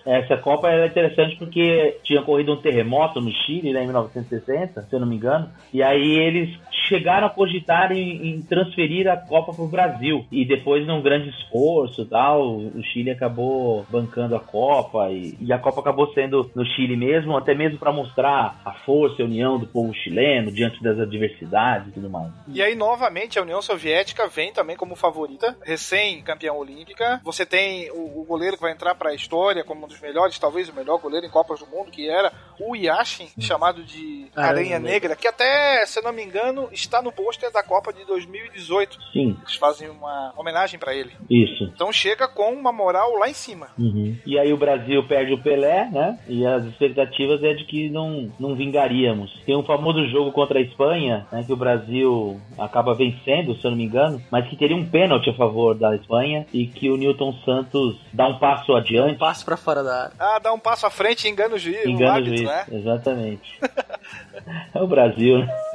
[0.06, 4.94] Essa Copa era interessante porque tinha ocorrido um terremoto no Chile, né, em 1960, se
[4.94, 6.56] eu não me engano, e aí eles
[6.88, 10.26] chegaram a cogitar em, em transferir a Copa para o Brasil.
[10.32, 15.54] E depois, num grande esforço e tal, o Chile acabou bancando a Copa e, e
[15.54, 19.26] a Copa acabou sendo no Chile mesmo, até mesmo para mostrar a força e a
[19.26, 22.32] união do povo chileno diante das adversidades e tudo mais.
[22.48, 27.22] E aí, novamente, a União Soviética vem também como favorita, recém-campeã olímpica.
[27.24, 30.40] Você tem o, o goleiro que vai entrar para a história como um dos melhores,
[30.40, 34.64] talvez o melhor goleiro em Copas do Mundo, que era o Yashin, chamado de Aranha
[34.64, 34.94] Aranha Negra.
[34.94, 38.98] Negra, que até, se eu não me engano, está no pôster da Copa de 2018.
[39.14, 41.12] Sim, Eles fazem uma homenagem para ele.
[41.30, 41.64] isso.
[41.74, 43.68] Então chega com uma moral lá em cima.
[43.78, 44.16] Uhum.
[44.26, 46.20] E aí o Brasil perde o Pelé, né?
[46.28, 49.32] E as expectativas é de que não, não vingaríamos.
[49.46, 51.44] Tem um famoso jogo contra a Espanha, né?
[51.46, 55.30] Que o Brasil acaba vencendo, se eu não me engano, mas que teria um pênalti
[55.30, 59.16] a favor da Espanha e que o Newton Santos dá um passo adiante.
[59.16, 60.14] Um passo pra fora da área.
[60.20, 62.50] Ah, dá um passo à frente e engana o juiz, o Engana o árbitro, juiz,
[62.50, 62.66] né?
[62.72, 63.60] exatamente.
[64.74, 65.48] é o Brasil, né?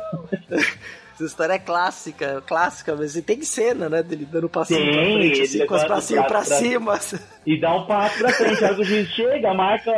[1.14, 4.02] Essa história é clássica, clássica, mas tem cena, né?
[4.04, 6.62] Dele dando passinho pra frente, assim, com os passinhos pra pra trás.
[6.62, 7.00] cima.
[7.49, 8.62] E dá um passo pra frente.
[8.62, 9.90] A hora que o juiz chega, marca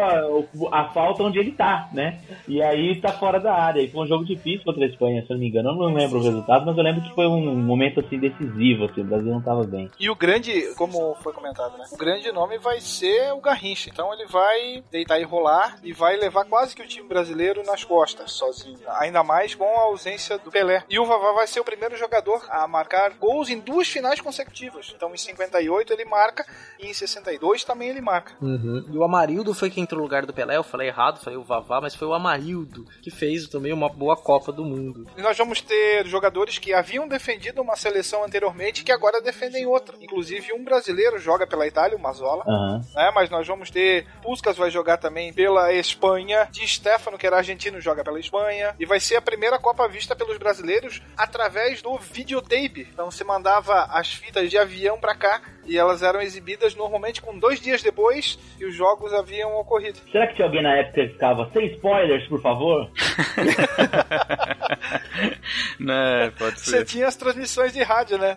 [0.70, 2.20] a falta onde ele tá, né?
[2.46, 3.82] E aí tá fora da área.
[3.82, 5.70] E foi um jogo difícil contra a Espanha, se eu não me engano.
[5.70, 9.00] Eu não lembro o resultado, mas eu lembro que foi um momento assim decisivo, assim.
[9.00, 9.90] O Brasil não tava bem.
[9.98, 11.86] E o grande, como foi comentado, né?
[11.90, 13.90] O grande nome vai ser o Garrincha.
[13.92, 17.82] Então ele vai deitar e rolar e vai levar quase que o time brasileiro nas
[17.82, 18.78] costas, sozinho.
[19.00, 20.84] Ainda mais com a ausência do Pelé.
[20.88, 24.92] E o Vavá vai ser o primeiro jogador a marcar gols em duas finais consecutivas.
[24.94, 26.46] Então em 58 ele marca
[26.78, 28.32] e em 62 também ele marca.
[28.40, 30.56] E o Amarildo foi quem entrou no lugar do Pelé.
[30.56, 34.16] Eu falei errado, falei o Vavá, mas foi o Amarildo que fez também uma boa
[34.16, 35.06] Copa do Mundo.
[35.16, 39.96] E nós vamos ter jogadores que haviam defendido uma seleção anteriormente que agora defendem outra.
[40.00, 42.44] Inclusive um brasileiro joga pela Itália, o Mazola.
[42.46, 42.80] Aham.
[42.94, 43.10] né?
[43.14, 44.06] Mas nós vamos ter.
[44.22, 46.48] Puskas vai jogar também pela Espanha.
[46.50, 48.74] Di Stefano, que era argentino, joga pela Espanha.
[48.78, 52.88] E vai ser a primeira Copa vista pelos brasileiros através do videotape.
[52.92, 57.38] Então se mandava as fitas de avião pra cá e elas eram exibidas normalmente com
[57.38, 59.98] dois dias depois que os jogos haviam ocorrido.
[60.10, 62.90] Será que tinha alguém na época que ficava sem spoilers, por favor?
[65.78, 66.84] né, pode Você ser.
[66.84, 68.36] tinha as transmissões de rádio, né?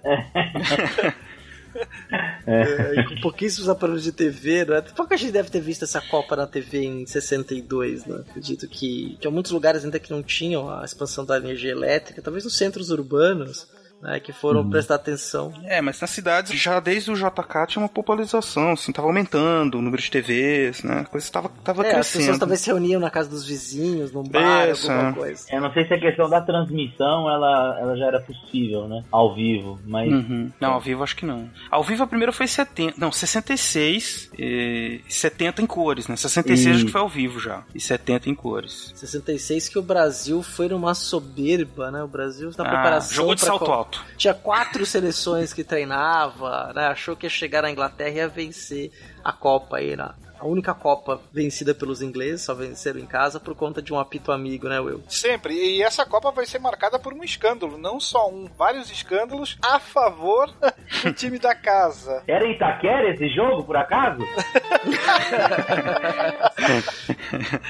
[2.45, 4.81] É, com pouquíssimos aparelhos de TV, né?
[4.95, 8.23] Pouca gente deve ter visto essa Copa na TV em 62, né?
[8.29, 12.43] Acredito que tinha muitos lugares ainda que não tinham a expansão da energia elétrica, talvez
[12.43, 13.67] nos centros urbanos,
[14.03, 14.19] né?
[14.19, 15.51] Que foram prestar atenção.
[15.63, 19.81] É, mas nas cidades, já desde o JK tinha uma popularização, assim, tava aumentando o
[19.81, 20.99] número de TVs, né?
[20.99, 22.19] A coisa tava, tava É, as crescendo.
[22.21, 25.13] pessoas talvez se reuniam na casa dos vizinhos, num bar, Isso, alguma é.
[25.13, 25.45] coisa.
[25.51, 29.03] Eu não sei se a questão da transmissão ela, ela já era possível, né?
[29.11, 30.11] Ao vivo, mas.
[30.11, 30.51] Uhum.
[30.59, 31.49] Não, ao vivo acho que não.
[31.71, 36.15] Ao vivo a primeira foi 70, não, 66 e 70 em cores, né?
[36.15, 38.91] 66 E- acho que foi ao vivo já, e 70 em cores.
[38.95, 42.03] 66 que o Brasil foi numa soberba, né?
[42.03, 43.13] O Brasil na Ah, preparação.
[43.15, 44.17] jogou de salto co- alto.
[44.17, 46.87] Tinha quatro seleções que treinava, né?
[46.87, 48.91] Achou que ia chegar na Inglaterra e ia vencer
[49.23, 53.55] a Copa aí, na a única Copa vencida pelos ingleses, só venceram em casa por
[53.55, 55.01] conta de um apito amigo, né, Will?
[55.07, 55.53] Sempre.
[55.53, 57.77] E essa Copa vai ser marcada por um escândalo.
[57.77, 60.53] Não só um, vários escândalos a favor
[61.01, 62.23] do time da casa.
[62.27, 64.19] Era em Itaquera esse jogo, por acaso?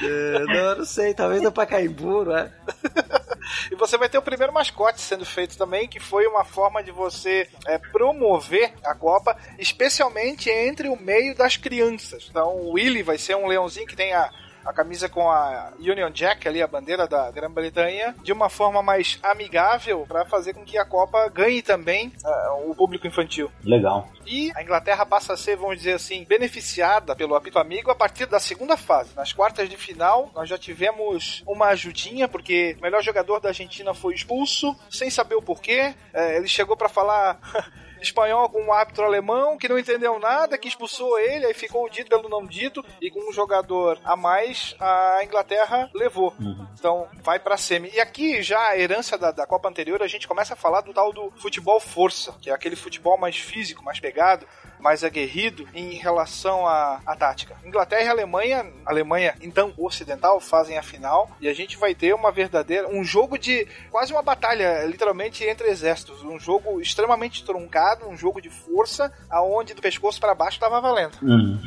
[0.04, 2.52] É, não, eu não sei, talvez no Pacaembu, né?
[3.72, 6.92] E você vai ter o primeiro mascote sendo feito também, que foi uma forma de
[6.92, 12.28] você é, promover a Copa, especialmente entre o meio das crianças.
[12.30, 14.30] Então o Willy vai ser um leãozinho que tem a,
[14.66, 19.20] a camisa com a Union Jack ali, a bandeira da Grã-Bretanha, de uma forma mais
[19.24, 23.52] amigável para fazer com que a Copa ganhe também uh, o público infantil.
[23.64, 24.08] Legal.
[24.26, 28.26] E a Inglaterra passa a ser, vamos dizer assim, beneficiada pelo apito amigo a partir
[28.26, 29.16] da segunda fase.
[29.16, 33.94] Nas quartas de final, nós já tivemos uma ajudinha, porque o melhor jogador da Argentina
[33.94, 35.94] foi expulso, sem saber o porquê.
[36.14, 37.40] É, ele chegou para falar.
[38.04, 41.90] espanhol com um árbitro alemão que não entendeu nada, que expulsou ele, aí ficou o
[41.90, 46.34] dito pelo não dito, e com um jogador a mais, a Inglaterra levou.
[46.40, 46.68] Uhum.
[46.78, 47.90] Então, vai pra semi.
[47.94, 50.94] E aqui, já a herança da, da Copa anterior, a gente começa a falar do
[50.94, 54.48] tal do futebol força, que é aquele futebol mais físico, mais pegado,
[54.84, 57.56] mais aguerrido em relação à, à tática.
[57.66, 62.32] Inglaterra e Alemanha, Alemanha então ocidental, fazem a final e a gente vai ter uma
[62.32, 68.18] verdadeira, um jogo de quase uma batalha, literalmente entre exércitos, um jogo extremamente truncado, um
[68.18, 71.18] jogo de força, aonde do pescoço para baixo tava valendo.
[71.22, 71.58] Uhum.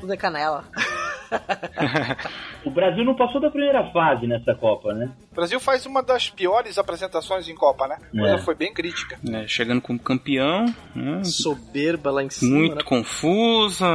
[0.00, 0.64] Tudo é canela.
[2.64, 5.10] o Brasil não passou da primeira fase nessa Copa, né?
[5.30, 7.96] O Brasil faz uma das piores apresentações em Copa, né?
[8.14, 8.38] A coisa é.
[8.38, 9.18] foi bem crítica.
[9.28, 10.66] É, chegando como campeão.
[10.94, 11.24] Né?
[11.24, 12.58] Soberba lá em cima.
[12.66, 12.82] Muito né?
[12.84, 13.86] confusa.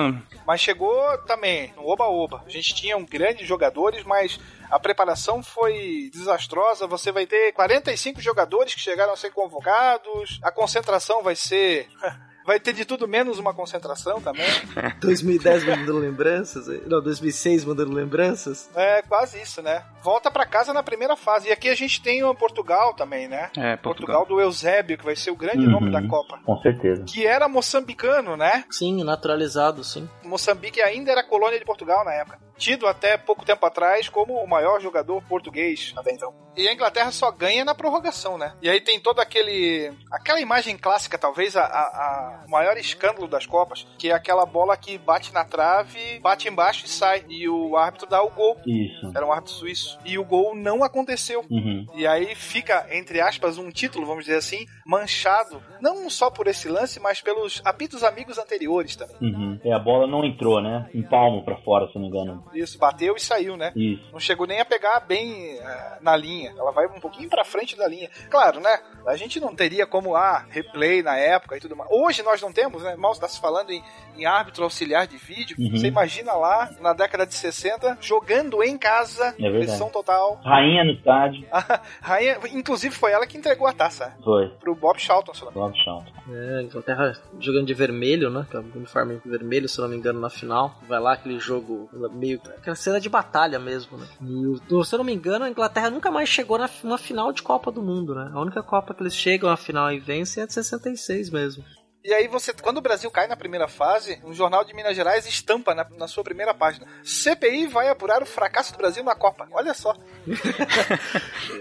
[0.45, 2.43] Mas chegou também no oba-oba.
[2.45, 4.39] A gente tinha um grandes jogadores, mas
[4.69, 6.87] a preparação foi desastrosa.
[6.87, 10.39] Você vai ter 45 jogadores que chegaram a ser convocados.
[10.41, 11.87] A concentração vai ser
[12.47, 14.47] Vai ter de tudo menos uma concentração também.
[15.01, 16.67] 2010 mandando lembranças?
[16.87, 18.69] Não, 2006 mandando lembranças?
[18.73, 19.83] É, quase isso, né?
[20.01, 21.49] Volta para casa na primeira fase.
[21.49, 23.51] E aqui a gente tem o Portugal também, né?
[23.57, 24.21] É, Portugal.
[24.21, 26.39] Portugal do Eusébio, que vai ser o grande uhum, nome da Copa.
[26.45, 27.03] Com certeza.
[27.03, 28.63] Que era moçambicano, né?
[28.71, 30.07] Sim, naturalizado, sim.
[30.23, 32.46] Moçambique ainda era colônia de Portugal na época.
[32.57, 36.33] Tido até pouco tempo atrás como o maior jogador português até então.
[36.57, 38.53] E a Inglaterra só ganha na prorrogação, né?
[38.63, 39.93] E aí tem todo aquele.
[40.11, 44.75] aquela imagem clássica, talvez a, a o maior escândalo das Copas, que é aquela bola
[44.75, 47.23] que bate na trave, bate embaixo e sai.
[47.29, 48.57] E o árbitro dá o gol.
[48.65, 49.11] Isso.
[49.15, 49.99] Era um árbitro suíço.
[50.03, 51.45] E o gol não aconteceu.
[51.49, 51.85] Uhum.
[51.93, 55.61] E aí fica, entre aspas, um título, vamos dizer assim, manchado.
[55.79, 59.15] Não só por esse lance, mas pelos apitos amigos anteriores também.
[59.21, 59.59] Uhum.
[59.63, 60.89] E a bola não entrou, né?
[60.95, 62.43] Um palmo para fora, se não me engano.
[62.53, 63.71] Isso, bateu e saiu, né?
[63.75, 64.03] Isso.
[64.11, 65.61] Não chegou nem a pegar bem uh,
[66.01, 66.53] na linha.
[66.57, 68.09] Ela vai um pouquinho para frente da linha.
[68.29, 68.79] Claro, né?
[69.05, 71.89] A gente não teria como, ah, replay na época e tudo mais.
[71.91, 72.95] Hoje nós não temos, né?
[72.95, 73.81] Mal está se falando em,
[74.17, 75.55] em árbitro auxiliar de vídeo.
[75.59, 75.71] Uhum.
[75.71, 80.39] Você imagina lá, na década de 60, jogando em casa, é pressão total.
[80.43, 81.45] Rainha no estádio.
[82.01, 84.15] rainha, inclusive foi ela que entregou a taça.
[84.23, 84.49] Foi.
[84.59, 86.11] Pro Bob Charlton, se não Bob Charlton.
[86.29, 88.45] É, Inglaterra jogando de vermelho, né?
[88.51, 90.75] Com o uniforme vermelho, se não me engano, na final.
[90.87, 92.36] Vai lá aquele jogo meio.
[92.57, 94.07] Aquela cena de batalha mesmo, né?
[94.21, 97.41] E, se eu não me engano, a Inglaterra nunca mais chegou na, numa final de
[97.41, 98.29] Copa do Mundo, né?
[98.33, 101.63] A única Copa que eles chegam à final e vencem é de 66 mesmo.
[102.07, 105.27] E aí você, quando o Brasil cai na primeira fase, um jornal de Minas Gerais
[105.27, 106.87] estampa na, na sua primeira página.
[107.03, 109.45] CPI vai apurar o fracasso do Brasil na Copa.
[109.51, 109.93] Olha só.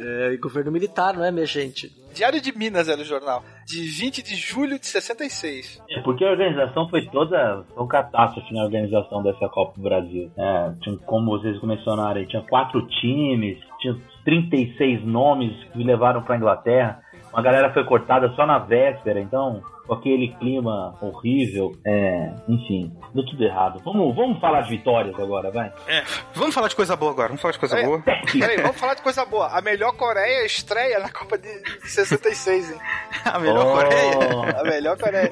[0.01, 1.91] é, governo militar, não é, minha gente?
[2.15, 3.43] Diário de Minas era o jornal.
[3.67, 5.83] De 20 de julho de 66.
[5.91, 10.31] É, porque a organização foi toda foi um catástrofe na organização dessa Copa do Brasil.
[10.39, 16.37] É, tinha, como vocês mencionaram aí, tinha quatro times, tinha 36 nomes que levaram para
[16.37, 17.01] Inglaterra.
[17.33, 21.77] Uma galera foi cortada só na véspera, então com aquele clima horrível.
[21.85, 23.81] É, enfim, deu tudo errado.
[23.85, 25.73] Vamos, vamos falar de vitórias agora, vai.
[25.87, 26.03] É,
[26.35, 27.29] vamos falar de coisa boa agora.
[27.29, 28.03] Vamos falar de coisa peraí, boa.
[28.33, 29.49] Peraí, vamos falar de coisa boa.
[29.49, 31.49] A melhor Coreia estreia na Copa de
[31.85, 32.79] 66, hein?
[33.25, 33.73] A melhor oh.
[33.73, 34.61] Coreia?
[34.61, 35.31] A melhor Coreia.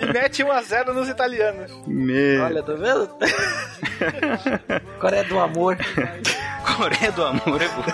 [0.00, 1.72] E mete 1x0 nos italianos.
[1.86, 2.44] Meu.
[2.44, 3.08] Olha, tá vendo?
[5.00, 5.76] Coreia do amor.
[6.76, 7.86] Coreia do amor é boa.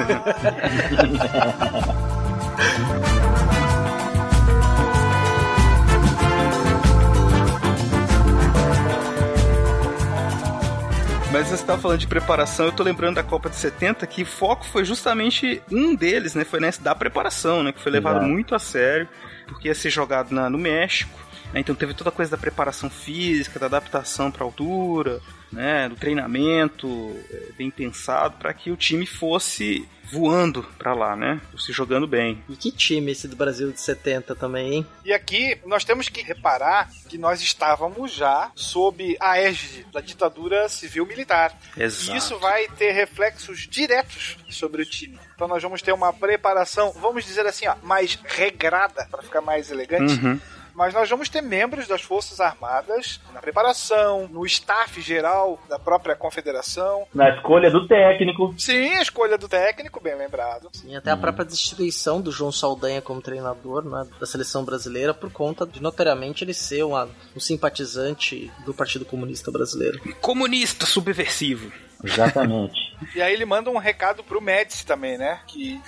[11.32, 14.66] Mas você estava falando de preparação, eu tô lembrando da Copa de 70 que foco
[14.66, 16.44] foi justamente um deles, né?
[16.44, 17.72] Foi nessa da preparação, né?
[17.72, 18.30] Que foi levado Exato.
[18.30, 19.08] muito a sério,
[19.46, 21.18] porque ia ser jogado na, no México.
[21.50, 21.60] Né?
[21.60, 25.22] Então teve toda a coisa da preparação física, da adaptação para altura,
[25.52, 25.88] né?
[25.88, 31.40] Do treinamento é, bem pensado para que o time fosse voando para lá, né?
[31.58, 32.42] Se jogando bem.
[32.48, 34.86] E que time esse do Brasil de 70 também, hein?
[35.04, 40.68] E aqui nós temos que reparar que nós estávamos já sob a égide da ditadura
[40.68, 41.56] civil-militar.
[41.76, 42.12] Exato.
[42.12, 45.18] E isso vai ter reflexos diretos sobre o time.
[45.34, 49.70] Então nós vamos ter uma preparação, vamos dizer assim, ó, mais regrada, para ficar mais
[49.70, 50.12] elegante.
[50.14, 50.38] Uhum
[50.74, 56.16] Mas nós vamos ter membros das Forças Armadas na preparação, no staff geral da própria
[56.16, 57.06] confederação.
[57.14, 58.54] Na escolha do técnico.
[58.58, 60.68] Sim, a escolha do técnico, bem lembrado.
[60.72, 65.30] Sim, até a própria destituição do João Saldanha como treinador né, da seleção brasileira por
[65.30, 70.00] conta de, notoriamente, ele ser uma, um simpatizante do Partido Comunista Brasileiro.
[70.20, 71.72] Comunista subversivo.
[72.02, 72.92] Exatamente.
[73.16, 75.40] E aí ele manda um recado pro Médici também, né?
[75.48, 75.80] Que,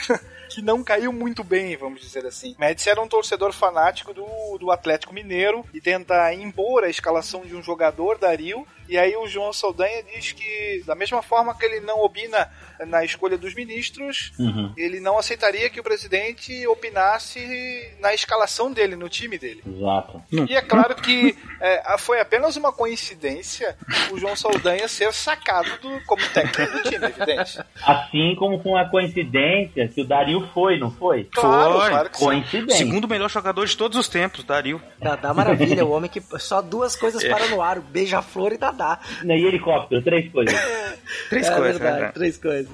[0.49, 2.55] que não caiu muito bem, vamos dizer assim.
[2.59, 7.55] Médici era um torcedor fanático do, do Atlético Mineiro e tenta impor a escalação de
[7.55, 8.67] um jogador, Dario.
[8.89, 12.51] E aí o João Saldanha diz que, da mesma forma que ele não opina
[12.87, 14.73] na escolha dos ministros, Uhum.
[14.77, 19.63] ele não aceitaria que o presidente opinasse na escalação dele, no time dele.
[19.67, 20.23] Exato.
[20.49, 23.77] E é claro que é, foi apenas uma coincidência
[24.11, 27.61] o João Saldanha ser sacado do- como técnico do time, evidente.
[27.83, 31.25] Assim como com a coincidência que o Dario foi, não foi?
[31.33, 31.91] Claro, Foi.
[31.91, 32.25] claro que sim.
[32.25, 32.77] Coincidência.
[32.79, 34.81] Segundo melhor jogador de todos os tempos, Dario.
[34.99, 37.29] Dadá Maravilha, o homem que só duas coisas É.
[37.31, 39.01] para no ar, o beija-flor e Dadá.
[39.25, 40.55] E helicóptero, três coisas.
[41.29, 42.13] Três é coisas, verdade, né?
[42.13, 42.73] três coisas.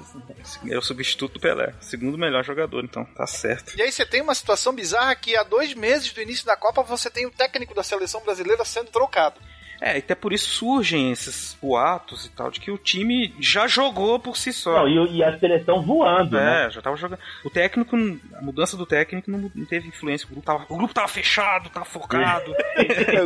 [0.68, 1.74] É o substituto do Pelé.
[1.80, 3.76] Segundo melhor jogador, então tá certo.
[3.76, 6.82] E aí você tem uma situação bizarra que há dois meses do início da Copa
[6.82, 9.40] você tem o técnico da seleção brasileira sendo trocado.
[9.80, 13.66] É, e até por isso surgem esses boatos e tal, de que o time já
[13.66, 14.80] jogou por si só.
[14.80, 16.66] Não, e, e a seleção voando, né?
[16.66, 17.18] É, já tava jogando.
[17.44, 20.26] O técnico, a mudança do técnico não, não teve influência.
[20.26, 22.50] O grupo tava, o grupo tava fechado, tava focado.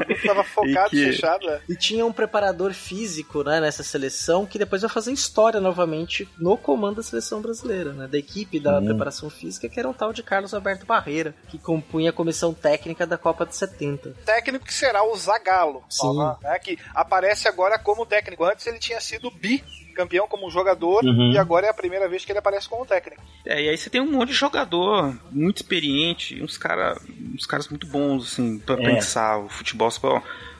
[0.00, 1.48] o grupo tava focado, E que- fechado.
[1.50, 1.60] é.
[1.68, 6.56] E tinha um preparador físico né, nessa seleção que depois vai fazer história novamente no
[6.56, 8.06] comando da seleção brasileira, né?
[8.06, 8.86] Da equipe da Sim.
[8.86, 13.06] preparação física, que era um tal de Carlos Alberto Barreira, que compunha a comissão técnica
[13.06, 14.14] da Copa de 70.
[14.24, 16.06] Técnico que será o Zagallo, Sim.
[16.44, 18.44] Né, que aparece agora como técnico.
[18.44, 19.64] Antes ele tinha sido bi
[19.94, 21.30] campeão como jogador Uhum.
[21.32, 23.22] e agora é a primeira vez que ele aparece como técnico.
[23.46, 26.96] É, e aí você tem um monte de jogador muito experiente, uns, cara,
[27.34, 28.78] uns caras muito bons, assim, pra É.
[28.84, 29.88] pensar o futebol.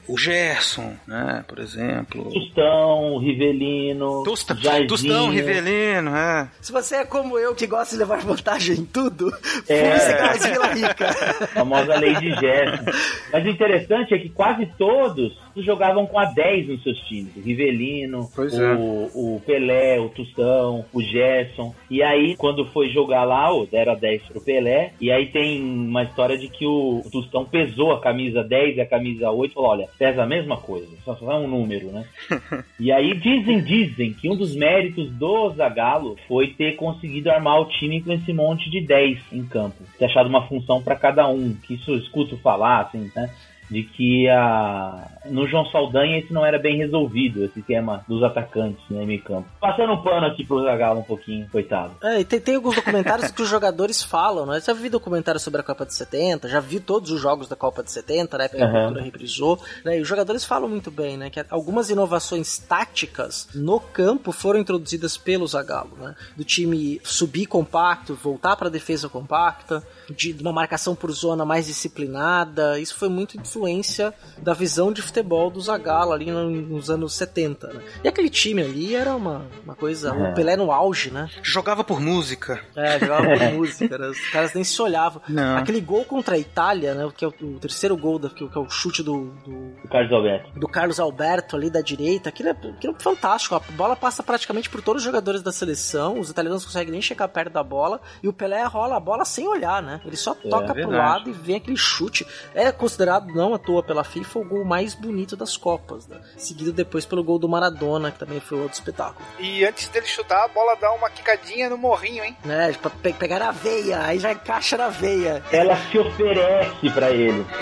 [0.07, 2.31] O Gerson, né, por exemplo.
[2.31, 4.23] Tostão, Rivelino,
[4.61, 4.87] Jairzinho.
[4.87, 6.47] Tostão, Rivelino, é.
[6.61, 9.35] Se você é como eu, que gosta de levar vantagem em tudo,
[9.67, 9.97] É.
[10.37, 11.09] Vila Rica.
[11.09, 12.85] A famosa lei de Gerson.
[13.33, 15.33] Mas o interessante é que quase todos
[15.63, 17.35] jogavam com a 10 nos seus times.
[17.35, 19.11] O Rivelino, o, é.
[19.13, 21.73] o Pelé, o Tostão, o Gerson.
[21.89, 24.93] E aí, quando foi jogar lá, o deram a 10 pro Pelé.
[24.99, 28.85] E aí tem uma história de que o Tostão pesou a camisa 10 e a
[28.85, 32.05] camisa 8 e falou: olha, pesa a mesma coisa, só só é um número, né?
[32.79, 37.65] E aí dizem, dizem que um dos méritos do Zagallo foi ter conseguido armar o
[37.65, 39.77] time com esse monte de 10 em campo.
[39.97, 41.53] Ter achado uma função para cada um.
[41.53, 43.29] Que isso eu escuto falar, assim, né?
[43.69, 45.07] De que a...
[45.25, 49.23] no João Saldanha isso não era bem resolvido, esse tema dos atacantes né, em meio
[49.23, 49.47] campo.
[49.59, 51.93] Passando um pano aqui pro Zagallo um pouquinho, coitado.
[52.03, 54.61] É, e tem, tem alguns documentários que os jogadores falam, né?
[54.61, 57.83] Já vi documentário sobre a Copa de 70, já vi todos os jogos da Copa
[57.83, 58.47] de 70, né?
[58.47, 58.83] Porque a Aham.
[58.83, 59.59] cultura reprisou.
[59.83, 59.97] Né?
[59.97, 61.29] E os jogadores falam muito bem, né?
[61.29, 66.15] Que algumas inovações táticas no campo foram introduzidas pelo Zagallo, né?
[66.35, 71.67] Do time subir compacto, voltar para defesa compacta, de de uma marcação por zona mais
[71.67, 72.79] disciplinada.
[72.79, 77.67] Isso foi muito influência da visão de futebol do Zagallo ali no- nos anos 70,
[77.73, 77.81] né?
[78.03, 80.09] E aquele time ali era uma, uma coisa...
[80.15, 80.31] É.
[80.31, 81.29] O Pelé no auge, né?
[81.41, 82.59] Jogava por música.
[82.75, 84.07] É, jogava por música, né?
[84.07, 85.21] Os caras nem se olhavam.
[85.27, 85.57] Não.
[85.57, 87.09] Aquele gol contra a Itália, né?
[87.15, 89.87] Que é o, o terceiro gol, da, que, é o- é chute do, do, O
[89.89, 90.59] Carlos Alberto.
[90.59, 92.29] do Carlos Alberto ali da direita.
[92.29, 93.55] Aquilo é, aquilo é fantástico.
[93.55, 96.19] A bola passa praticamente por todos os jogadores da seleção.
[96.19, 98.01] Os italianos não conseguem nem chegar perto da bola.
[98.21, 99.94] E o Pelé rola a bola sem olhar, né?
[100.03, 100.95] Ele só toca pro verdade.
[100.97, 102.25] lado e vem aquele chute.
[102.53, 106.17] É considerado, não à toa pela FIFA, o gol mais bonito das Copas, né?
[106.37, 109.25] Seguido depois pelo gol do Maradona, que também foi outro espetáculo.
[109.39, 112.35] E antes dele chutar, a bola dá uma quicadinha no morrinho, hein?
[112.43, 112.73] Né?
[112.81, 115.43] Pra pe- pegar a veia, aí já encaixa na veia.
[115.51, 117.45] Ela se oferece pra ele.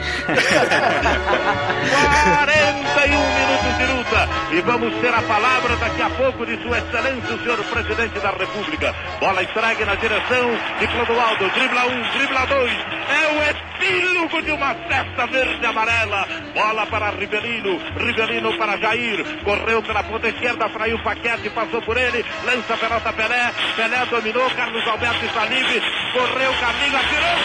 [1.84, 7.36] 41 minutos de luta e vamos ter a palavra daqui a pouco de Sua Excelência,
[7.36, 8.96] o senhor presidente da República.
[9.20, 12.74] Bola entregue na direção de Clodoaldo, dribla um, dribla dois.
[13.10, 16.28] É o epílogo de uma festa verde amarela.
[16.54, 19.44] Bola para Rivelino, Rivelino para Jair.
[19.44, 23.52] Correu pela ponta esquerda, fraiu Paquete, passou por ele, lança a pelota Pelé.
[23.76, 25.82] Pelé dominou, Carlos Alberto está livre.
[26.14, 27.38] Correu, Carlinhos, atirou.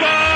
[0.00, 0.35] Gol!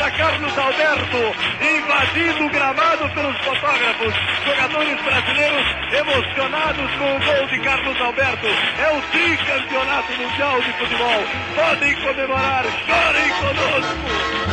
[0.00, 1.18] para Carlos Alberto,
[1.60, 4.14] invadindo o gramado pelos fotógrafos.
[4.46, 8.46] Jogadores brasileiros emocionados com o gol de Carlos Alberto.
[8.46, 11.22] É o tricampeonato mundial de futebol.
[11.54, 14.50] Podem comemorar, chorem conosco.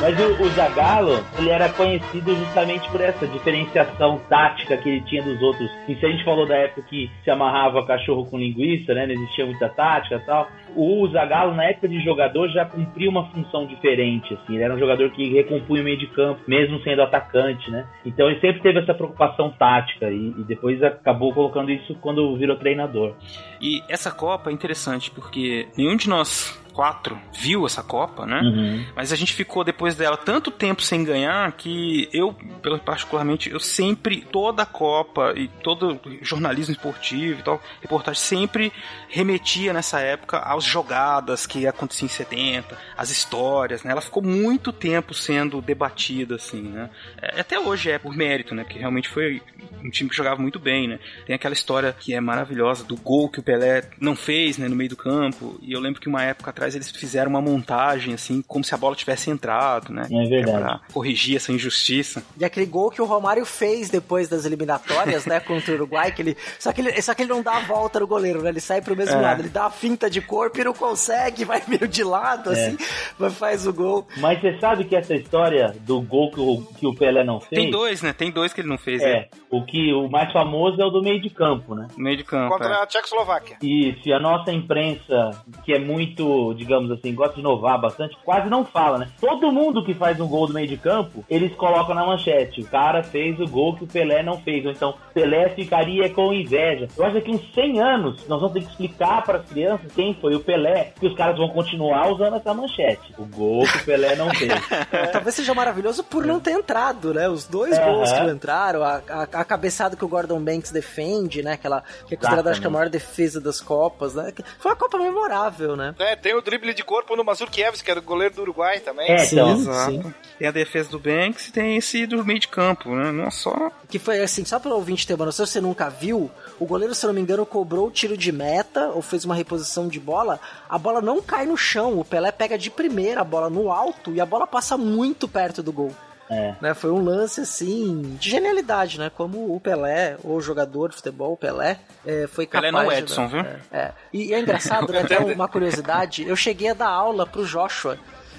[0.00, 5.22] Mas o, o Zagallo, ele era conhecido justamente por essa diferenciação tática que ele tinha
[5.22, 5.70] dos outros.
[5.88, 9.06] E se a gente falou da época que se amarrava cachorro com linguiça, né?
[9.06, 10.48] Não existia muita tática e tal.
[10.76, 14.54] O Zagallo, na época de jogador, já cumpria uma função diferente, assim.
[14.54, 17.86] Ele era um jogador que recompunha o meio de campo, mesmo sendo atacante, né?
[18.04, 22.56] Então ele sempre teve essa preocupação tática e, e depois acabou colocando isso quando virou
[22.56, 23.14] treinador.
[23.60, 28.40] E essa Copa é interessante porque nenhum de nós quatro viu essa Copa, né?
[28.40, 28.84] Uhum.
[28.96, 33.60] Mas a gente ficou depois dela tanto tempo sem ganhar que eu, pelo- particularmente, eu
[33.60, 38.72] sempre, toda a Copa e todo jornalismo esportivo e tal, reportagem, sempre
[39.08, 43.92] remetia nessa época às jogadas que aconteciam em 70, as histórias, né?
[43.92, 46.90] Ela ficou muito tempo sendo debatida, assim, né?
[47.20, 48.64] É, Até hoje é por mérito, né?
[48.64, 49.42] Porque realmente foi
[49.84, 50.98] um time que jogava muito bem, né?
[51.26, 54.74] Tem aquela história que é maravilhosa do gol que o Pelé não fez, né, no
[54.76, 55.58] meio do campo.
[55.62, 58.78] E eu lembro que uma época atrás eles fizeram uma montagem assim, como se a
[58.78, 60.06] bola tivesse entrado, né?
[60.10, 60.58] É verdade.
[60.58, 62.22] Pra corrigir essa injustiça.
[62.38, 66.22] E aquele gol que o Romário fez depois das eliminatórias, né, contra o Uruguai, que
[66.22, 66.36] ele.
[66.58, 68.48] Só que ele, só que ele não dá a volta no goleiro, né?
[68.50, 69.20] Ele sai pro mesmo É.
[69.20, 72.52] lado, ele dá a finta de corpo e não consegue, vai meio de lado, É.
[72.52, 72.76] assim,
[73.18, 74.06] mas faz o gol.
[74.18, 77.60] Mas você sabe que essa história do gol que o, que o Pelé não fez.
[77.62, 78.12] Tem dois, né?
[78.12, 79.10] Tem dois que ele não fez, né?
[79.10, 81.88] É, o que o mais famoso é o do meio de campo, né?
[81.96, 82.50] Meio de campo.
[82.50, 82.82] Contra é.
[82.82, 83.56] a Tchecoslováquia.
[83.62, 85.30] Isso, e a nossa imprensa,
[85.64, 89.08] que é muito, digamos assim, gosta de inovar bastante, quase não fala, né?
[89.20, 92.60] Todo mundo que faz um gol do meio de campo, eles colocam na manchete.
[92.60, 94.64] O cara fez o gol que o Pelé não fez.
[94.64, 96.88] Ou então, Pelé ficaria com inveja.
[96.96, 100.14] Eu acho que uns 100 anos nós vamos ter que explicar para as crianças quem
[100.14, 103.14] foi o Pelé, que os caras vão continuar usando essa manchete.
[103.18, 104.52] O gol que o Pelé não fez.
[105.12, 107.28] Talvez seja maravilhoso por não ter entrado, né?
[107.28, 111.42] Os dois gols que não entraram, a, a, a cabeçada que o Gordon Banks defende,
[111.42, 111.52] né?
[111.52, 114.32] Aquela que é considerada acho que a maior defesa das Copas, né?
[114.58, 115.94] Foi uma Copa memorável, né?
[115.98, 119.10] É, tem o drible de corpo no Mazurkiewicz, que era o goleiro do Uruguai também.
[119.10, 119.90] É, Sim, então, Exato.
[119.92, 120.14] sim.
[120.38, 123.12] Tem a defesa do Banks e tem esse do meio de campo, né?
[123.12, 123.70] Não é só.
[123.88, 126.66] Que foi assim, só para o ouvinte ter uma noção, se você nunca viu, o
[126.66, 129.88] goleiro, se eu não me engano, cobrou o tiro de meta ou fez uma reposição
[129.88, 130.33] de bola,
[130.68, 134.12] a bola não cai no chão, o Pelé pega de primeira a bola no alto
[134.12, 135.92] e a bola passa muito perto do gol.
[136.30, 136.54] É.
[136.58, 139.10] Né, foi um lance assim de genialidade, né?
[139.14, 142.86] Como o Pelé, o jogador de futebol, o Pelé, é, foi Pelé capaz.
[142.86, 143.40] não de- Edson, viu?
[143.40, 143.92] É, é.
[144.10, 145.04] E, e é engraçado, né?
[145.04, 146.26] Tem uma curiosidade.
[146.26, 147.98] Eu cheguei a dar aula pro Joshua,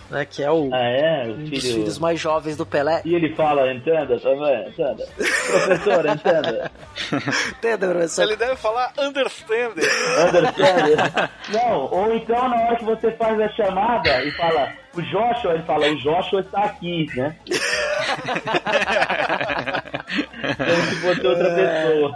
[0.09, 0.25] né?
[0.25, 1.27] Que é o, Ah, é?
[1.27, 1.73] O um dos filho...
[1.75, 3.01] filhos mais jovens do Pelé.
[3.05, 5.05] E ele fala, entenda, também, entenda.
[5.15, 6.71] Professor, entenda.
[7.57, 8.23] Entendeu, professor?
[8.23, 9.73] Ele deve falar understand.
[10.27, 11.29] Understand?
[11.51, 15.63] Não, ou então na hora que você faz a chamada e fala, o Joshua, ele
[15.63, 17.35] fala, o Joshua está aqui, né?
[20.57, 22.11] Como se fosse outra pessoa.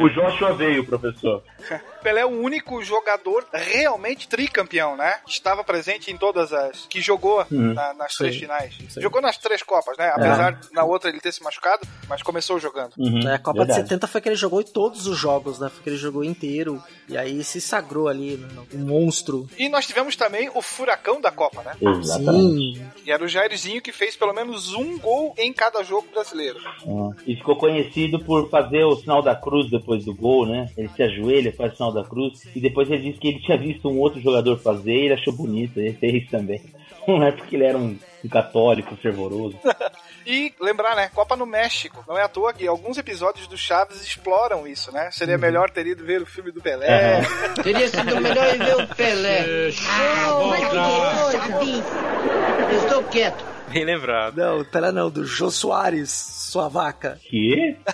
[0.00, 1.42] O Joshua veio, professor.
[2.02, 5.20] Pelé é o único jogador realmente tricampeão, né?
[5.26, 6.86] Estava presente em todas as.
[6.88, 7.72] que jogou Uhum.
[7.74, 8.74] na- nas três Sim, finais.
[8.90, 9.00] sim.
[9.00, 10.08] Jogou nas três Copas, né?
[10.14, 12.92] Apesar de na outra ele ter se machucado, mas começou jogando.
[12.98, 13.82] Uhum, É, a Copa verdade.
[13.82, 15.68] de 70 foi que ele jogou em todos os jogos, né?
[15.68, 16.82] Foi que ele jogou inteiro.
[17.08, 18.48] E aí se sagrou ali, né?
[18.74, 19.46] um monstro.
[19.58, 21.72] E nós tivemos também o furacão da Copa, né?
[21.80, 22.78] Exatamente.
[22.78, 22.86] Sim.
[23.04, 26.58] E era o Jairzinho que fez pelo menos um gol em cada jogo brasileiro.
[26.58, 27.30] É.
[27.30, 30.70] E ficou conhecido por fazer o sinal da cruz depois do gol, né?
[30.76, 32.46] Ele se ajoelha, faz o sinal da cruz.
[32.54, 35.32] E depois ele disse que ele tinha visto um outro jogador fazer e ele achou
[35.32, 35.78] bonito.
[35.78, 36.60] Ele fez também.
[37.06, 39.58] Não é porque ele era um, um católico fervoroso.
[40.24, 41.10] E lembrar, né?
[41.12, 42.04] Copa no México.
[42.06, 45.10] Não é à toa que alguns episódios do Chaves exploram isso, né?
[45.10, 46.86] Seria melhor ter ido ver o filme do Pelé.
[46.86, 47.54] Aham.
[47.62, 49.72] Teria sido melhor ir ver o Pelé.
[50.30, 52.84] Oh, mas que coisa!
[52.84, 53.44] Estou quieto.
[53.72, 54.36] Bem lembrado.
[54.36, 56.08] Não, Pelé não, do Jô Soares,
[56.52, 57.18] sua vaca.
[57.22, 57.76] Que?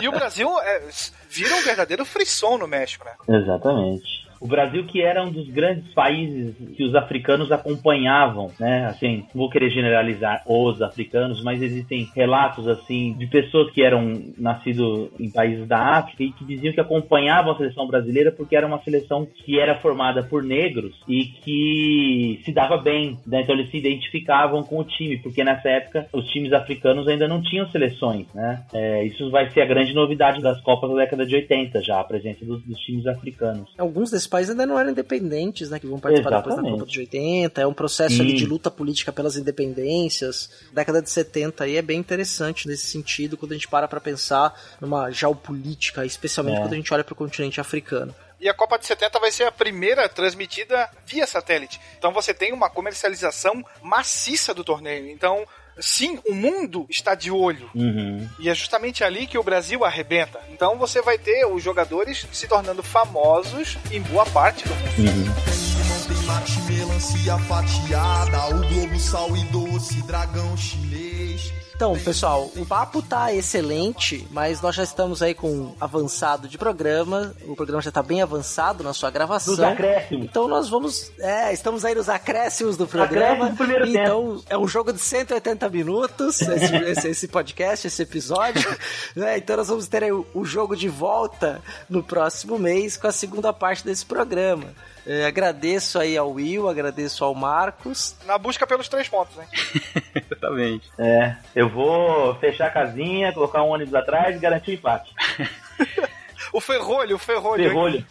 [0.00, 0.88] E o Brasil é,
[1.28, 3.12] vira um verdadeiro frisson no México, né?
[3.28, 4.29] Exatamente.
[4.40, 8.86] O Brasil que era um dos grandes países que os africanos acompanhavam, né?
[8.86, 15.10] Assim, vou querer generalizar os africanos, mas existem relatos assim de pessoas que eram nascidos
[15.20, 18.82] em países da África e que diziam que acompanhavam a seleção brasileira porque era uma
[18.82, 23.42] seleção que era formada por negros e que se dava bem, né?
[23.42, 27.42] Então eles se identificavam com o time, porque nessa época os times africanos ainda não
[27.42, 28.64] tinham seleções, né?
[28.72, 32.04] É, isso vai ser a grande novidade das Copas da década de 80 já, a
[32.04, 33.68] presença dos, dos times africanos.
[33.76, 35.78] Alguns desses países ainda não eram independentes, né?
[35.78, 36.80] Que vão participar depois da Exatamente.
[36.80, 37.60] Copa de 80.
[37.60, 40.48] É um processo ali de luta política pelas independências.
[40.72, 44.58] Década de 70 aí é bem interessante nesse sentido, quando a gente para pra pensar
[44.80, 46.60] numa geopolítica, especialmente É.
[46.60, 48.14] quando a gente olha pro continente africano.
[48.40, 51.78] E a Copa de 70 vai ser a primeira transmitida via satélite.
[51.98, 55.08] Então você tem uma comercialização maciça do torneio.
[55.10, 55.46] Então
[55.80, 57.70] sim, o mundo está de olho.
[57.74, 58.28] Uhum.
[58.38, 60.40] E é justamente ali que o Brasil arrebenta.
[60.50, 65.34] Então você vai ter os jogadores se tornando famosos em boa parte do mundo.
[65.44, 71.52] Tem mate, melancia fatiada, o globo sal e doce, dragão chinês.
[71.80, 77.34] Então, pessoal, o papo tá excelente, mas nós já estamos aí com avançado de programa.
[77.46, 79.54] O programa já tá bem avançado na sua gravação.
[79.54, 80.26] Dos acréscimos.
[80.26, 81.10] Então nós vamos.
[81.18, 83.46] É, estamos aí nos acréscimos do programa.
[83.46, 88.02] Acréscimo do primeiro então é um jogo de 180 minutos, esse, esse, esse podcast, esse
[88.02, 88.76] episódio.
[89.16, 89.38] né?
[89.38, 93.12] Então nós vamos ter aí o, o jogo de volta no próximo mês com a
[93.12, 94.66] segunda parte desse programa.
[95.06, 98.16] É, agradeço aí ao Will, agradeço ao Marcos.
[98.26, 99.44] Na busca pelos três pontos, hein?
[100.14, 100.90] Exatamente.
[100.98, 105.12] É, eu vou fechar a casinha, colocar um ônibus atrás e garantir o empate.
[106.52, 107.62] O ferrolho, o ferrolho.
[107.68, 108.06] Ferrolho.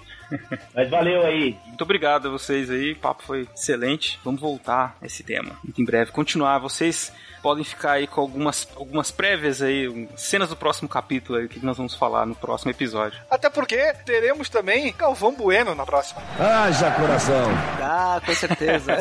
[0.73, 1.57] Mas valeu aí.
[1.65, 4.19] Muito obrigado a vocês aí, o papo foi excelente.
[4.23, 6.11] Vamos voltar a esse tema muito em breve.
[6.11, 7.11] Continuar, vocês
[7.41, 11.63] podem ficar aí com algumas, algumas prévias aí, cenas do próximo capítulo aí, o que
[11.65, 13.19] nós vamos falar no próximo episódio.
[13.29, 16.21] Até porque teremos também Galvão Bueno na próxima.
[16.39, 17.49] Haja coração.
[17.81, 18.97] Ah, com certeza.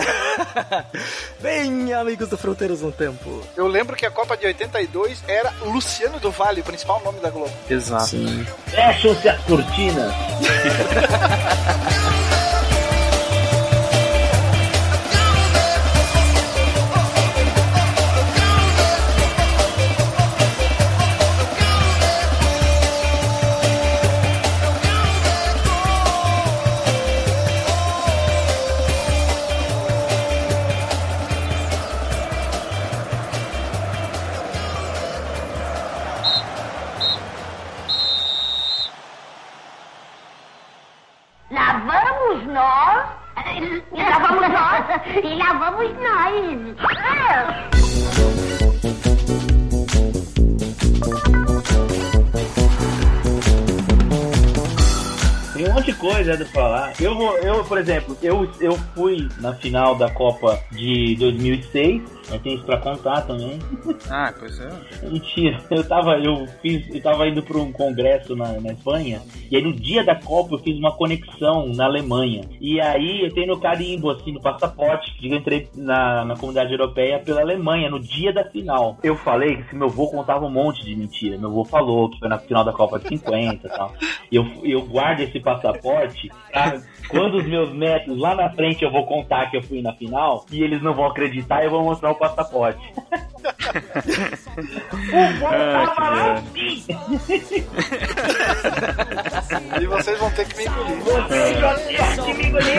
[1.41, 3.43] Bem, amigos do Fronteiras no Tempo.
[3.57, 7.31] Eu lembro que a Copa de 82 era Luciano do Vale, o principal nome da
[7.31, 7.53] Globo.
[7.69, 8.17] Exato.
[8.67, 10.15] Fecham-se as cortinas.
[42.59, 43.07] nós.
[43.93, 44.85] E lá vamos nós.
[45.23, 46.59] E lá vamos nós.
[55.59, 56.93] Tem um monte de coisa né, pra falar.
[57.01, 62.19] Eu, vou, eu, por exemplo, eu, eu fui na final da Copa de 2006.
[62.31, 63.59] Eu tenho isso pra contar também.
[64.11, 64.69] Ah, pois é.
[65.03, 69.21] Mentira, eu tava, eu fiz, eu tava indo pra um congresso na, na Espanha,
[69.51, 72.43] e aí no dia da Copa eu fiz uma conexão na Alemanha.
[72.61, 76.73] E aí eu tenho no carimbo, assim, no passaporte, que eu entrei na, na comunidade
[76.73, 78.99] europeia pela Alemanha, no dia da final.
[79.03, 81.37] Eu falei que meu avô contava um monte de mentira.
[81.37, 83.93] Meu avô falou que foi na final da Copa de 50 e tal.
[84.31, 88.91] E eu, eu guardo esse passaporte pra quando os meus netos lá na frente eu
[88.91, 92.11] vou contar que eu fui na final, e eles não vão acreditar, eu vou mostrar
[92.11, 92.81] o passaporte.
[94.59, 94.63] o
[95.39, 96.85] vô tava lá sim!
[99.81, 101.03] E vocês vão ter que me engolir.
[101.05, 101.75] Você já
[102.17, 102.79] tem que me engolir!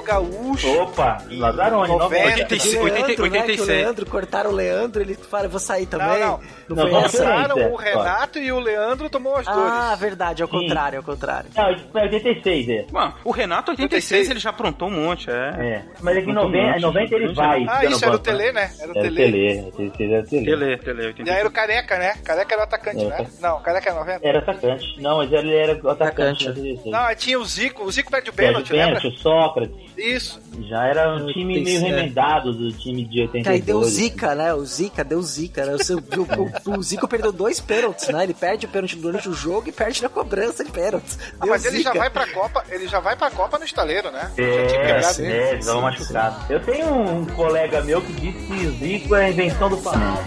[0.00, 0.82] Renato Gaúcho.
[0.82, 2.24] Opa, Lazarone, 90.
[2.24, 3.68] 85, O Leandro, 80, né, 86.
[3.68, 6.18] Leandro, cortaram o Leandro, ele fala, eu vou sair também.
[6.20, 6.40] não.
[6.68, 10.00] Não, Não, é, o Renato e o Leandro tomou as Ah, dores.
[10.00, 10.60] verdade, é o Sim.
[10.60, 11.50] contrário, é o contrário.
[11.56, 12.86] Não, isso foi 86, é.
[12.92, 15.34] Mano, o Renato 86 ele já aprontou um monte, é.
[15.58, 17.66] É, mas aqui em Muito 90, monte, 90 ele vai.
[17.68, 18.70] Ah, isso era o Tele, né?
[18.78, 19.16] Era o Era o Tele.
[19.16, 20.44] Tele, 86 era o Tele.
[20.44, 21.38] Tele, Tele, Já 86.
[21.38, 22.14] era o Careca, né?
[22.24, 23.18] Careca era o atacante, Era.
[23.22, 23.30] né?
[23.40, 24.28] Não, Careca é 90.
[24.28, 25.00] Era atacante.
[25.02, 26.48] Não, mas ele era o atacante.
[26.48, 26.48] Atacante.
[26.60, 26.84] 86.
[26.92, 27.84] Não, aí tinha o Zico.
[27.84, 29.00] O Zico perde o pênalti, lembra?
[29.06, 29.74] o Sócrates.
[30.00, 30.40] Isso.
[30.68, 31.84] Já era um time meio 87.
[31.90, 33.42] remendado do time de 82.
[33.44, 34.54] Que aí deu zica, né?
[34.54, 35.74] O Zica, deu zica, né?
[35.74, 38.22] O, seu- o, o, o Zico perdeu dois pênaltis, né?
[38.24, 41.18] Ele perde o pênalti durante o jogo e perde na cobrança de pênaltis.
[41.40, 41.98] Ah, mas ele já zica.
[41.98, 44.30] vai pra Copa, ele já vai pra Copa no estaleiro, né?
[44.36, 46.52] já tinha É, é, machucado.
[46.52, 50.18] Eu tenho um colega meu que disse que o Zico é a invenção do Flamengo.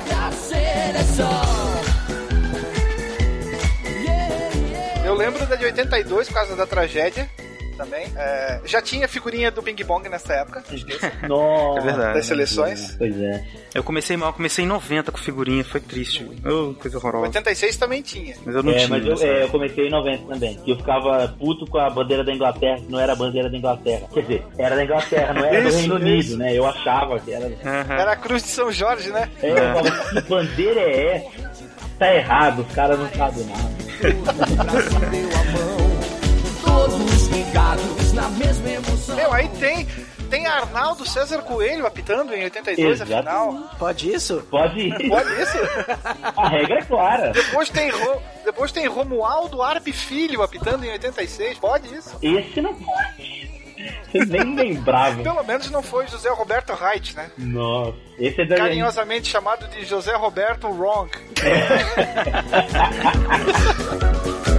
[5.05, 7.29] Eu lembro da de 82 por causa da tragédia
[7.73, 8.05] também.
[8.15, 10.63] É, já tinha figurinha do Ping Pong nessa época.
[11.27, 12.13] Nossa, É verdade.
[12.15, 12.95] Das seleções.
[12.97, 13.45] Pois é.
[13.73, 16.29] Eu comecei mal, eu comecei em 90 com figurinha, foi triste.
[16.45, 17.25] Oh, coisa horrorosa.
[17.27, 18.35] 86 também tinha.
[18.45, 18.89] Mas eu não é, tinha.
[18.89, 20.55] mas eu, é, eu comecei em 90 também.
[20.57, 23.57] Que eu ficava puto com a bandeira da Inglaterra, que não era a bandeira da
[23.57, 24.07] Inglaterra.
[24.13, 26.05] Quer dizer, era da Inglaterra, não era do Isso, Reino isso.
[26.05, 26.53] Unido, né?
[26.57, 27.45] Eu achava que era.
[27.45, 27.93] Aham.
[27.95, 29.29] Era a Cruz de São Jorge, né?
[29.41, 31.53] É, eu falava, que bandeira é essa?
[31.99, 33.73] Tá errado, os caras não sabem nada.
[36.65, 37.12] O
[38.13, 39.15] na mesma emoção.
[39.15, 39.85] Meu, aí tem,
[40.29, 43.21] tem Arnaldo César Coelho apitando em 82 a Exato.
[43.21, 43.53] final.
[43.77, 44.45] Pode isso?
[44.49, 45.09] Pode ir.
[45.09, 45.57] Pode isso?
[46.37, 47.31] A regra é clara.
[47.31, 51.57] Depois tem, Ro, depois tem Romualdo Arpe Filho apitando em 86.
[51.57, 52.17] Pode isso?
[52.21, 53.51] Esse não pode.
[54.13, 55.21] Eu nem lembrava.
[55.21, 57.29] Pelo menos não foi José Roberto Reit, né?
[57.37, 57.97] Nossa.
[58.17, 61.09] Esse é Carinhosamente chamado de José Roberto Wrong.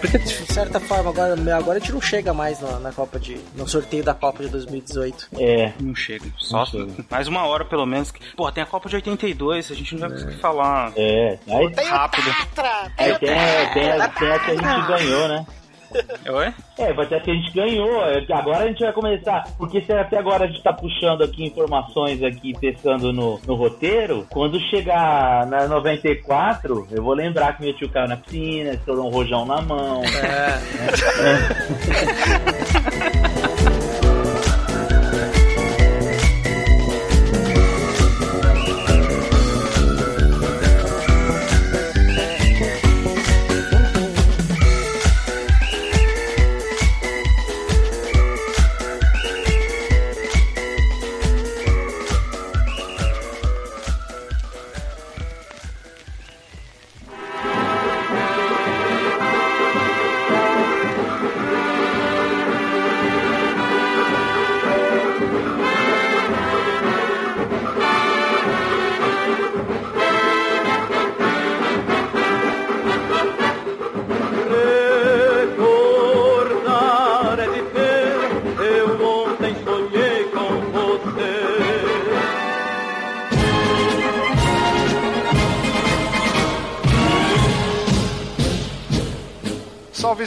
[0.00, 3.38] Porque, de certa forma, agora, agora a gente não chega mais na, na Copa de.
[3.54, 5.28] no sorteio da Copa de 2018.
[5.38, 5.72] É.
[5.80, 6.26] Não chega.
[6.38, 6.64] Só
[7.10, 8.12] mais uma hora, pelo menos.
[8.36, 11.38] Pô, tem a Copa de 82, a gente não vai conseguir falar É.
[11.48, 12.30] Aí, rápido.
[12.98, 15.46] aí tem, a- tem, a, tem a que a gente ganhou, né?
[16.30, 16.54] Oi?
[16.78, 18.02] É, vai ter a que a gente ganhou.
[18.04, 19.44] É, Agora a gente vai começar.
[19.56, 24.26] Porque se até agora a gente tá puxando aqui informações aqui, pensando no, no roteiro,
[24.30, 29.10] quando chegar na 94, eu vou lembrar que meu tio caiu na piscina, estourou um
[29.10, 30.02] rojão na mão.
[30.02, 30.60] É.
[32.90, 33.20] Recordar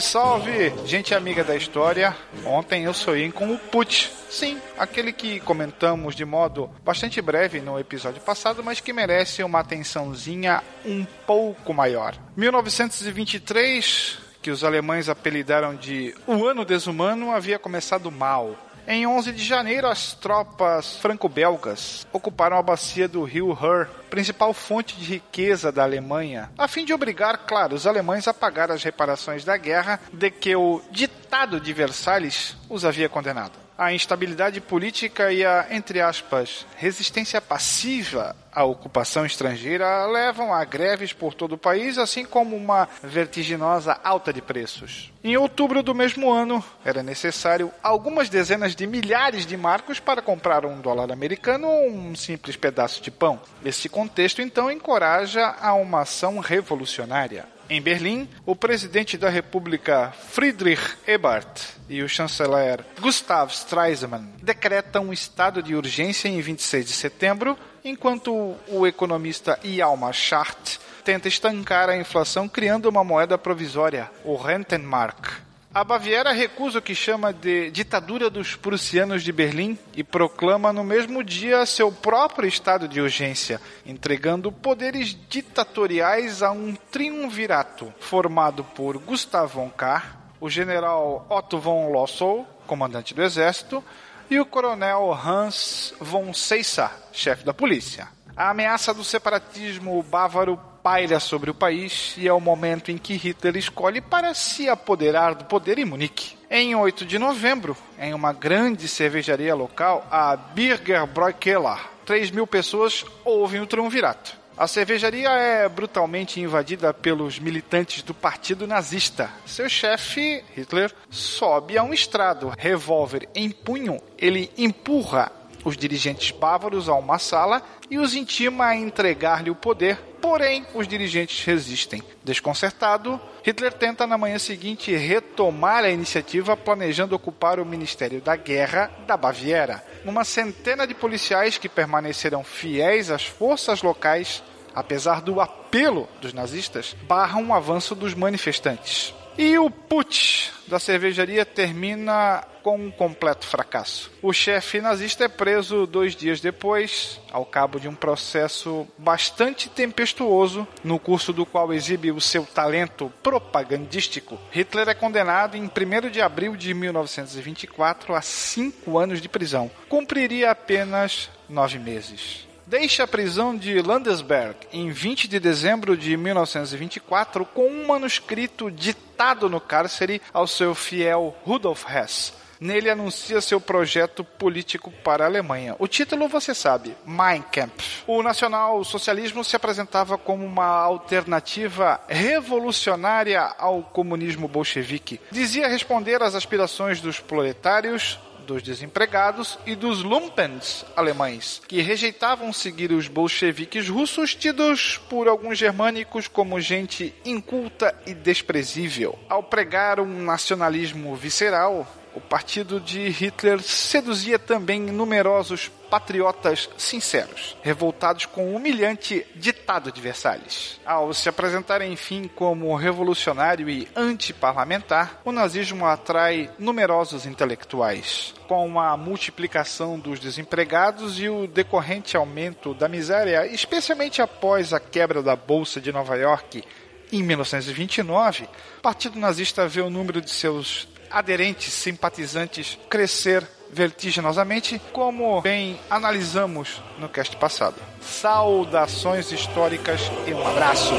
[0.00, 2.16] salve, gente amiga da história.
[2.44, 4.10] Ontem eu sonhei com o Put.
[4.28, 9.60] Sim, aquele que comentamos de modo bastante breve no episódio passado, mas que merece uma
[9.60, 12.16] atençãozinha um pouco maior.
[12.36, 18.56] 1923, que os alemães apelidaram de O Ano Desumano, havia começado mal.
[18.86, 24.96] Em 11 de janeiro, as tropas franco-belgas ocuparam a bacia do rio Ruhr, principal fonte
[24.96, 29.42] de riqueza da Alemanha, a fim de obrigar, claro, os alemães a pagar as reparações
[29.42, 33.63] da guerra de que o ditado de Versalhes os havia condenado.
[33.76, 41.12] A instabilidade política e a, entre aspas, resistência passiva à ocupação estrangeira levam a greves
[41.12, 45.12] por todo o país, assim como uma vertiginosa alta de preços.
[45.24, 50.64] Em outubro do mesmo ano, era necessário algumas dezenas de milhares de marcos para comprar
[50.64, 53.40] um dólar americano ou um simples pedaço de pão.
[53.64, 57.53] Esse contexto, então, encoraja a uma ação revolucionária.
[57.68, 61.46] Em Berlim, o presidente da República Friedrich Ebert
[61.88, 68.54] e o chanceler Gustav Stresemann decretam um estado de urgência em 26 de setembro, enquanto
[68.68, 75.43] o economista Hjalmar Schacht tenta estancar a inflação criando uma moeda provisória, o Rentenmark.
[75.74, 80.84] A Baviera recusa o que chama de ditadura dos prussianos de Berlim e proclama no
[80.84, 88.98] mesmo dia seu próprio estado de urgência, entregando poderes ditatoriais a um triunvirato formado por
[88.98, 93.82] Gustav von Kahr, o general Otto von Lossow, comandante do exército,
[94.30, 98.06] e o coronel Hans von Seissa, chefe da polícia.
[98.36, 103.14] A ameaça do separatismo bávaro paira sobre o país e é o momento em que
[103.14, 106.36] Hitler escolhe para se apoderar do poder em Munique.
[106.50, 113.02] Em 8 de novembro, em uma grande cervejaria local, a Birger Breukeller, 3 mil pessoas
[113.24, 114.36] ouvem o triunvirato.
[114.58, 119.30] A cervejaria é brutalmente invadida pelos militantes do partido nazista.
[119.46, 125.32] Seu chefe, Hitler, sobe a um estrado, revólver em punho, ele empurra
[125.64, 130.86] os dirigentes bávaros a uma sala e os intima a entregar-lhe o poder, porém os
[130.86, 132.02] dirigentes resistem.
[132.22, 138.90] Desconcertado, Hitler tenta na manhã seguinte retomar a iniciativa, planejando ocupar o Ministério da Guerra
[139.06, 139.84] da Baviera.
[140.04, 144.42] Uma centena de policiais que permaneceram fiéis às forças locais,
[144.74, 149.14] apesar do apelo dos nazistas, barram o avanço dos manifestantes.
[149.36, 154.10] E o putsch da cervejaria termina com um completo fracasso.
[154.22, 160.66] O chefe nazista é preso dois dias depois, ao cabo de um processo bastante tempestuoso,
[160.82, 164.40] no curso do qual exibe o seu talento propagandístico.
[164.50, 169.70] Hitler é condenado em 1 de abril de 1924 a cinco anos de prisão.
[169.86, 177.44] Cumpriria apenas nove meses deixa a prisão de Landesberg em 20 de dezembro de 1924
[177.44, 182.32] com um manuscrito ditado no cárcere ao seu fiel Rudolf Hess.
[182.64, 185.76] Nele anuncia seu projeto político para a Alemanha.
[185.78, 188.02] O título você sabe, Mein Kampf.
[188.06, 195.20] O nacional-socialismo se apresentava como uma alternativa revolucionária ao comunismo bolchevique.
[195.30, 202.92] Dizia responder às aspirações dos proletários dos desempregados e dos lumpens alemães, que rejeitavam seguir
[202.92, 209.18] os bolcheviques russos, tidos por alguns germânicos como gente inculta e desprezível.
[209.28, 218.26] Ao pregar um nacionalismo visceral, o partido de Hitler seduzia também numerosos patriotas sinceros, revoltados
[218.26, 220.80] com o humilhante ditado de Versalhes.
[220.84, 228.34] Ao se apresentar, enfim, como revolucionário e antiparlamentar, o nazismo atrai numerosos intelectuais.
[228.48, 235.22] Com a multiplicação dos desempregados e o decorrente aumento da miséria, especialmente após a quebra
[235.22, 236.64] da Bolsa de Nova York
[237.12, 245.40] em 1929, o Partido Nazista vê o número de seus aderentes, simpatizantes crescer vertiginosamente, como
[245.40, 247.76] bem analisamos no cast passado.
[248.00, 250.94] Saudações históricas e um abraço.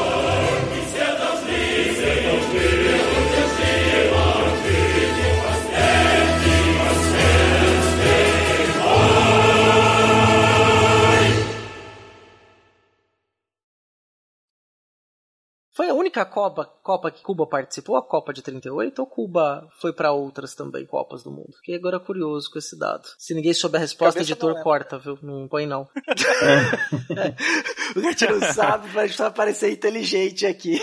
[15.76, 19.92] Foi a única Copa, Copa que Cuba participou, a Copa de 38, ou Cuba foi
[19.92, 21.54] para outras também Copas do mundo?
[21.58, 23.04] Fiquei agora curioso com esse dado.
[23.18, 25.20] Se ninguém souber a resposta, Cabeça editor não corta, viu?
[25.22, 25.86] Não põe não.
[27.94, 30.80] o gente não sabe, mas vai parecer inteligente aqui.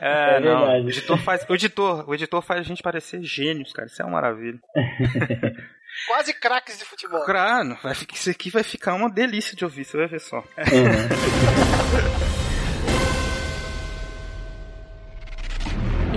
[0.00, 0.60] É, É não.
[0.60, 0.86] verdade.
[0.86, 3.88] O editor, faz, o, editor, o editor faz a gente parecer gênios, cara.
[3.88, 4.60] Isso é uma maravilha.
[6.06, 7.24] Quase craques de futebol.
[7.24, 10.44] Claro, vai, isso aqui vai ficar uma delícia de ouvir, você vai ver só.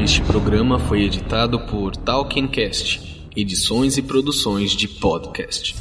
[0.01, 5.75] Este programa foi editado por Talkencast, edições e produções de podcast.